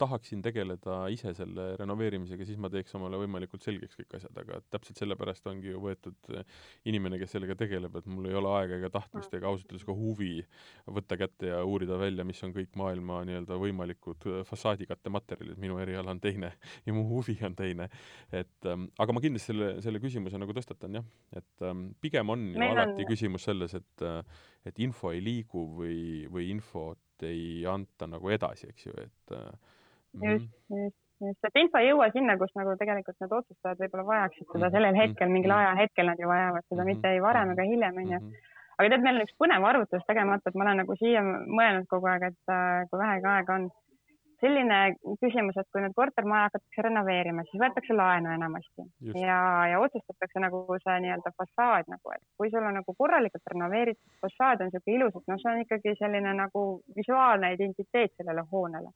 tahaksin 0.01 0.41
tegeleda 0.43 0.97
ise 1.13 1.33
selle 1.37 1.71
renoveerimisega, 1.79 2.45
siis 2.47 2.59
ma 2.61 2.69
teeks 2.73 2.95
omale 2.97 3.19
võimalikult 3.21 3.63
selgeks 3.65 3.97
kõik 3.99 4.17
asjad, 4.17 4.35
aga 4.43 4.59
täpselt 4.73 5.01
sellepärast 5.01 5.47
ongi 5.51 5.71
ju 5.71 5.81
võetud 5.83 6.31
eh, 6.35 6.45
inimene, 6.89 7.19
kes 7.21 7.35
sellega 7.35 7.57
tegeleb, 7.59 7.95
et 7.99 8.09
mul 8.11 8.29
ei 8.29 8.37
ole 8.37 8.51
aega 8.59 8.79
ega 8.79 8.91
tahtmist 8.97 9.33
ega 9.37 9.49
ausalt 9.51 9.71
öeldes 9.71 9.87
ka 9.87 9.95
huvi 9.97 10.33
võtta 10.99 11.17
kätte 11.21 11.51
ja 11.51 11.61
uurida 11.67 11.99
välja, 12.01 12.25
mis 12.27 12.41
on 12.45 12.55
kõik 12.55 12.75
maailma 12.79 13.21
nii-öelda 13.29 13.59
võimalikud 13.61 14.29
eh, 14.31 14.39
fassaadikatte 14.47 15.13
materjalid, 15.13 15.59
minu 15.61 15.79
eriala 15.81 16.15
on 16.15 16.23
teine 16.23 16.53
ja 16.85 16.95
mu 16.97 17.05
huvi 17.11 17.37
on 17.47 17.57
teine. 17.57 17.89
et 18.31 18.69
ähm, 18.69 18.89
aga 19.01 19.15
ma 19.15 19.23
kindlasti 19.23 19.53
selle, 19.53 19.73
selle 19.85 20.01
küsimuse 20.03 20.39
nagu 20.41 20.55
tõstatan 20.57 21.01
jah, 21.01 21.11
et 21.35 21.67
ähm, 21.67 21.91
pigem 22.01 22.33
on 22.33 22.49
ju 22.53 22.59
Meil 22.61 22.77
alati 22.77 23.05
on... 23.05 23.11
küsimus 23.13 23.45
selles, 23.49 23.75
et 23.77 24.05
äh, 24.07 24.21
et 24.65 24.79
info 24.83 25.11
ei 25.13 25.21
liigu 25.23 25.63
või, 25.77 26.01
või 26.31 26.49
infot 26.53 27.25
ei 27.25 27.63
anta 27.69 28.07
nagu 28.09 28.31
edasi, 28.33 28.69
eks 28.71 28.87
ju, 28.87 28.95
et 29.01 29.35
äh, 29.37 29.77
just, 30.13 30.47
mhm. 30.69 30.83
just, 30.83 30.97
just, 31.21 31.43
et 31.47 31.59
info 31.63 31.81
ei 31.81 31.91
jõua 31.91 32.09
sinna, 32.13 32.37
kus 32.39 32.53
nagu 32.57 32.75
tegelikult 32.79 33.19
need 33.21 33.35
otsustajad 33.39 33.83
võib-olla 33.83 34.07
vajaksid 34.07 34.47
seda 34.47 34.65
mhm. 34.67 34.73
sellel 34.77 34.97
hetkel, 35.01 35.33
mingil 35.33 35.53
mhm. 35.53 35.59
ajahetkel 35.59 36.09
nad 36.11 36.23
ju 36.23 36.31
vajavad 36.31 36.65
seda, 36.69 36.87
mitte 36.87 37.13
ei 37.13 37.21
varem 37.23 37.53
ega 37.55 37.67
hiljem, 37.67 38.01
onju. 38.05 38.23
aga 38.77 38.89
tead, 38.89 39.05
meil 39.05 39.19
on 39.19 39.27
üks 39.27 39.37
põnev 39.39 39.67
arvutus 39.69 40.07
tegemata, 40.07 40.49
et 40.49 40.57
ma 40.57 40.67
olen 40.67 40.83
nagu 40.83 40.97
siia 40.99 41.21
mõelnud 41.27 41.87
kogu 41.91 42.09
aeg, 42.11 42.31
et 42.31 42.55
äh, 42.55 42.81
kui 42.89 43.03
vähegi 43.03 43.31
aega 43.35 43.59
on. 43.59 43.71
selline 44.41 44.77
küsimus, 45.21 45.57
et 45.61 45.67
kui 45.69 45.83
nüüd 45.83 45.93
kortermaja 45.93 46.47
hakatakse 46.47 46.81
renoveerima, 46.81 47.43
siis 47.45 47.59
võetakse 47.61 47.93
laenu 47.93 48.31
enamasti 48.33 48.81
just. 48.81 49.19
ja, 49.21 49.35
ja 49.69 49.77
otsustatakse 49.85 50.41
nagu 50.41 50.63
see 50.81 50.95
nii-öelda 51.03 51.29
fassaad 51.37 51.91
nagu, 51.93 52.15
et 52.15 52.23
kui 52.41 52.49
sul 52.49 52.65
on 52.65 52.73
nagu 52.79 52.95
korralikult 52.97 53.53
renoveeritud 53.53 54.15
fassaad 54.25 54.65
on 54.65 54.71
niisugune 54.71 54.97
ilus, 54.97 55.19
et 55.19 55.29
noh, 55.29 55.37
see 55.43 55.53
on 55.53 55.61
ikkagi 55.61 55.93
selline 56.01 56.33
nagu 56.41 56.65
visuaalne 56.97 57.53
identiteet 57.53 58.17
sellele 58.17 58.47
hoonele 58.49 58.89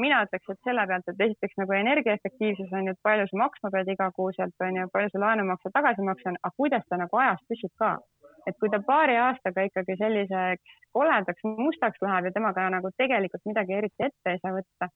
mina 0.00 0.22
ütleks, 0.26 0.48
et 0.48 0.66
selle 0.68 0.86
pealt, 0.88 1.08
et 1.08 1.20
esiteks 1.26 1.58
nagu 1.60 1.74
energiaefektiivsus 1.76 2.72
on 2.72 2.88
ju, 2.88 2.94
et 2.94 3.06
palju 3.08 3.28
sa 3.28 3.38
maksma 3.42 3.70
pead 3.74 3.92
igakuuselt, 3.94 4.54
on 4.66 4.80
ju, 4.80 4.88
palju 4.94 5.12
su 5.12 5.20
laenumakse 5.20 5.72
tagasimakse 5.74 6.30
on, 6.32 6.40
aga 6.40 6.56
kuidas 6.56 6.88
ta 6.88 6.98
nagu 7.00 7.22
ajas 7.24 7.44
püsib 7.50 7.72
ka. 7.82 7.98
et 8.46 8.56
kui 8.58 8.70
ta 8.70 8.80
paari 8.82 9.14
aastaga 9.22 9.62
ikkagi 9.68 9.94
selliseks 10.00 10.78
koledaks, 10.96 11.44
mustaks 11.44 12.00
läheb 12.02 12.24
ja 12.26 12.32
temaga 12.34 12.64
nagu 12.74 12.90
tegelikult 12.98 13.44
midagi 13.46 13.76
eriti 13.76 14.08
ette 14.08 14.32
ei 14.32 14.40
saa 14.42 14.50
võtta, 14.56 14.88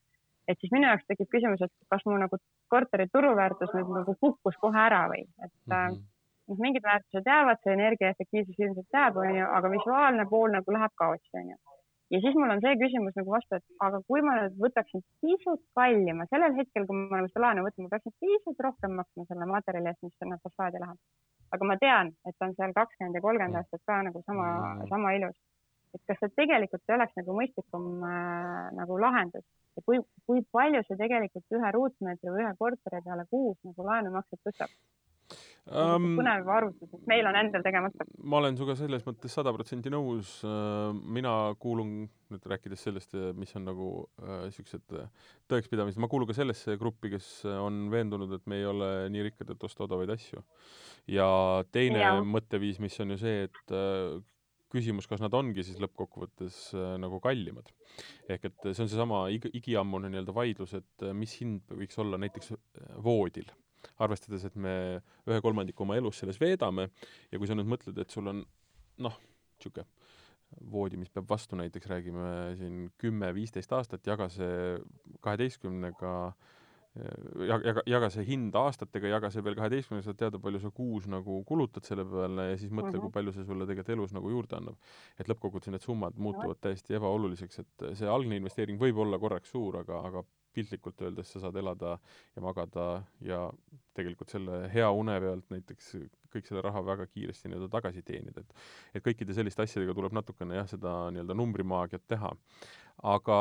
et 0.51 0.59
siis 0.59 0.72
minu 0.74 0.88
jaoks 0.88 1.07
tekib 1.07 1.30
küsimus, 1.30 1.62
et 1.62 1.70
kas 1.92 2.03
mu 2.07 2.18
nagu 2.18 2.40
korteri 2.74 3.07
turuväärtus 3.12 3.70
nüüd 3.76 3.92
nagu 4.01 4.16
kukkus 4.18 4.59
kohe 4.64 4.82
ära 4.88 5.05
või, 5.12 5.22
et 5.38 5.55
mm 5.66 5.78
-hmm 5.78 6.05
noh, 6.49 6.59
mingid 6.62 6.82
väärtused 6.82 7.26
jäävad, 7.26 7.59
see 7.62 7.72
energiaefektiivsus 7.74 8.59
ilmselt 8.59 8.99
jääb, 8.99 9.16
onju, 9.22 9.47
aga 9.59 9.70
visuaalne 9.70 10.26
pool 10.30 10.53
nagu 10.55 10.74
läheb 10.78 10.92
kaotsi, 11.03 11.30
onju 11.40 11.57
ja 12.15 12.21
siis 12.23 12.37
mul 12.39 12.53
on 12.55 12.63
see 12.65 12.77
küsimus 12.83 13.17
nagu 13.19 13.35
vastu, 13.35 13.59
et 13.59 13.87
aga 13.87 14.01
kui 14.11 14.23
ma 14.27 14.37
nüüd 14.39 14.59
võtaksin 14.63 15.03
pisut 15.25 15.63
kallima, 15.79 16.29
sellel 16.31 16.55
hetkel, 16.59 16.87
kui 16.89 16.99
ma 17.01 17.21
nagu 17.21 17.31
seda 17.33 17.45
laenu 17.47 17.67
võtan, 17.67 17.87
ma 17.87 17.95
peaksin 17.95 18.15
pisut 18.23 18.63
rohkem 18.69 18.95
maksma 19.01 19.27
selle 19.31 19.49
materjali 19.51 19.93
eest, 19.93 20.03
mis 20.07 20.15
sinna 20.23 20.39
fassaadi 20.45 20.83
läheb. 20.85 21.01
aga 21.55 21.67
ma 21.71 21.77
tean, 21.83 22.09
et 22.29 22.43
on 22.43 22.55
seal 22.59 22.73
kakskümmend 22.79 23.19
ja 23.19 23.23
kolmkümmend 23.27 23.61
aastat 23.61 23.83
ka 23.91 24.01
nagu 24.09 24.23
sama 24.27 24.47
sama 24.93 25.13
ilus. 25.19 25.37
et 25.95 26.03
kas 26.09 26.19
see 26.21 26.35
tegelikult 26.41 26.83
ei 26.89 26.97
oleks 26.97 27.15
nagu 27.17 27.37
mõistlikum 27.41 27.85
äh, 28.05 28.65
nagu 28.79 28.99
lahendus 29.01 29.47
ja 29.77 29.83
kui, 29.87 30.01
kui 30.27 30.43
palju 30.57 30.83
see 30.87 30.99
tegelikult 31.03 31.57
ühe 31.59 31.71
ruutmeetri 31.77 32.33
või 32.35 32.45
ühe 32.45 32.53
korteri 32.59 33.03
peale 33.07 33.25
kuus 33.31 33.57
nagu 33.69 33.87
laenumakset 33.91 34.43
tõstab? 34.45 34.73
Um,. 35.71 36.12
põnev 36.19 36.51
arvutus, 36.53 36.91
mis 36.93 37.07
meil 37.11 37.29
on 37.31 37.39
endal 37.41 37.64
tegemata. 37.67 38.07
ma 38.23 38.41
olen 38.41 38.59
sinuga 38.59 38.77
selles 38.79 39.07
mõttes 39.07 39.35
sada 39.39 39.53
protsenti 39.57 39.93
nõus. 39.93 40.39
mina 41.17 41.33
kuulun, 41.62 41.97
nüüd 42.33 42.47
rääkides 42.53 42.87
sellest, 42.89 43.17
mis 43.39 43.55
on 43.59 43.67
nagu 43.71 43.91
niisugused 44.47 44.97
äh, 44.99 45.11
tõekspidamised, 45.51 46.01
ma 46.03 46.11
kuulun 46.12 46.31
ka 46.31 46.39
sellesse 46.39 46.79
gruppi, 46.81 47.12
kes 47.17 47.31
on 47.51 47.87
veendunud, 47.93 48.33
et 48.39 48.47
me 48.47 48.61
ei 48.61 48.71
ole 48.71 48.93
nii 49.14 49.29
rikkad, 49.31 49.53
et 49.55 49.69
osta 49.69 49.87
odavaid 49.87 50.14
asju. 50.17 50.45
ja 51.11 51.29
teine 51.73 52.03
ja. 52.03 52.17
mõtteviis, 52.23 52.81
mis 52.83 52.99
on 53.05 53.14
ju 53.14 53.21
see, 53.23 53.45
et 53.51 53.77
äh, 53.77 54.17
küsimus, 54.73 55.07
kas 55.09 55.23
nad 55.23 55.35
ongi 55.37 55.64
siis 55.67 55.79
lõppkokkuvõttes 55.83 56.59
äh, 56.77 56.95
nagu 57.03 57.21
kallimad. 57.23 57.71
ehk 58.29 58.49
et 58.51 58.67
see 58.73 58.83
on 58.85 58.91
seesama 58.91 59.27
ig-, 59.35 59.49
igiammune 59.55 60.11
nii-öelda 60.12 60.35
vaidlus, 60.37 60.75
et 60.79 61.07
äh, 61.07 61.14
mis 61.17 61.37
hind 61.41 61.62
võiks 61.71 61.99
olla 62.03 62.19
näiteks 62.21 62.53
äh, 62.53 62.91
voodil, 63.03 63.49
arvestades, 64.03 64.45
et 64.49 64.57
me 64.57 64.74
ühe 65.28 65.41
kolmandiku 65.45 65.87
oma 65.87 65.97
elust 66.01 66.22
selles 66.22 66.41
veedame 66.41 66.89
ja 67.32 67.39
kui 67.39 67.49
sa 67.49 67.57
nüüd 67.59 67.70
mõtled, 67.70 67.99
et 68.01 68.11
sul 68.11 68.28
on 68.32 68.43
noh, 69.05 69.20
niisugune 69.57 69.87
voodi, 70.70 70.97
mis 70.97 71.11
peab 71.11 71.26
vastu 71.28 71.57
näiteks, 71.59 71.89
räägime 71.91 72.28
siin 72.57 72.84
kümme-viisteist 73.03 73.72
aastat, 73.74 74.07
jaga 74.07 74.28
see 74.30 74.76
kaheteistkümnega 75.24 76.12
äh, 76.28 76.53
jaga, 77.49 77.82
jaga 77.89 78.09
see 78.12 78.24
hind 78.26 78.57
aastatega, 78.57 79.11
jaga 79.16 79.30
see 79.32 79.45
veel 79.45 79.57
kaheteistkümnega, 79.59 80.07
saad 80.07 80.18
teada, 80.20 80.41
palju 80.43 80.61
sa 80.62 80.70
kuus 80.74 81.09
nagu 81.11 81.39
kulutad 81.49 81.84
selle 81.89 82.07
peale 82.09 82.49
ja 82.53 82.57
siis 82.61 82.72
mõtle 82.72 82.95
uh, 82.95 82.97
-huh. 82.97 83.07
kui 83.07 83.16
palju 83.18 83.34
see 83.37 83.45
sulle 83.49 83.66
tegelikult 83.68 83.95
elus 83.97 84.14
nagu 84.16 84.32
juurde 84.32 84.57
annab. 84.57 84.76
et 85.18 85.28
lõppkokkuvõttes 85.28 85.74
need 85.74 85.84
summad 85.84 86.16
muutuvad 86.16 86.61
täiesti 86.61 86.97
ebaoluliseks, 86.97 87.59
et 87.59 87.87
see 88.01 88.09
algne 88.09 88.37
investeering 88.41 88.80
võib 88.80 89.03
olla 89.05 89.18
korraks 89.18 89.51
suur, 89.51 89.76
aga, 89.82 90.01
aga 90.09 90.24
piltlikult 90.57 91.03
öeldes 91.05 91.33
sa 91.33 91.43
saad 91.45 91.57
elada 91.61 91.97
ja 92.37 92.45
magada 92.45 92.87
ja 93.25 93.41
tegelikult 93.97 94.33
selle 94.33 94.65
hea 94.73 94.89
une 94.93 95.17
pealt 95.23 95.51
näiteks 95.53 95.93
kõik 96.33 96.49
selle 96.49 96.65
raha 96.65 96.83
väga 96.85 97.07
kiiresti 97.09 97.51
nii-öelda 97.51 97.71
tagasi 97.73 98.03
teenida, 98.07 98.43
et 98.43 98.99
et 98.99 99.05
kõikide 99.05 99.37
selliste 99.37 99.65
asjadega 99.65 99.95
tuleb 99.97 100.17
natukene 100.17 100.59
jah, 100.59 100.69
seda 100.71 100.97
nii-öelda 101.15 101.37
numbrimaagiat 101.39 102.05
teha. 102.09 102.33
aga 103.17 103.39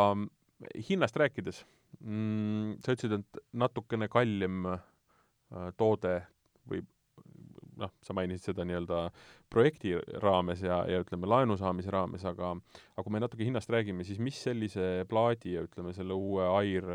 hinnast 0.89 1.18
rääkides 1.20 1.63
mm,, 1.99 2.80
sa 2.84 2.95
ütlesid, 2.95 3.20
et 3.20 3.41
natukene 3.53 4.07
kallim 4.11 4.66
äh, 4.72 5.72
toode 5.80 6.20
või 6.70 6.84
noh, 7.80 7.91
sa 8.05 8.15
mainisid 8.17 8.51
seda 8.51 8.65
nii-öelda 8.67 9.01
projekti 9.51 9.95
raames 10.23 10.63
ja, 10.65 10.82
ja 10.89 11.01
ütleme, 11.03 11.30
laenu 11.30 11.57
saamise 11.59 11.93
raames, 11.93 12.26
aga 12.26 12.55
aga 12.95 13.03
kui 13.05 13.13
me 13.13 13.23
natuke 13.23 13.47
hinnast 13.47 13.71
räägime, 13.71 14.05
siis 14.07 14.19
mis 14.23 14.39
sellise 14.47 15.05
plaadi 15.09 15.55
ja 15.57 15.65
ütleme, 15.67 15.93
selle 15.95 16.17
uue 16.17 16.47
Air 16.57 16.89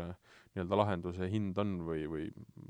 nii-öelda 0.51 0.77
lahenduse 0.77 1.29
hind 1.31 1.57
on 1.61 1.77
või, 1.87 2.03
või, 2.11 2.27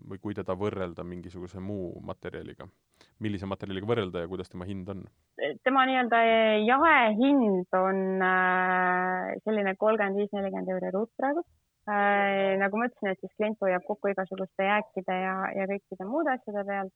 või 0.10 0.22
kui 0.22 0.38
teda 0.38 0.54
võrrelda 0.58 1.06
mingisuguse 1.08 1.62
muu 1.64 1.96
materjaliga? 2.06 2.70
millise 3.22 3.48
materjaliga 3.50 3.88
võrrelda 3.90 4.22
ja 4.24 4.30
kuidas 4.30 4.50
tema 4.50 4.66
hind 4.70 4.90
on? 4.94 5.02
tema 5.66 5.86
nii-öelda 5.90 6.20
jaehind 6.68 7.78
on 7.78 8.22
äh, 8.26 9.32
selline 9.46 9.76
kolmkümmend 9.82 10.22
viis, 10.22 10.32
nelikümmend 10.36 10.70
euri 10.76 10.92
ruut 10.94 11.12
praegu 11.18 11.44
äh,. 11.90 12.58
nagu 12.62 12.78
ma 12.78 12.90
ütlesin, 12.90 13.14
et 13.14 13.22
siis 13.24 13.34
klient 13.38 13.62
hoiab 13.66 13.86
kokku 13.88 14.12
igasuguste 14.14 14.68
jääkide 14.68 15.18
ja, 15.24 15.36
ja 15.58 15.68
kõikide 15.72 16.08
muude 16.10 16.36
asjade 16.36 16.66
pealt. 16.68 16.94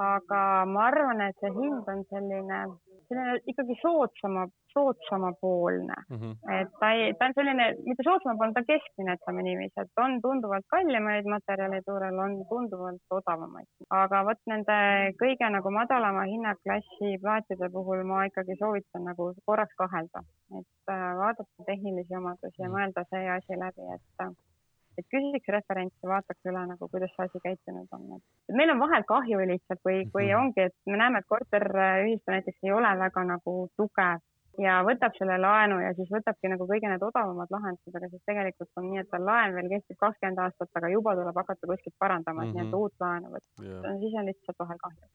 Aga 0.00 0.40
ma 0.66 0.88
arvan, 0.88 1.20
et 1.28 1.36
see 1.40 1.52
hind 1.54 1.88
on 1.92 2.02
selline, 2.10 2.60
selline 3.08 3.34
ikkagi 3.50 3.76
soodsama, 3.80 4.46
soodsamapoolne 4.74 5.96
mm. 6.08 6.16
-hmm. 6.16 6.32
et 6.60 6.70
ta 6.80 6.90
ei, 6.92 7.12
ta 7.18 7.28
on 7.28 7.34
selline, 7.36 7.66
mitte 7.86 8.06
soodsamapoolne, 8.08 8.54
ta 8.54 8.62
on 8.64 8.70
keskmine, 8.72 9.16
ütleme 9.18 9.44
niiviisi, 9.46 9.80
et 9.80 10.02
on 10.04 10.16
tunduvalt 10.22 10.66
kallimaid 10.74 11.28
materjale 11.34 11.80
turul, 11.86 12.18
on 12.26 12.34
tunduvalt 12.52 13.16
odavamaid. 13.18 13.68
aga 14.02 14.24
vot 14.30 14.40
nende 14.52 14.78
kõige 15.22 15.50
nagu 15.56 15.70
madalama 15.78 16.24
hinnaklassi 16.32 17.18
plaatide 17.26 17.70
puhul 17.76 18.02
ma 18.10 18.24
ikkagi 18.30 18.58
soovitan 18.62 19.06
nagu 19.10 19.30
korraks 19.46 19.76
kahelda, 19.82 20.24
et 20.58 20.94
äh, 20.96 21.06
vaadata 21.22 21.68
tehnilisi 21.70 22.18
omadusi 22.22 22.62
ja 22.62 22.68
mhm. 22.68 22.76
mõelda 22.76 23.06
see 23.10 23.30
asi 23.38 23.62
läbi, 23.64 23.86
et 23.94 24.26
et 24.98 25.06
küsiks 25.10 25.50
referentsi, 25.56 26.08
vaataks 26.10 26.50
üle 26.50 26.66
nagu, 26.70 26.88
kuidas 26.92 27.12
see 27.14 27.26
asi 27.26 27.42
käitunud 27.46 27.96
on. 27.96 28.20
meil 28.60 28.74
on 28.74 28.82
vahel 28.84 29.06
kahju 29.08 29.40
lihtsalt, 29.52 29.82
kui, 29.82 30.04
kui 30.12 30.28
mhm. 30.28 30.38
ongi, 30.40 30.68
et 30.68 30.76
me 30.86 31.00
näeme, 31.00 31.22
et 31.22 31.30
korteriühistu 31.34 32.36
näiteks 32.36 32.68
ei 32.68 32.72
ole 32.72 32.94
väga 33.04 33.26
nagu 33.32 33.56
tugev 33.80 34.22
ja 34.60 34.78
võtab 34.86 35.14
selle 35.18 35.36
laenu 35.40 35.78
ja 35.82 35.90
siis 35.96 36.10
võtabki 36.12 36.50
nagu 36.52 36.66
kõige 36.68 36.90
need 36.90 37.02
odavamad 37.02 37.50
lahendused, 37.54 37.94
aga 37.94 38.10
siis 38.10 38.22
tegelikult 38.28 38.80
on 38.80 38.88
nii, 38.90 39.02
et 39.02 39.10
tal 39.10 39.24
laen 39.26 39.54
veel 39.56 39.70
kehtib 39.72 39.98
kakskümmend 40.00 40.42
aastat, 40.44 40.70
aga 40.78 40.90
juba 40.92 41.14
tuleb 41.18 41.40
hakata 41.40 41.70
kuskilt 41.70 41.96
parandama, 41.98 42.44
et 42.44 42.48
mm 42.48 42.52
-hmm. 42.52 42.60
nii-öelda 42.60 42.82
uut 42.82 43.04
laenu 43.04 43.32
võtta 43.34 43.66
yeah.. 43.66 43.98
siis 44.02 44.18
on 44.20 44.28
lihtsalt 44.30 44.62
vahel 44.64 44.80
kahju. 44.84 45.08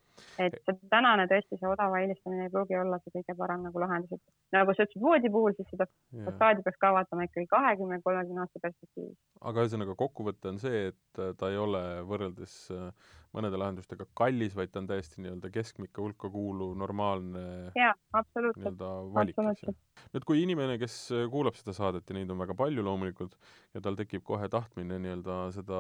et 0.45 0.57
see 0.65 0.89
tänane 0.95 1.27
tõesti, 1.31 1.59
see 1.59 1.71
odava 1.75 2.01
eelistamine 2.01 2.47
ei 2.47 2.53
pruugi 2.55 2.79
olla 2.79 2.99
see 3.03 3.15
kõige 3.17 3.37
parem 3.37 3.63
nagu 3.67 3.83
lahendus, 3.85 4.11
et 4.17 4.57
nagu 4.57 4.73
sa 4.73 4.83
ütlesid 4.83 5.05
voodi 5.07 5.31
puhul, 5.37 5.55
siis 5.57 5.69
seda 5.75 5.87
yeah. 5.87 6.25
fassaadi 6.25 6.65
peaks 6.65 6.83
ka 6.83 6.93
vaatama 6.97 7.29
ikkagi 7.29 7.47
kahekümne, 7.55 8.01
kolmekümne 8.03 8.45
aasta 8.45 8.63
perspektiivis. 8.67 9.17
aga 9.41 9.65
ühesõnaga 9.65 9.95
kokkuvõte 9.95 10.53
on 10.53 10.59
see, 10.59 10.87
et 10.91 11.23
ta 11.39 11.49
ei 11.49 11.57
ole 11.57 11.83
võrreldes 12.11 12.55
äh, 12.75 12.91
mõnede 13.35 13.59
lahendustega 13.61 14.07
kallis, 14.17 14.55
vaid 14.57 14.71
ta 14.73 14.79
on 14.81 14.87
täiesti 14.89 15.21
nii-öelda 15.21 15.51
keskmike 15.53 16.01
hulka 16.01 16.31
kuuluv 16.33 16.71
normaalne 16.79 17.43
nii-öelda 17.75 18.89
valik, 19.13 19.37
eks 19.51 19.63
ju. 19.67 19.73
nüüd, 20.15 20.23
kui 20.25 20.37
inimene, 20.43 20.79
kes 20.81 20.95
kuulab 21.33 21.55
seda 21.59 21.73
saadet 21.77 22.09
ja 22.09 22.13
neid 22.17 22.29
on 22.33 22.39
väga 22.41 22.53
palju 22.57 22.81
loomulikult, 22.85 23.33
ja 23.75 23.79
tal 23.85 23.95
tekib 23.99 24.23
kohe 24.25 24.47
tahtmine 24.49 24.95
nii-öelda 25.03 25.35
seda 25.55 25.77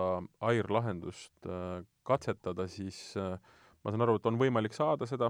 AIR 0.51 0.67
lahendust 0.77 1.37
äh, 1.49 1.81
katsetada, 2.07 2.63
siis 2.69 2.97
äh, 3.17 3.23
ma 3.83 3.87
saan 3.93 4.03
aru, 4.05 4.13
et 4.19 4.29
on 4.29 4.41
võimalik 4.41 4.73
saada 4.77 5.05
seda, 5.09 5.27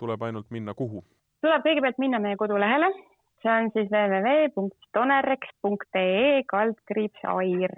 tuleb 0.00 0.20
ainult 0.24 0.48
minna 0.54 0.72
kuhu? 0.78 1.00
tuleb 1.44 1.62
kõigepealt 1.66 1.98
minna 2.02 2.18
meie 2.22 2.36
kodulehele, 2.40 2.88
see 3.44 3.52
on 3.52 3.64
siis 3.76 3.88
www.donerex.ee 3.92 6.28
kaldkriips 6.48 7.22
AIR 7.28 7.74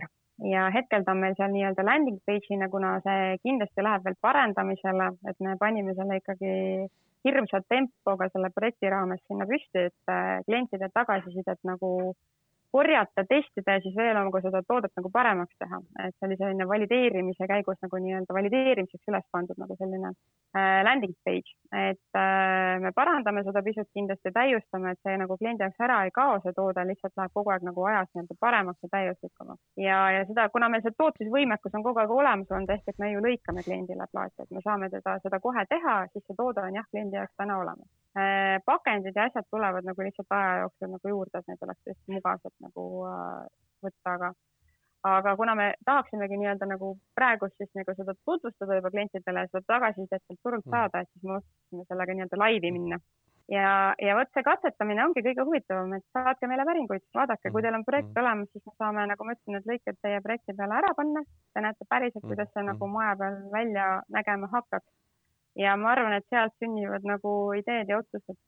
ja 0.49 0.71
hetkel 0.75 1.05
ta 1.05 1.13
on 1.13 1.21
meil 1.25 1.37
seal 1.39 1.53
nii-öelda 1.53 1.85
landing 1.85 2.19
page'ina, 2.27 2.69
kuna 2.73 2.97
see 3.05 3.37
kindlasti 3.45 3.85
läheb 3.85 4.05
veel 4.07 4.19
parendamisele, 4.27 5.11
et 5.29 5.41
me 5.45 5.57
panime 5.61 5.95
selle 5.99 6.21
ikkagi 6.21 6.53
hirmsa 7.27 7.61
tempoga 7.69 8.31
selle 8.33 8.51
projekti 8.55 8.91
raames 8.93 9.21
sinna 9.27 9.47
püsti, 9.49 9.87
et 9.91 10.13
äh, 10.13 10.41
klientide 10.47 10.89
tagasisidet 10.95 11.61
nagu 11.69 12.15
korjata, 12.73 13.25
testida 13.29 13.77
ja 13.77 13.83
siis 13.85 13.97
veel 13.97 14.15
nagu 14.17 14.41
seda 14.45 14.63
toodet 14.69 14.93
nagu 14.99 15.11
paremaks 15.13 15.57
teha. 15.59 15.81
et 16.05 16.15
see 16.17 16.29
oli 16.29 16.37
selline 16.41 16.67
valideerimise 16.69 17.49
käigus 17.51 17.79
nagu 17.85 18.01
nii-öelda 18.05 18.37
valideerimiseks 18.37 19.11
üles 19.13 19.27
pandud 19.35 19.59
nagu 19.63 19.77
selline 19.79 20.11
äh, 20.11 20.81
landing 20.87 21.15
page, 21.27 21.55
et 21.75 22.19
äh, 22.19 22.79
me 22.85 22.93
parandame 22.97 23.45
seda 23.47 23.63
pisut 23.67 23.89
kindlasti, 23.97 24.33
täiustame, 24.37 24.95
et 24.95 25.03
see 25.07 25.17
nagu 25.23 25.39
kliendi 25.41 25.67
jaoks 25.67 25.87
ära 25.87 26.03
ei 26.07 26.15
kao, 26.15 26.39
see 26.45 26.55
toode 26.57 26.87
lihtsalt 26.93 27.17
läheb 27.21 27.35
kogu 27.39 27.55
aeg 27.55 27.67
nagu 27.71 27.87
ajas 27.93 28.11
nii-öelda 28.15 28.39
paremaks 28.47 28.87
ja 28.87 28.93
täiuslikumaks. 28.97 29.63
ja, 29.89 30.03
ja 30.19 30.27
seda, 30.31 30.49
kuna 30.55 30.71
meil 30.73 30.85
see 30.87 30.97
tootmisvõimekus 30.99 31.79
on 31.79 31.87
kogu 31.87 32.05
aeg 32.05 32.15
olemas 32.19 32.55
olnud, 32.55 32.77
ehk 32.77 32.95
et 32.95 33.03
me 33.03 33.13
ju 33.15 33.25
lõikame 33.27 33.67
kliendile 33.67 34.07
plaati, 34.13 34.47
et 34.47 34.55
me 34.55 34.63
saame 34.67 34.91
teda 34.95 35.19
seda 35.25 35.43
kohe 35.43 35.67
teha, 35.75 35.99
siis 36.13 36.27
see 36.27 36.39
toode 36.39 36.63
on 36.65 36.81
jah, 36.81 36.89
kliendi 36.91 37.21
jaoks 37.21 37.37
täna 37.39 37.59
olemas 37.65 37.89
pakendid 38.67 39.17
ja 39.17 39.29
asjad 39.29 39.47
tulevad 39.51 39.87
nagu 39.87 40.03
lihtsalt 40.03 40.35
aja 40.35 40.55
jooksul 40.65 40.91
nagu 40.91 41.13
juurde, 41.13 41.39
et 41.39 41.51
need 41.51 41.67
oleks 41.67 41.83
tõesti 41.87 42.15
mugavalt 42.17 42.57
nagu 42.65 42.87
äh, 43.07 43.45
võtta, 43.87 44.15
aga 44.17 44.33
aga 45.03 45.37
kuna 45.37 45.55
me 45.55 45.67
tahaksimegi 45.89 46.37
nii-öelda 46.37 46.67
nagu 46.69 46.93
praegust 47.17 47.57
siis 47.57 47.71
nagu 47.79 47.95
seda 47.97 48.15
tutvustada 48.29 48.77
juba 48.77 48.91
klientidele, 48.93 49.47
seda 49.49 49.65
tagasisidet 49.73 50.23
sealt 50.27 50.41
turult 50.45 50.67
mm. 50.67 50.75
saada, 50.75 51.01
et 51.01 51.09
siis 51.13 51.25
me 51.25 51.39
otsustasime 51.39 51.87
sellega 51.89 52.17
nii-öelda 52.17 52.41
laivi 52.43 52.73
minna. 52.77 52.99
ja, 53.51 53.71
ja 54.07 54.17
vot 54.19 54.29
see 54.35 54.45
katsetamine 54.47 55.05
ongi 55.07 55.25
kõige 55.25 55.47
huvitavam, 55.49 55.95
et 55.97 56.05
saatke 56.19 56.51
meile 56.51 56.67
päringuid, 56.69 57.07
vaadake, 57.17 57.51
kui 57.55 57.65
teil 57.65 57.79
on 57.79 57.87
projekt 57.89 58.13
mm. 58.13 58.21
olemas, 58.25 58.53
siis 58.53 58.67
me 58.67 58.77
saame, 58.77 59.07
nagu 59.15 59.25
ma 59.27 59.37
ütlesin, 59.37 59.57
need 59.57 59.73
lõiked 59.73 60.03
teie 60.05 60.21
projekti 60.27 60.57
peale 60.59 60.77
ära 60.83 60.93
panna. 60.99 61.25
Te 61.55 61.65
näete 61.65 61.89
päriselt, 61.89 62.25
mm. 62.27 62.35
kuidas 62.35 62.53
see 62.53 62.67
nagu 62.69 62.91
maja 62.93 63.17
peal 63.23 63.41
välja 63.55 63.89
nägema 64.19 64.53
hakkaks 64.53 64.91
ja 65.59 65.75
ma 65.77 65.93
arvan, 65.95 66.15
et 66.19 66.27
sealt 66.31 66.55
sünnivad 66.63 67.07
nagu 67.07 67.35
ideed 67.59 67.91
ja 67.91 68.01
otsused. 68.01 68.39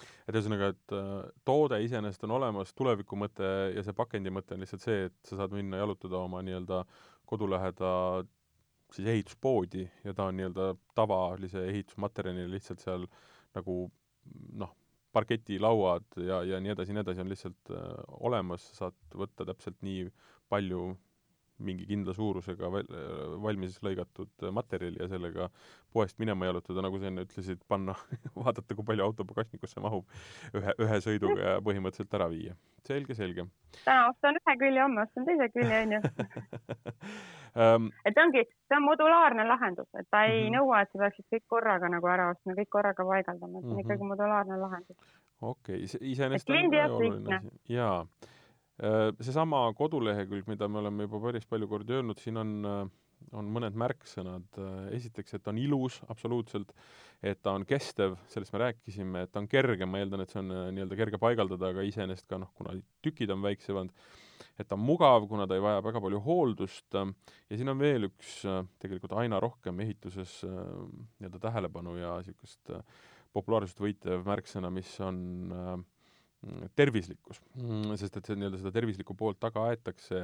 et 0.00 0.34
ühesõnaga, 0.34 0.72
et 0.72 0.96
äh, 0.96 1.30
toode 1.44 1.80
iseenesest 1.84 2.24
on 2.24 2.36
olemas, 2.38 2.74
tuleviku 2.76 3.18
mõte 3.18 3.48
ja 3.74 3.84
see 3.84 3.96
pakendi 3.96 4.32
mõte 4.32 4.54
on 4.54 4.62
lihtsalt 4.64 4.84
see, 4.84 5.08
et 5.10 5.16
sa 5.28 5.40
saad 5.42 5.56
minna 5.56 5.80
jalutada 5.82 6.20
oma 6.22 6.42
nii-öelda 6.46 6.84
koduläheda 7.28 7.90
siis 8.94 9.08
ehituspoodi 9.08 9.84
ja 10.04 10.14
ta 10.14 10.28
on 10.30 10.38
nii-öelda 10.38 10.72
tavalise 10.98 11.66
ehitusmaterjalina 11.68 12.50
lihtsalt 12.50 12.82
seal 12.82 13.06
nagu 13.54 13.76
noh, 14.52 14.72
parketilauad 15.12 16.18
ja, 16.22 16.42
ja 16.46 16.60
nii 16.62 16.72
edasi 16.74 16.94
nii 16.94 17.04
edasi 17.04 17.22
on 17.24 17.30
lihtsalt 17.30 17.74
äh, 17.74 17.86
olemas, 18.30 18.66
saad 18.78 18.96
võtta 19.14 19.46
täpselt 19.48 19.78
nii 19.86 20.08
palju 20.50 20.94
mingi 21.64 21.86
kindla 21.88 22.14
suurusega 22.16 22.70
val-, 22.72 22.90
valmis 23.42 23.78
lõigatud 23.84 24.48
materjali 24.54 25.00
ja 25.02 25.08
sellega 25.10 25.48
poest 25.92 26.18
minema 26.22 26.48
jalutada, 26.48 26.82
nagu 26.84 26.98
sa 27.00 27.08
enne 27.10 27.24
ütlesid, 27.26 27.62
panna 27.68 27.94
vaadata, 28.38 28.76
kui 28.76 28.86
palju 28.86 29.04
auto 29.04 29.26
pagasnikusse 29.28 29.82
mahub, 29.82 30.06
ühe, 30.56 30.74
ühe 30.84 31.00
sõiduga 31.04 31.38
ja 31.40 31.54
põhimõtteliselt 31.64 32.18
ära 32.18 32.28
viia. 32.32 32.56
selge, 32.86 33.14
selge. 33.14 33.46
täna 33.84 34.08
ostan 34.10 34.38
ühe 34.40 34.56
külje, 34.62 34.82
homme 34.82 35.04
ostan 35.04 35.28
teise 35.28 35.50
külje, 35.54 35.82
onju. 35.84 36.00
um,. 37.54 37.90
et 38.08 38.24
ongi, 38.24 38.46
see 38.68 38.78
on 38.78 38.86
modulaarne 38.86 39.46
lahendus, 39.48 39.88
et 39.94 40.08
ta 40.10 40.24
ei 40.24 40.42
mm 40.42 40.46
-hmm. 40.46 40.58
nõua, 40.58 40.82
et 40.82 40.92
sa 40.92 41.04
peaksid 41.04 41.28
kõik 41.36 41.46
korraga 41.46 41.92
nagu 41.92 42.12
ära 42.14 42.30
ostma, 42.34 42.56
kõik 42.58 42.72
korraga 42.78 43.06
paigaldama, 43.12 43.58
et 43.58 43.64
see 43.64 43.70
on 43.70 43.76
mm 43.76 43.80
-hmm. 43.80 43.86
ikkagi 43.86 44.12
modulaarne 44.12 44.60
lahendus. 44.66 44.96
okei 45.40 45.84
okay., 45.84 46.10
iseenesest 46.12 46.46
kliendi 46.46 46.76
jaoks 46.76 47.00
lihtne. 47.04 47.42
jaa. 47.68 48.06
Äh, 48.80 49.10
seesama 49.20 49.66
kodulehekülg, 49.76 50.46
mida 50.48 50.68
me 50.68 50.80
oleme 50.80 51.04
juba 51.04 51.20
päris 51.26 51.44
palju 51.48 51.68
kordi 51.68 51.98
öelnud, 51.98 52.20
siin 52.22 52.40
on 52.40 52.52
äh, 52.64 52.82
on 53.36 53.50
mõned 53.52 53.76
märksõnad. 53.76 54.56
esiteks, 54.96 55.34
et 55.36 55.48
on 55.50 55.58
ilus, 55.60 55.98
absoluutselt, 56.08 56.72
et 57.22 57.42
ta 57.44 57.52
on 57.52 57.66
kestev, 57.68 58.16
sellest 58.32 58.54
me 58.54 58.62
rääkisime, 58.62 59.26
et 59.26 59.32
ta 59.32 59.42
on 59.42 59.48
kerge, 59.50 59.84
ma 59.84 60.00
eeldan, 60.00 60.24
et 60.24 60.32
see 60.32 60.40
on 60.40 60.48
nii-öelda 60.48 60.96
kerge 60.96 61.20
paigaldada, 61.20 61.68
aga 61.74 61.84
iseenesest 61.84 62.26
ka 62.30 62.40
noh, 62.40 62.48
kuna 62.56 62.72
tükid 63.04 63.30
on 63.30 63.44
väiksemad, 63.44 63.92
et 64.56 64.66
ta 64.66 64.78
on 64.78 64.82
mugav, 64.82 65.28
kuna 65.28 65.44
ta 65.46 65.58
ei 65.58 65.62
vaja 65.62 65.84
väga 65.84 66.00
palju 66.00 66.22
hooldust 66.24 66.96
ja 66.96 67.60
siin 67.60 67.68
on 67.68 67.78
veel 67.84 68.08
üks 68.08 68.40
tegelikult 68.80 69.12
aina 69.20 69.40
rohkem 69.44 69.84
ehituses 69.84 70.40
nii-öelda 70.48 71.44
tähelepanu 71.44 71.98
ja 72.00 72.16
niisugust 72.24 72.72
populaarsust 73.36 73.80
võitev 73.82 74.24
märksõna, 74.26 74.70
mis 74.74 74.90
on 75.04 75.18
äh, 75.54 75.74
tervislikkus, 76.76 77.40
sest 78.00 78.14
et 78.16 78.28
see 78.28 78.38
nii-öelda 78.38 78.60
seda 78.62 78.72
tervislikku 78.72 79.12
poolt 79.18 79.36
taga 79.42 79.66
aetakse. 79.68 80.22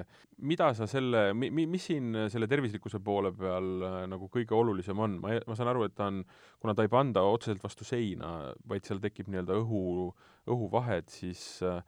mida 0.49 0.71
sa 0.75 0.87
selle, 0.89 1.35
mi-, 1.37 1.51
mi-, 1.53 1.67
mis 1.69 1.89
siin 1.91 2.17
selle 2.33 2.49
tervislikkuse 2.49 3.03
poole 3.05 3.35
peal 3.37 3.85
äh, 3.85 3.99
nagu 4.09 4.31
kõige 4.33 4.57
olulisem 4.57 4.99
on? 4.99 5.19
ma, 5.21 5.35
ma 5.45 5.59
saan 5.59 5.73
aru, 5.75 5.85
et 5.85 5.95
ta 5.97 6.09
on, 6.09 6.23
kuna 6.63 6.75
ta 6.75 6.87
ei 6.87 6.93
panda 6.93 7.25
otseselt 7.29 7.61
vastu 7.65 7.85
seina, 7.85 8.33
vaid 8.69 8.89
seal 8.89 9.03
tekib 9.05 9.29
nii-öelda 9.29 9.61
õhu, 9.61 9.83
õhuvahed, 10.49 11.13
siis 11.13 11.45
äh, 11.67 11.83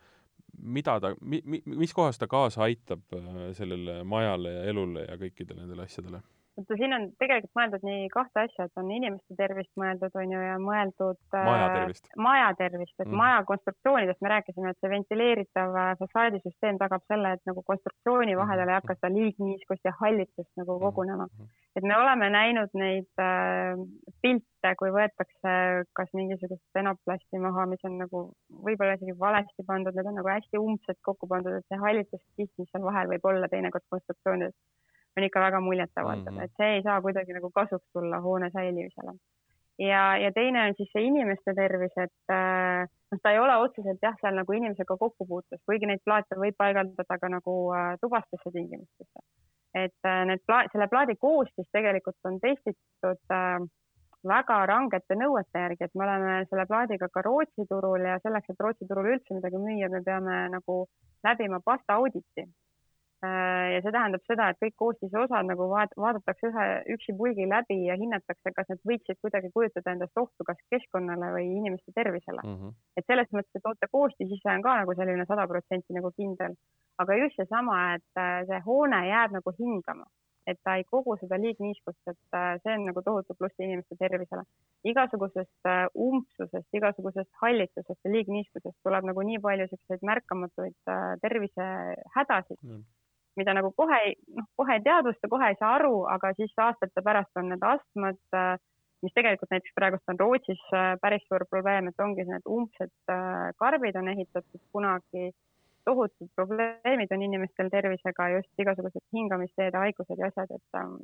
mida 0.60 0.98
ta, 1.00 1.14
mi-, 1.20 1.42
mi-, 1.48 1.62
mis 1.80 1.96
kohas 1.96 2.20
ta 2.20 2.28
kaasa 2.28 2.66
aitab 2.68 3.16
äh, 3.16 3.46
sellele 3.56 4.02
majale 4.04 4.58
ja 4.58 4.66
elule 4.74 5.08
ja 5.08 5.16
kõikidele 5.20 5.64
nendele 5.64 5.88
asjadele? 5.88 6.20
Vaata, 6.58 6.76
siin 6.78 6.94
on 6.94 7.06
tegelikult 7.20 7.54
mõeldud 7.58 7.84
nii 7.86 8.08
kahte 8.12 8.44
asja, 8.46 8.66
et 8.66 8.80
on 8.80 8.90
inimeste 8.90 9.36
tervist 9.38 9.70
mõeldud, 9.80 10.14
on 10.18 10.34
ju, 10.34 10.40
ja 10.42 10.56
mõeldud 10.62 11.20
maja 11.34 11.68
tervist, 11.74 12.10
maja 12.16 12.48
tervist, 12.58 12.94
et 12.98 13.06
mm. 13.06 13.16
maja 13.20 13.44
konstruktsioonidest 13.48 14.24
me 14.24 14.32
rääkisime, 14.34 14.72
et 14.72 14.80
see 14.82 14.92
ventileeritav 14.92 15.78
fassaadisüsteem 16.02 16.80
tagab 16.82 17.04
selle, 17.06 17.36
et 17.36 17.50
nagu 17.50 17.64
konstruktsiooni 17.66 18.36
vahedele 18.38 18.74
ei 18.74 18.80
hakka 18.80 18.98
seda 18.98 19.12
liigniiskust 19.14 19.88
ja 19.88 19.94
hallitust 20.00 20.50
nagu 20.60 20.78
kogunema 20.82 21.26
mm. 21.26 21.44
-hmm. 21.44 21.66
et 21.76 21.88
me 21.90 21.96
oleme 21.96 22.30
näinud 22.34 22.74
neid 22.74 23.22
äh, 23.22 23.78
pilte, 24.22 24.74
kui 24.78 24.90
võetakse 24.94 25.54
kas 25.92 26.10
mingisugust 26.14 26.64
stenoplasti 26.70 27.38
maha, 27.38 27.66
mis 27.66 27.84
on 27.84 27.98
nagu 28.02 28.24
võib-olla 28.66 28.98
isegi 28.98 29.18
valesti 29.18 29.62
pandud, 29.66 29.94
need 29.94 30.10
on 30.10 30.20
nagu 30.20 30.34
hästi 30.34 30.58
umbselt 30.58 30.98
kokku 31.02 31.30
pandud, 31.30 31.54
et 31.54 31.66
see 31.68 31.78
hallituskiht, 31.86 32.52
mis 32.58 32.70
seal 32.72 32.84
vahel 32.84 33.14
võib 33.14 33.30
olla 33.30 33.48
teinekord 33.48 33.86
konstruktsioonides 33.94 34.56
on 35.18 35.26
ikka 35.26 35.40
väga 35.42 35.60
muljetavaldav 35.64 36.32
mm, 36.32 36.38
-hmm. 36.38 36.44
et 36.44 36.60
see 36.60 36.76
ei 36.76 36.82
saa 36.82 37.00
kuidagi 37.02 37.36
nagu 37.36 37.50
kasuks 37.54 37.86
tulla 37.92 38.20
hoone 38.20 38.50
säilimisele. 38.50 39.12
ja, 39.78 40.04
ja 40.18 40.32
teine 40.32 40.66
on 40.68 40.74
siis 40.76 40.90
see 40.92 41.02
inimeste 41.06 41.54
tervis, 41.54 41.94
et 41.96 42.34
äh, 42.34 42.86
noh, 43.12 43.20
ta 43.22 43.30
ei 43.32 43.38
ole 43.38 43.56
otseselt 43.64 44.02
jah, 44.02 44.16
seal 44.20 44.38
nagu 44.40 44.52
inimesega 44.52 44.96
kokkupuutes, 45.02 45.60
kuigi 45.66 45.86
neid 45.86 46.02
plaate 46.04 46.38
võib 46.44 46.56
paigaldada 46.58 47.18
ka 47.22 47.28
nagu 47.28 47.56
äh, 47.74 47.96
tubastesse 48.02 48.52
tingimustesse. 48.52 49.26
et 49.74 50.06
äh, 50.10 50.24
need 50.30 50.42
pla-, 50.46 50.66
selle 50.72 50.88
plaadi 50.88 51.16
koostis 51.16 51.68
tegelikult 51.72 52.30
on 52.30 52.40
testitud 52.40 53.36
äh, 53.40 53.58
väga 54.26 54.58
rangete 54.66 55.14
nõuete 55.14 55.62
järgi, 55.64 55.84
et 55.84 55.94
me 55.94 56.04
oleme 56.04 56.38
selle 56.50 56.66
plaadiga 56.66 57.08
ka 57.12 57.22
Rootsi 57.22 57.66
turul 57.70 58.06
ja 58.06 58.18
selleks, 58.22 58.50
et 58.50 58.60
Rootsi 58.64 58.88
turul 58.88 59.12
üldse 59.14 59.36
midagi 59.36 59.60
müüa, 59.62 59.90
me 59.92 60.02
peame 60.02 60.40
nagu 60.54 60.78
läbima 61.26 61.60
pasta 61.64 61.98
auditi 62.00 62.46
ja 63.26 63.80
see 63.82 63.90
tähendab 63.90 64.22
seda, 64.28 64.50
et 64.52 64.60
kõik 64.62 64.74
koostise 64.78 65.18
osad 65.18 65.48
nagu 65.48 65.66
vaat-, 65.72 65.94
vaadatakse 65.98 66.50
ühe, 66.52 66.66
üksipulgi 66.94 67.48
läbi 67.50 67.80
ja 67.88 67.96
hinnatakse, 67.98 68.52
kas 68.54 68.68
need 68.70 68.84
võiksid 68.86 69.18
kuidagi 69.24 69.50
kujutada 69.54 69.94
endast 69.94 70.20
ohtu 70.22 70.46
kas 70.46 70.60
keskkonnale 70.70 71.32
või 71.34 71.48
inimeste 71.56 71.94
tervisele 71.96 72.44
mm. 72.44 72.54
-hmm. 72.54 72.76
et 72.96 73.10
selles 73.10 73.32
mõttes, 73.34 73.50
et 73.58 73.64
toote 73.64 73.90
koostis 73.90 74.30
ise 74.36 74.52
on 74.52 74.62
ka 74.62 74.76
nagu 74.82 74.94
selline 74.94 75.26
sada 75.26 75.48
protsenti 75.50 75.96
nagu 75.96 76.12
kindel, 76.14 76.54
aga 77.02 77.18
just 77.18 77.42
seesama, 77.42 77.80
et 77.98 78.22
äh, 78.22 78.44
see 78.46 78.60
hoone 78.68 79.00
jääb 79.08 79.34
nagu 79.34 79.54
hingama, 79.58 80.06
et 80.46 80.60
ta 80.64 80.76
ei 80.78 80.86
kogu 80.86 81.16
seda 81.18 81.40
liigniiskust, 81.42 82.00
et 82.06 82.38
äh, 82.38 82.54
see 82.62 82.76
on 82.76 82.86
nagu 82.92 83.02
tohutu 83.02 83.34
pluss 83.34 83.66
inimeste 83.66 83.98
tervisele. 83.98 84.46
igasugusest 84.84 85.72
umbsusest, 86.06 86.70
igasugusest 86.80 87.30
hallitusest 87.42 87.98
ja 88.04 88.14
liigniiskusest 88.14 88.78
tuleb 88.86 89.10
nagu 89.10 89.26
nii 89.26 89.42
palju 89.42 89.66
siukseid 89.74 90.06
märkamatuid 90.12 90.94
tervisehädasid 91.26 92.62
mm 92.62 92.86
mida 93.38 93.54
nagu 93.56 93.70
kohe, 93.76 93.98
noh, 94.36 94.48
kohe 94.58 94.78
ei 94.78 94.84
teadvusta, 94.84 95.30
kohe 95.30 95.52
ei 95.52 95.58
saa 95.60 95.74
aru, 95.78 96.02
aga 96.10 96.32
siis 96.38 96.54
aastate 96.64 97.04
pärast 97.04 97.40
on 97.40 97.52
need 97.52 97.64
astmad, 97.72 98.20
äh, 98.36 98.54
mis 99.02 99.14
tegelikult 99.14 99.52
näiteks 99.54 99.74
praegust 99.78 100.12
on 100.12 100.20
Rootsis 100.20 100.62
äh, 100.74 100.94
päris 101.02 101.26
suur 101.28 101.46
probleem, 101.50 101.90
et 101.90 102.06
ongi 102.06 102.26
need 102.28 102.48
umbsed 102.56 102.94
äh, 103.14 103.50
karbid 103.62 103.98
on 104.00 104.10
ehitatud 104.14 104.64
kunagi, 104.74 105.30
tohutud 105.88 106.32
probleemid 106.36 107.12
on 107.14 107.22
inimestel 107.24 107.70
tervisega, 107.72 108.32
just 108.36 108.64
igasugused 108.64 109.04
hingamisteede 109.16 109.84
haigused 109.84 110.18
ja 110.20 110.32
asjad, 110.32 110.50
et, 110.58 110.80
ähm, 110.80 110.98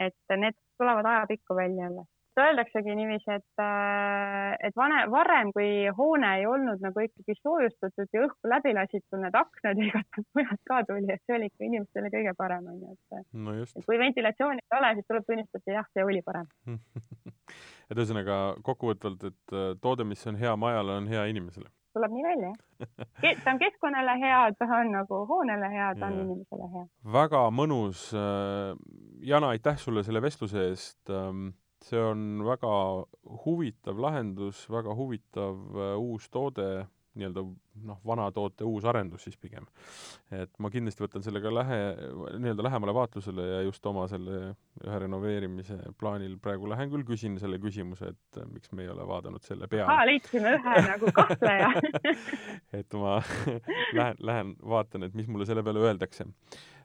et 0.00 0.36
need 0.36 0.58
tulevad 0.80 1.08
ajapikku 1.14 1.56
välja 1.56 1.88
alles 1.88 2.10
öeldaksegi 2.40 2.94
niiviisi, 2.96 3.30
et, 3.34 3.62
äh, 3.62 4.54
et 4.68 4.76
vane, 4.76 5.02
varem, 5.10 5.52
kui 5.56 5.88
hoone 5.96 6.30
ei 6.38 6.46
olnud 6.46 6.82
nagu 6.84 7.04
ikkagi 7.04 7.36
soojustatud 7.40 8.08
ja 8.14 8.24
õhku 8.26 8.52
läbi 8.52 8.74
lasitud, 8.76 9.20
need 9.22 9.36
aknad 9.38 9.80
ja 9.80 9.88
igatahes 9.90 10.28
mujalt 10.38 10.62
ka 10.70 10.80
tuli, 10.88 11.10
et 11.12 11.22
see 11.26 11.36
oli 11.38 11.50
ikka 11.50 11.68
inimestele 11.68 12.12
kõige 12.14 12.34
parem, 12.38 12.70
onju, 12.72 12.96
et 12.96 13.28
no. 13.32 13.58
kui 13.86 14.00
ventilatsiooni 14.00 14.64
ei 14.64 14.78
ole, 14.78 14.94
siis 14.98 15.10
tuleb 15.10 15.28
tunnistada, 15.28 15.76
jah, 15.78 15.92
see 15.92 16.08
oli 16.08 16.24
parem 16.24 16.48
et 17.90 17.96
ühesõnaga 17.98 18.40
kokkuvõtvalt, 18.64 19.28
et 19.32 19.56
äh, 19.56 19.70
toode, 19.84 20.08
mis 20.08 20.26
on 20.30 20.40
hea 20.40 20.56
majale, 20.56 20.98
on 21.02 21.08
hea 21.12 21.28
inimesele 21.34 21.70
tuleb 21.92 22.12
nii 22.14 22.22
välja, 22.24 22.50
jah. 22.52 23.40
ta 23.44 23.52
on 23.52 23.58
keskkonnale 23.60 24.14
hea, 24.20 24.38
ta 24.56 24.68
on 24.78 24.92
nagu 24.94 25.18
hoonele 25.28 25.68
hea, 25.74 25.90
ta 25.98 26.08
on 26.08 26.20
inimesele 26.24 26.68
hea. 26.72 26.84
väga 27.16 27.42
mõnus. 27.54 28.06
Äh, 28.16 28.72
Jana, 29.22 29.52
aitäh 29.52 29.76
sulle 29.78 30.02
selle 30.06 30.22
vestluse 30.24 30.64
eest 30.70 31.12
ähm, 31.12 31.52
see 31.86 32.00
on 32.00 32.42
väga 32.46 32.72
huvitav 33.44 34.00
lahendus, 34.00 34.64
väga 34.70 34.94
huvitav 34.96 35.62
äh, 35.76 35.94
uus 36.00 36.28
toode, 36.32 36.86
nii-öelda 37.12 37.42
noh, 37.84 37.98
vana 38.08 38.30
toote 38.32 38.64
uus 38.64 38.86
arendus 38.88 39.26
siis 39.26 39.36
pigem. 39.36 39.66
et 40.32 40.52
ma 40.64 40.70
kindlasti 40.72 41.04
võtan 41.04 41.24
selle 41.24 41.42
ka 41.44 41.52
lähe, 41.52 41.78
nii-öelda 42.40 42.64
lähemale 42.64 42.94
vaatlusele 42.96 43.44
ja 43.50 43.58
just 43.66 43.84
oma 43.86 44.06
selle 44.08 44.38
ühe 44.80 45.00
renoveerimise 45.04 45.76
plaanil 46.00 46.38
praegu 46.40 46.70
lähen 46.72 46.88
küll 46.94 47.04
küsin 47.08 47.36
selle 47.42 47.60
küsimuse, 47.60 48.14
et 48.14 48.40
äh, 48.40 48.48
miks 48.48 48.72
me 48.72 48.86
ei 48.86 48.92
ole 48.92 49.06
vaadanud 49.08 49.44
selle 49.44 49.68
peale. 49.68 49.98
leidsime 50.08 50.56
ühe 50.56 50.76
nagu 50.92 51.12
kahtleja 51.18 51.72
et 52.80 52.96
ma 52.96 53.18
lähen, 53.98 54.22
lähen 54.32 54.54
vaatan, 54.76 55.08
et 55.08 55.18
mis 55.18 55.28
mulle 55.28 55.48
selle 55.48 55.64
peale 55.66 55.84
öeldakse. 55.84 56.28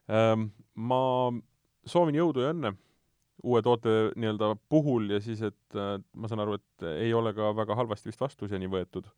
Ma 0.08 1.00
soovin 1.88 2.16
jõudu 2.16 2.44
ja 2.46 2.52
õnne 2.54 2.72
uue 3.44 3.62
toote 3.62 3.96
nii-öelda 4.16 4.56
puhul 4.70 5.12
ja 5.14 5.20
siis, 5.22 5.42
et 5.46 5.78
äh, 5.78 5.98
ma 6.16 6.30
saan 6.30 6.44
aru, 6.44 6.58
et 6.58 6.88
ei 6.98 7.14
ole 7.14 7.34
ka 7.38 7.54
väga 7.56 7.78
halvasti 7.78 8.12
vist 8.12 8.22
vastuseni 8.22 8.70
võetud. 8.72 9.10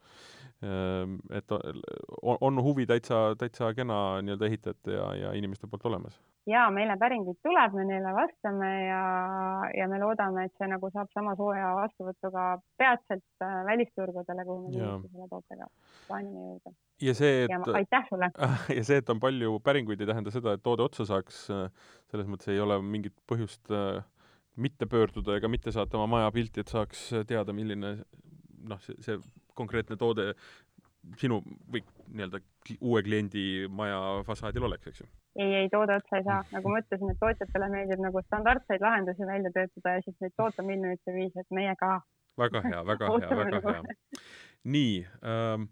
Ehm, 0.60 1.20
et 1.32 1.51
on, 1.51 2.38
on 2.41 2.64
huvi 2.64 2.84
täitsa, 2.86 3.30
täitsa 3.39 3.74
kena 3.74 4.20
nii-öelda 4.22 4.49
ehitajate 4.49 4.97
ja, 4.97 5.05
ja 5.16 5.32
inimeste 5.38 5.70
poolt 5.72 5.86
olemas 5.88 6.18
ja 6.49 6.66
meile 6.74 6.95
päringuid 6.99 7.38
tuleb, 7.45 7.76
me 7.78 7.86
neile 7.88 8.12
vastame 8.16 8.70
ja, 8.88 9.01
ja 9.78 9.88
me 9.91 9.99
loodame, 10.01 10.47
et 10.47 10.53
see 10.60 10.70
nagu 10.72 10.89
saab 10.93 11.10
sama 11.14 11.36
sooja 11.39 11.72
vastuvõtuga 11.78 12.45
peatselt 12.80 13.45
äh, 13.45 13.57
välisturgudele, 13.70 14.45
kuhu 14.47 14.66
me 14.66 14.74
kindlasti 14.74 15.12
selle 15.14 15.28
tootega 15.32 15.68
plaanime 16.07 16.45
jõuda. 16.45 16.76
ja 17.07 17.16
see, 17.22 17.41
et 17.45 17.74
aitäh 17.82 18.07
sulle! 18.12 18.32
ja 18.78 18.86
see, 18.91 19.01
et 19.03 19.12
on 19.14 19.22
palju 19.24 19.60
päringuid, 19.66 20.01
ei 20.01 20.10
tähenda 20.10 20.34
seda, 20.36 20.55
et 20.57 20.66
toode 20.66 20.88
otsa 20.88 21.07
saaks. 21.10 21.45
selles 22.12 22.32
mõttes 22.32 22.51
ei 22.51 22.60
ole 22.64 22.80
mingit 22.84 23.16
põhjust 23.30 23.72
äh, 23.72 24.01
mitte 24.60 24.89
pöörduda 24.91 25.38
ega 25.39 25.51
mitte 25.51 25.72
saata 25.76 25.99
oma 25.99 26.18
maja 26.18 26.32
pilti, 26.36 26.64
et 26.64 26.72
saaks 26.72 27.10
teada, 27.28 27.55
milline 27.55 27.99
noh, 28.68 28.82
see, 28.84 28.97
see 29.05 29.20
konkreetne 29.60 29.99
toode 29.99 30.32
sinu 31.20 31.39
või 31.72 31.82
nii-öelda 32.12 32.41
uue 32.82 33.01
kliendi 33.05 33.43
maja 33.72 33.99
fassaadil 34.28 34.68
oleks, 34.68 34.91
eks 34.91 35.01
ju? 35.03 35.07
ei, 35.39 35.53
ei 35.62 35.70
toode 35.72 35.95
otsa 35.95 36.20
ei 36.20 36.26
saa, 36.28 36.43
nagu 36.51 36.72
ma 36.72 36.82
ütlesin, 36.84 37.12
et 37.14 37.20
tootjatele 37.22 37.70
meeldib 37.72 38.03
nagu 38.03 38.22
standardseid 38.26 38.84
lahendusi 38.84 39.28
välja 39.28 39.51
töötada 39.55 39.95
ja 39.95 40.05
siis 40.05 40.18
neid 40.24 40.36
toota 40.38 40.66
miljonite 40.66 41.16
viisi, 41.16 41.39
et 41.39 41.55
meie 41.55 41.76
ka. 41.80 41.99
väga 42.38 42.64
hea, 42.66 42.86
väga 42.86 43.12
hea, 43.16 43.36
väga 43.43 43.60
nagu. 43.60 43.76
hea. 43.76 44.24
nii 44.76 44.95
ähm,, 45.34 45.70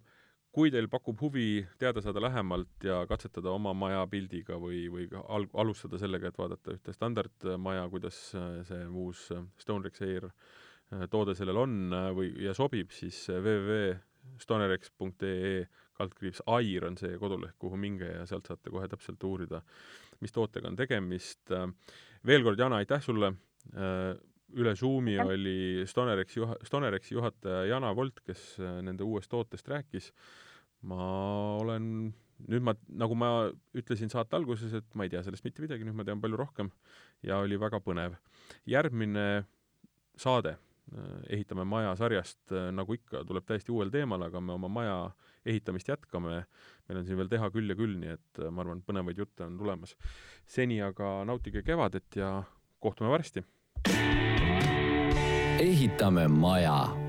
kui 0.57 0.71
teil 0.73 0.87
pakub 0.89 1.19
huvi 1.21 1.65
teada 1.77 2.01
saada 2.01 2.23
lähemalt 2.23 2.87
ja 2.87 3.01
katsetada 3.09 3.51
oma 3.53 3.73
maja 3.77 4.05
pildiga 4.09 4.57
või, 4.61 4.85
või 4.93 5.09
al-, 5.27 5.49
alustada 5.53 5.99
sellega, 6.01 6.31
et 6.31 6.39
vaadata 6.39 6.77
ühte 6.77 6.95
standardmaja, 6.95 7.89
kuidas 7.91 8.21
äh, 8.37 8.63
see 8.69 8.87
uus 8.87 9.27
Stonerex 9.59 10.01
Air 10.07 10.31
äh, 10.31 10.55
toode 11.11 11.35
sellel 11.35 11.57
on 11.59 11.93
äh, 11.93 12.15
või, 12.15 12.31
ja 12.45 12.53
sobib, 12.57 12.91
siis 12.95 13.29
www.stonerex.ee 13.31 15.67
kaldkriips 15.97 16.41
AIR 16.53 16.85
on 16.91 16.97
see 16.99 17.17
koduleht, 17.17 17.55
kuhu 17.59 17.77
minge 17.79 18.05
ja 18.05 18.25
sealt 18.29 18.45
saate 18.47 18.69
kohe 18.69 18.87
täpselt 18.91 19.23
uurida, 19.25 19.59
mis 20.21 20.31
tootega 20.35 20.67
on 20.69 20.75
tegemist. 20.77 21.49
veel 22.27 22.43
kord, 22.45 22.59
Jana, 22.59 22.75
aitäh 22.77 23.01
sulle. 23.01 23.33
üle 24.53 24.75
Zoomi 24.77 25.19
oli 25.19 25.83
Stonerexi 25.89 26.39
juha-, 26.39 26.57
Stonerexi 26.63 27.13
juhataja 27.15 27.65
Jana 27.65 27.95
Volt, 27.95 28.19
kes 28.23 28.59
nende 28.61 29.03
uuest 29.03 29.29
tootest 29.29 29.67
rääkis. 29.67 30.13
ma 30.81 31.57
olen 31.57 32.13
nüüd 32.45 32.61
ma, 32.61 32.75
nagu 32.87 33.15
ma 33.17 33.49
ütlesin 33.73 34.13
saate 34.13 34.37
alguses, 34.37 34.69
et 34.77 34.85
ma 34.93 35.07
ei 35.07 35.09
tea 35.09 35.23
sellest 35.25 35.47
mitte 35.47 35.65
midagi, 35.65 35.87
nüüd 35.87 35.97
ma 35.97 36.05
tean 36.05 36.21
palju 36.21 36.37
rohkem 36.37 36.69
ja 37.25 37.41
oli 37.41 37.57
väga 37.57 37.81
põnev. 37.81 38.13
järgmine 38.69 39.47
saade 40.15 40.57
ehitame 41.29 41.65
maja 41.67 41.95
sarjast, 41.99 42.39
äh, 42.51 42.69
nagu 42.75 42.95
ikka, 42.95 43.23
tuleb 43.27 43.45
täiesti 43.47 43.73
uuel 43.75 43.91
teemal, 43.93 44.27
aga 44.27 44.41
me 44.41 44.53
oma 44.55 44.69
maja 44.71 44.97
ehitamist 45.45 45.89
jätkame. 45.89 46.45
meil 46.87 46.99
on 46.99 47.05
siin 47.05 47.17
veel 47.19 47.27
teha 47.27 47.49
küll 47.51 47.69
ja 47.69 47.75
küll, 47.75 47.97
nii 47.99 48.13
et 48.15 48.39
äh, 48.39 48.51
ma 48.51 48.63
arvan, 48.63 48.83
põnevaid 48.87 49.19
jutte 49.19 49.43
on 49.43 49.57
tulemas. 49.59 49.95
seni 50.45 50.81
aga 50.81 51.25
nautige 51.25 51.63
kevadet 51.63 52.15
ja 52.15 52.43
kohtume 52.79 53.09
varsti. 53.09 53.43
ehitame 55.59 56.27
maja 56.27 57.06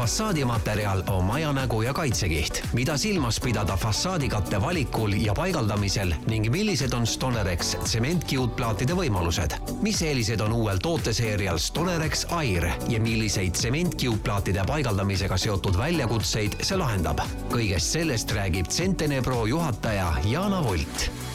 fassaadimaterjal 0.00 1.02
on 1.06 1.24
maja 1.24 1.52
nägu 1.52 1.82
ja 1.82 1.92
kaitsekiht, 1.94 2.62
mida 2.72 2.96
silmas 2.96 3.40
pidada 3.40 3.76
fassaadikatte 3.76 4.60
valikul 4.60 5.12
ja 5.12 5.34
paigaldamisel 5.36 6.14
ning 6.26 6.48
millised 6.50 6.92
on 6.96 7.06
Stonerex 7.06 7.76
tsementkiudplaatide 7.84 8.96
võimalused. 8.96 9.58
mis 9.82 10.00
eelised 10.02 10.40
on 10.40 10.52
uuel 10.56 10.80
tooteseerial 10.80 11.58
Stonerex 11.58 12.24
Air 12.30 12.70
ja 12.88 13.00
milliseid 13.00 13.52
tsementkiudplaatide 13.52 14.64
paigaldamisega 14.66 15.36
seotud 15.36 15.76
väljakutseid 15.78 16.62
see 16.62 16.80
lahendab. 16.80 17.20
kõigest 17.52 17.92
sellest 18.00 18.32
räägib 18.32 18.72
Centene 18.72 19.20
Pro 19.22 19.44
juhataja 19.46 20.14
Jana 20.24 20.64
Volt 20.64 21.29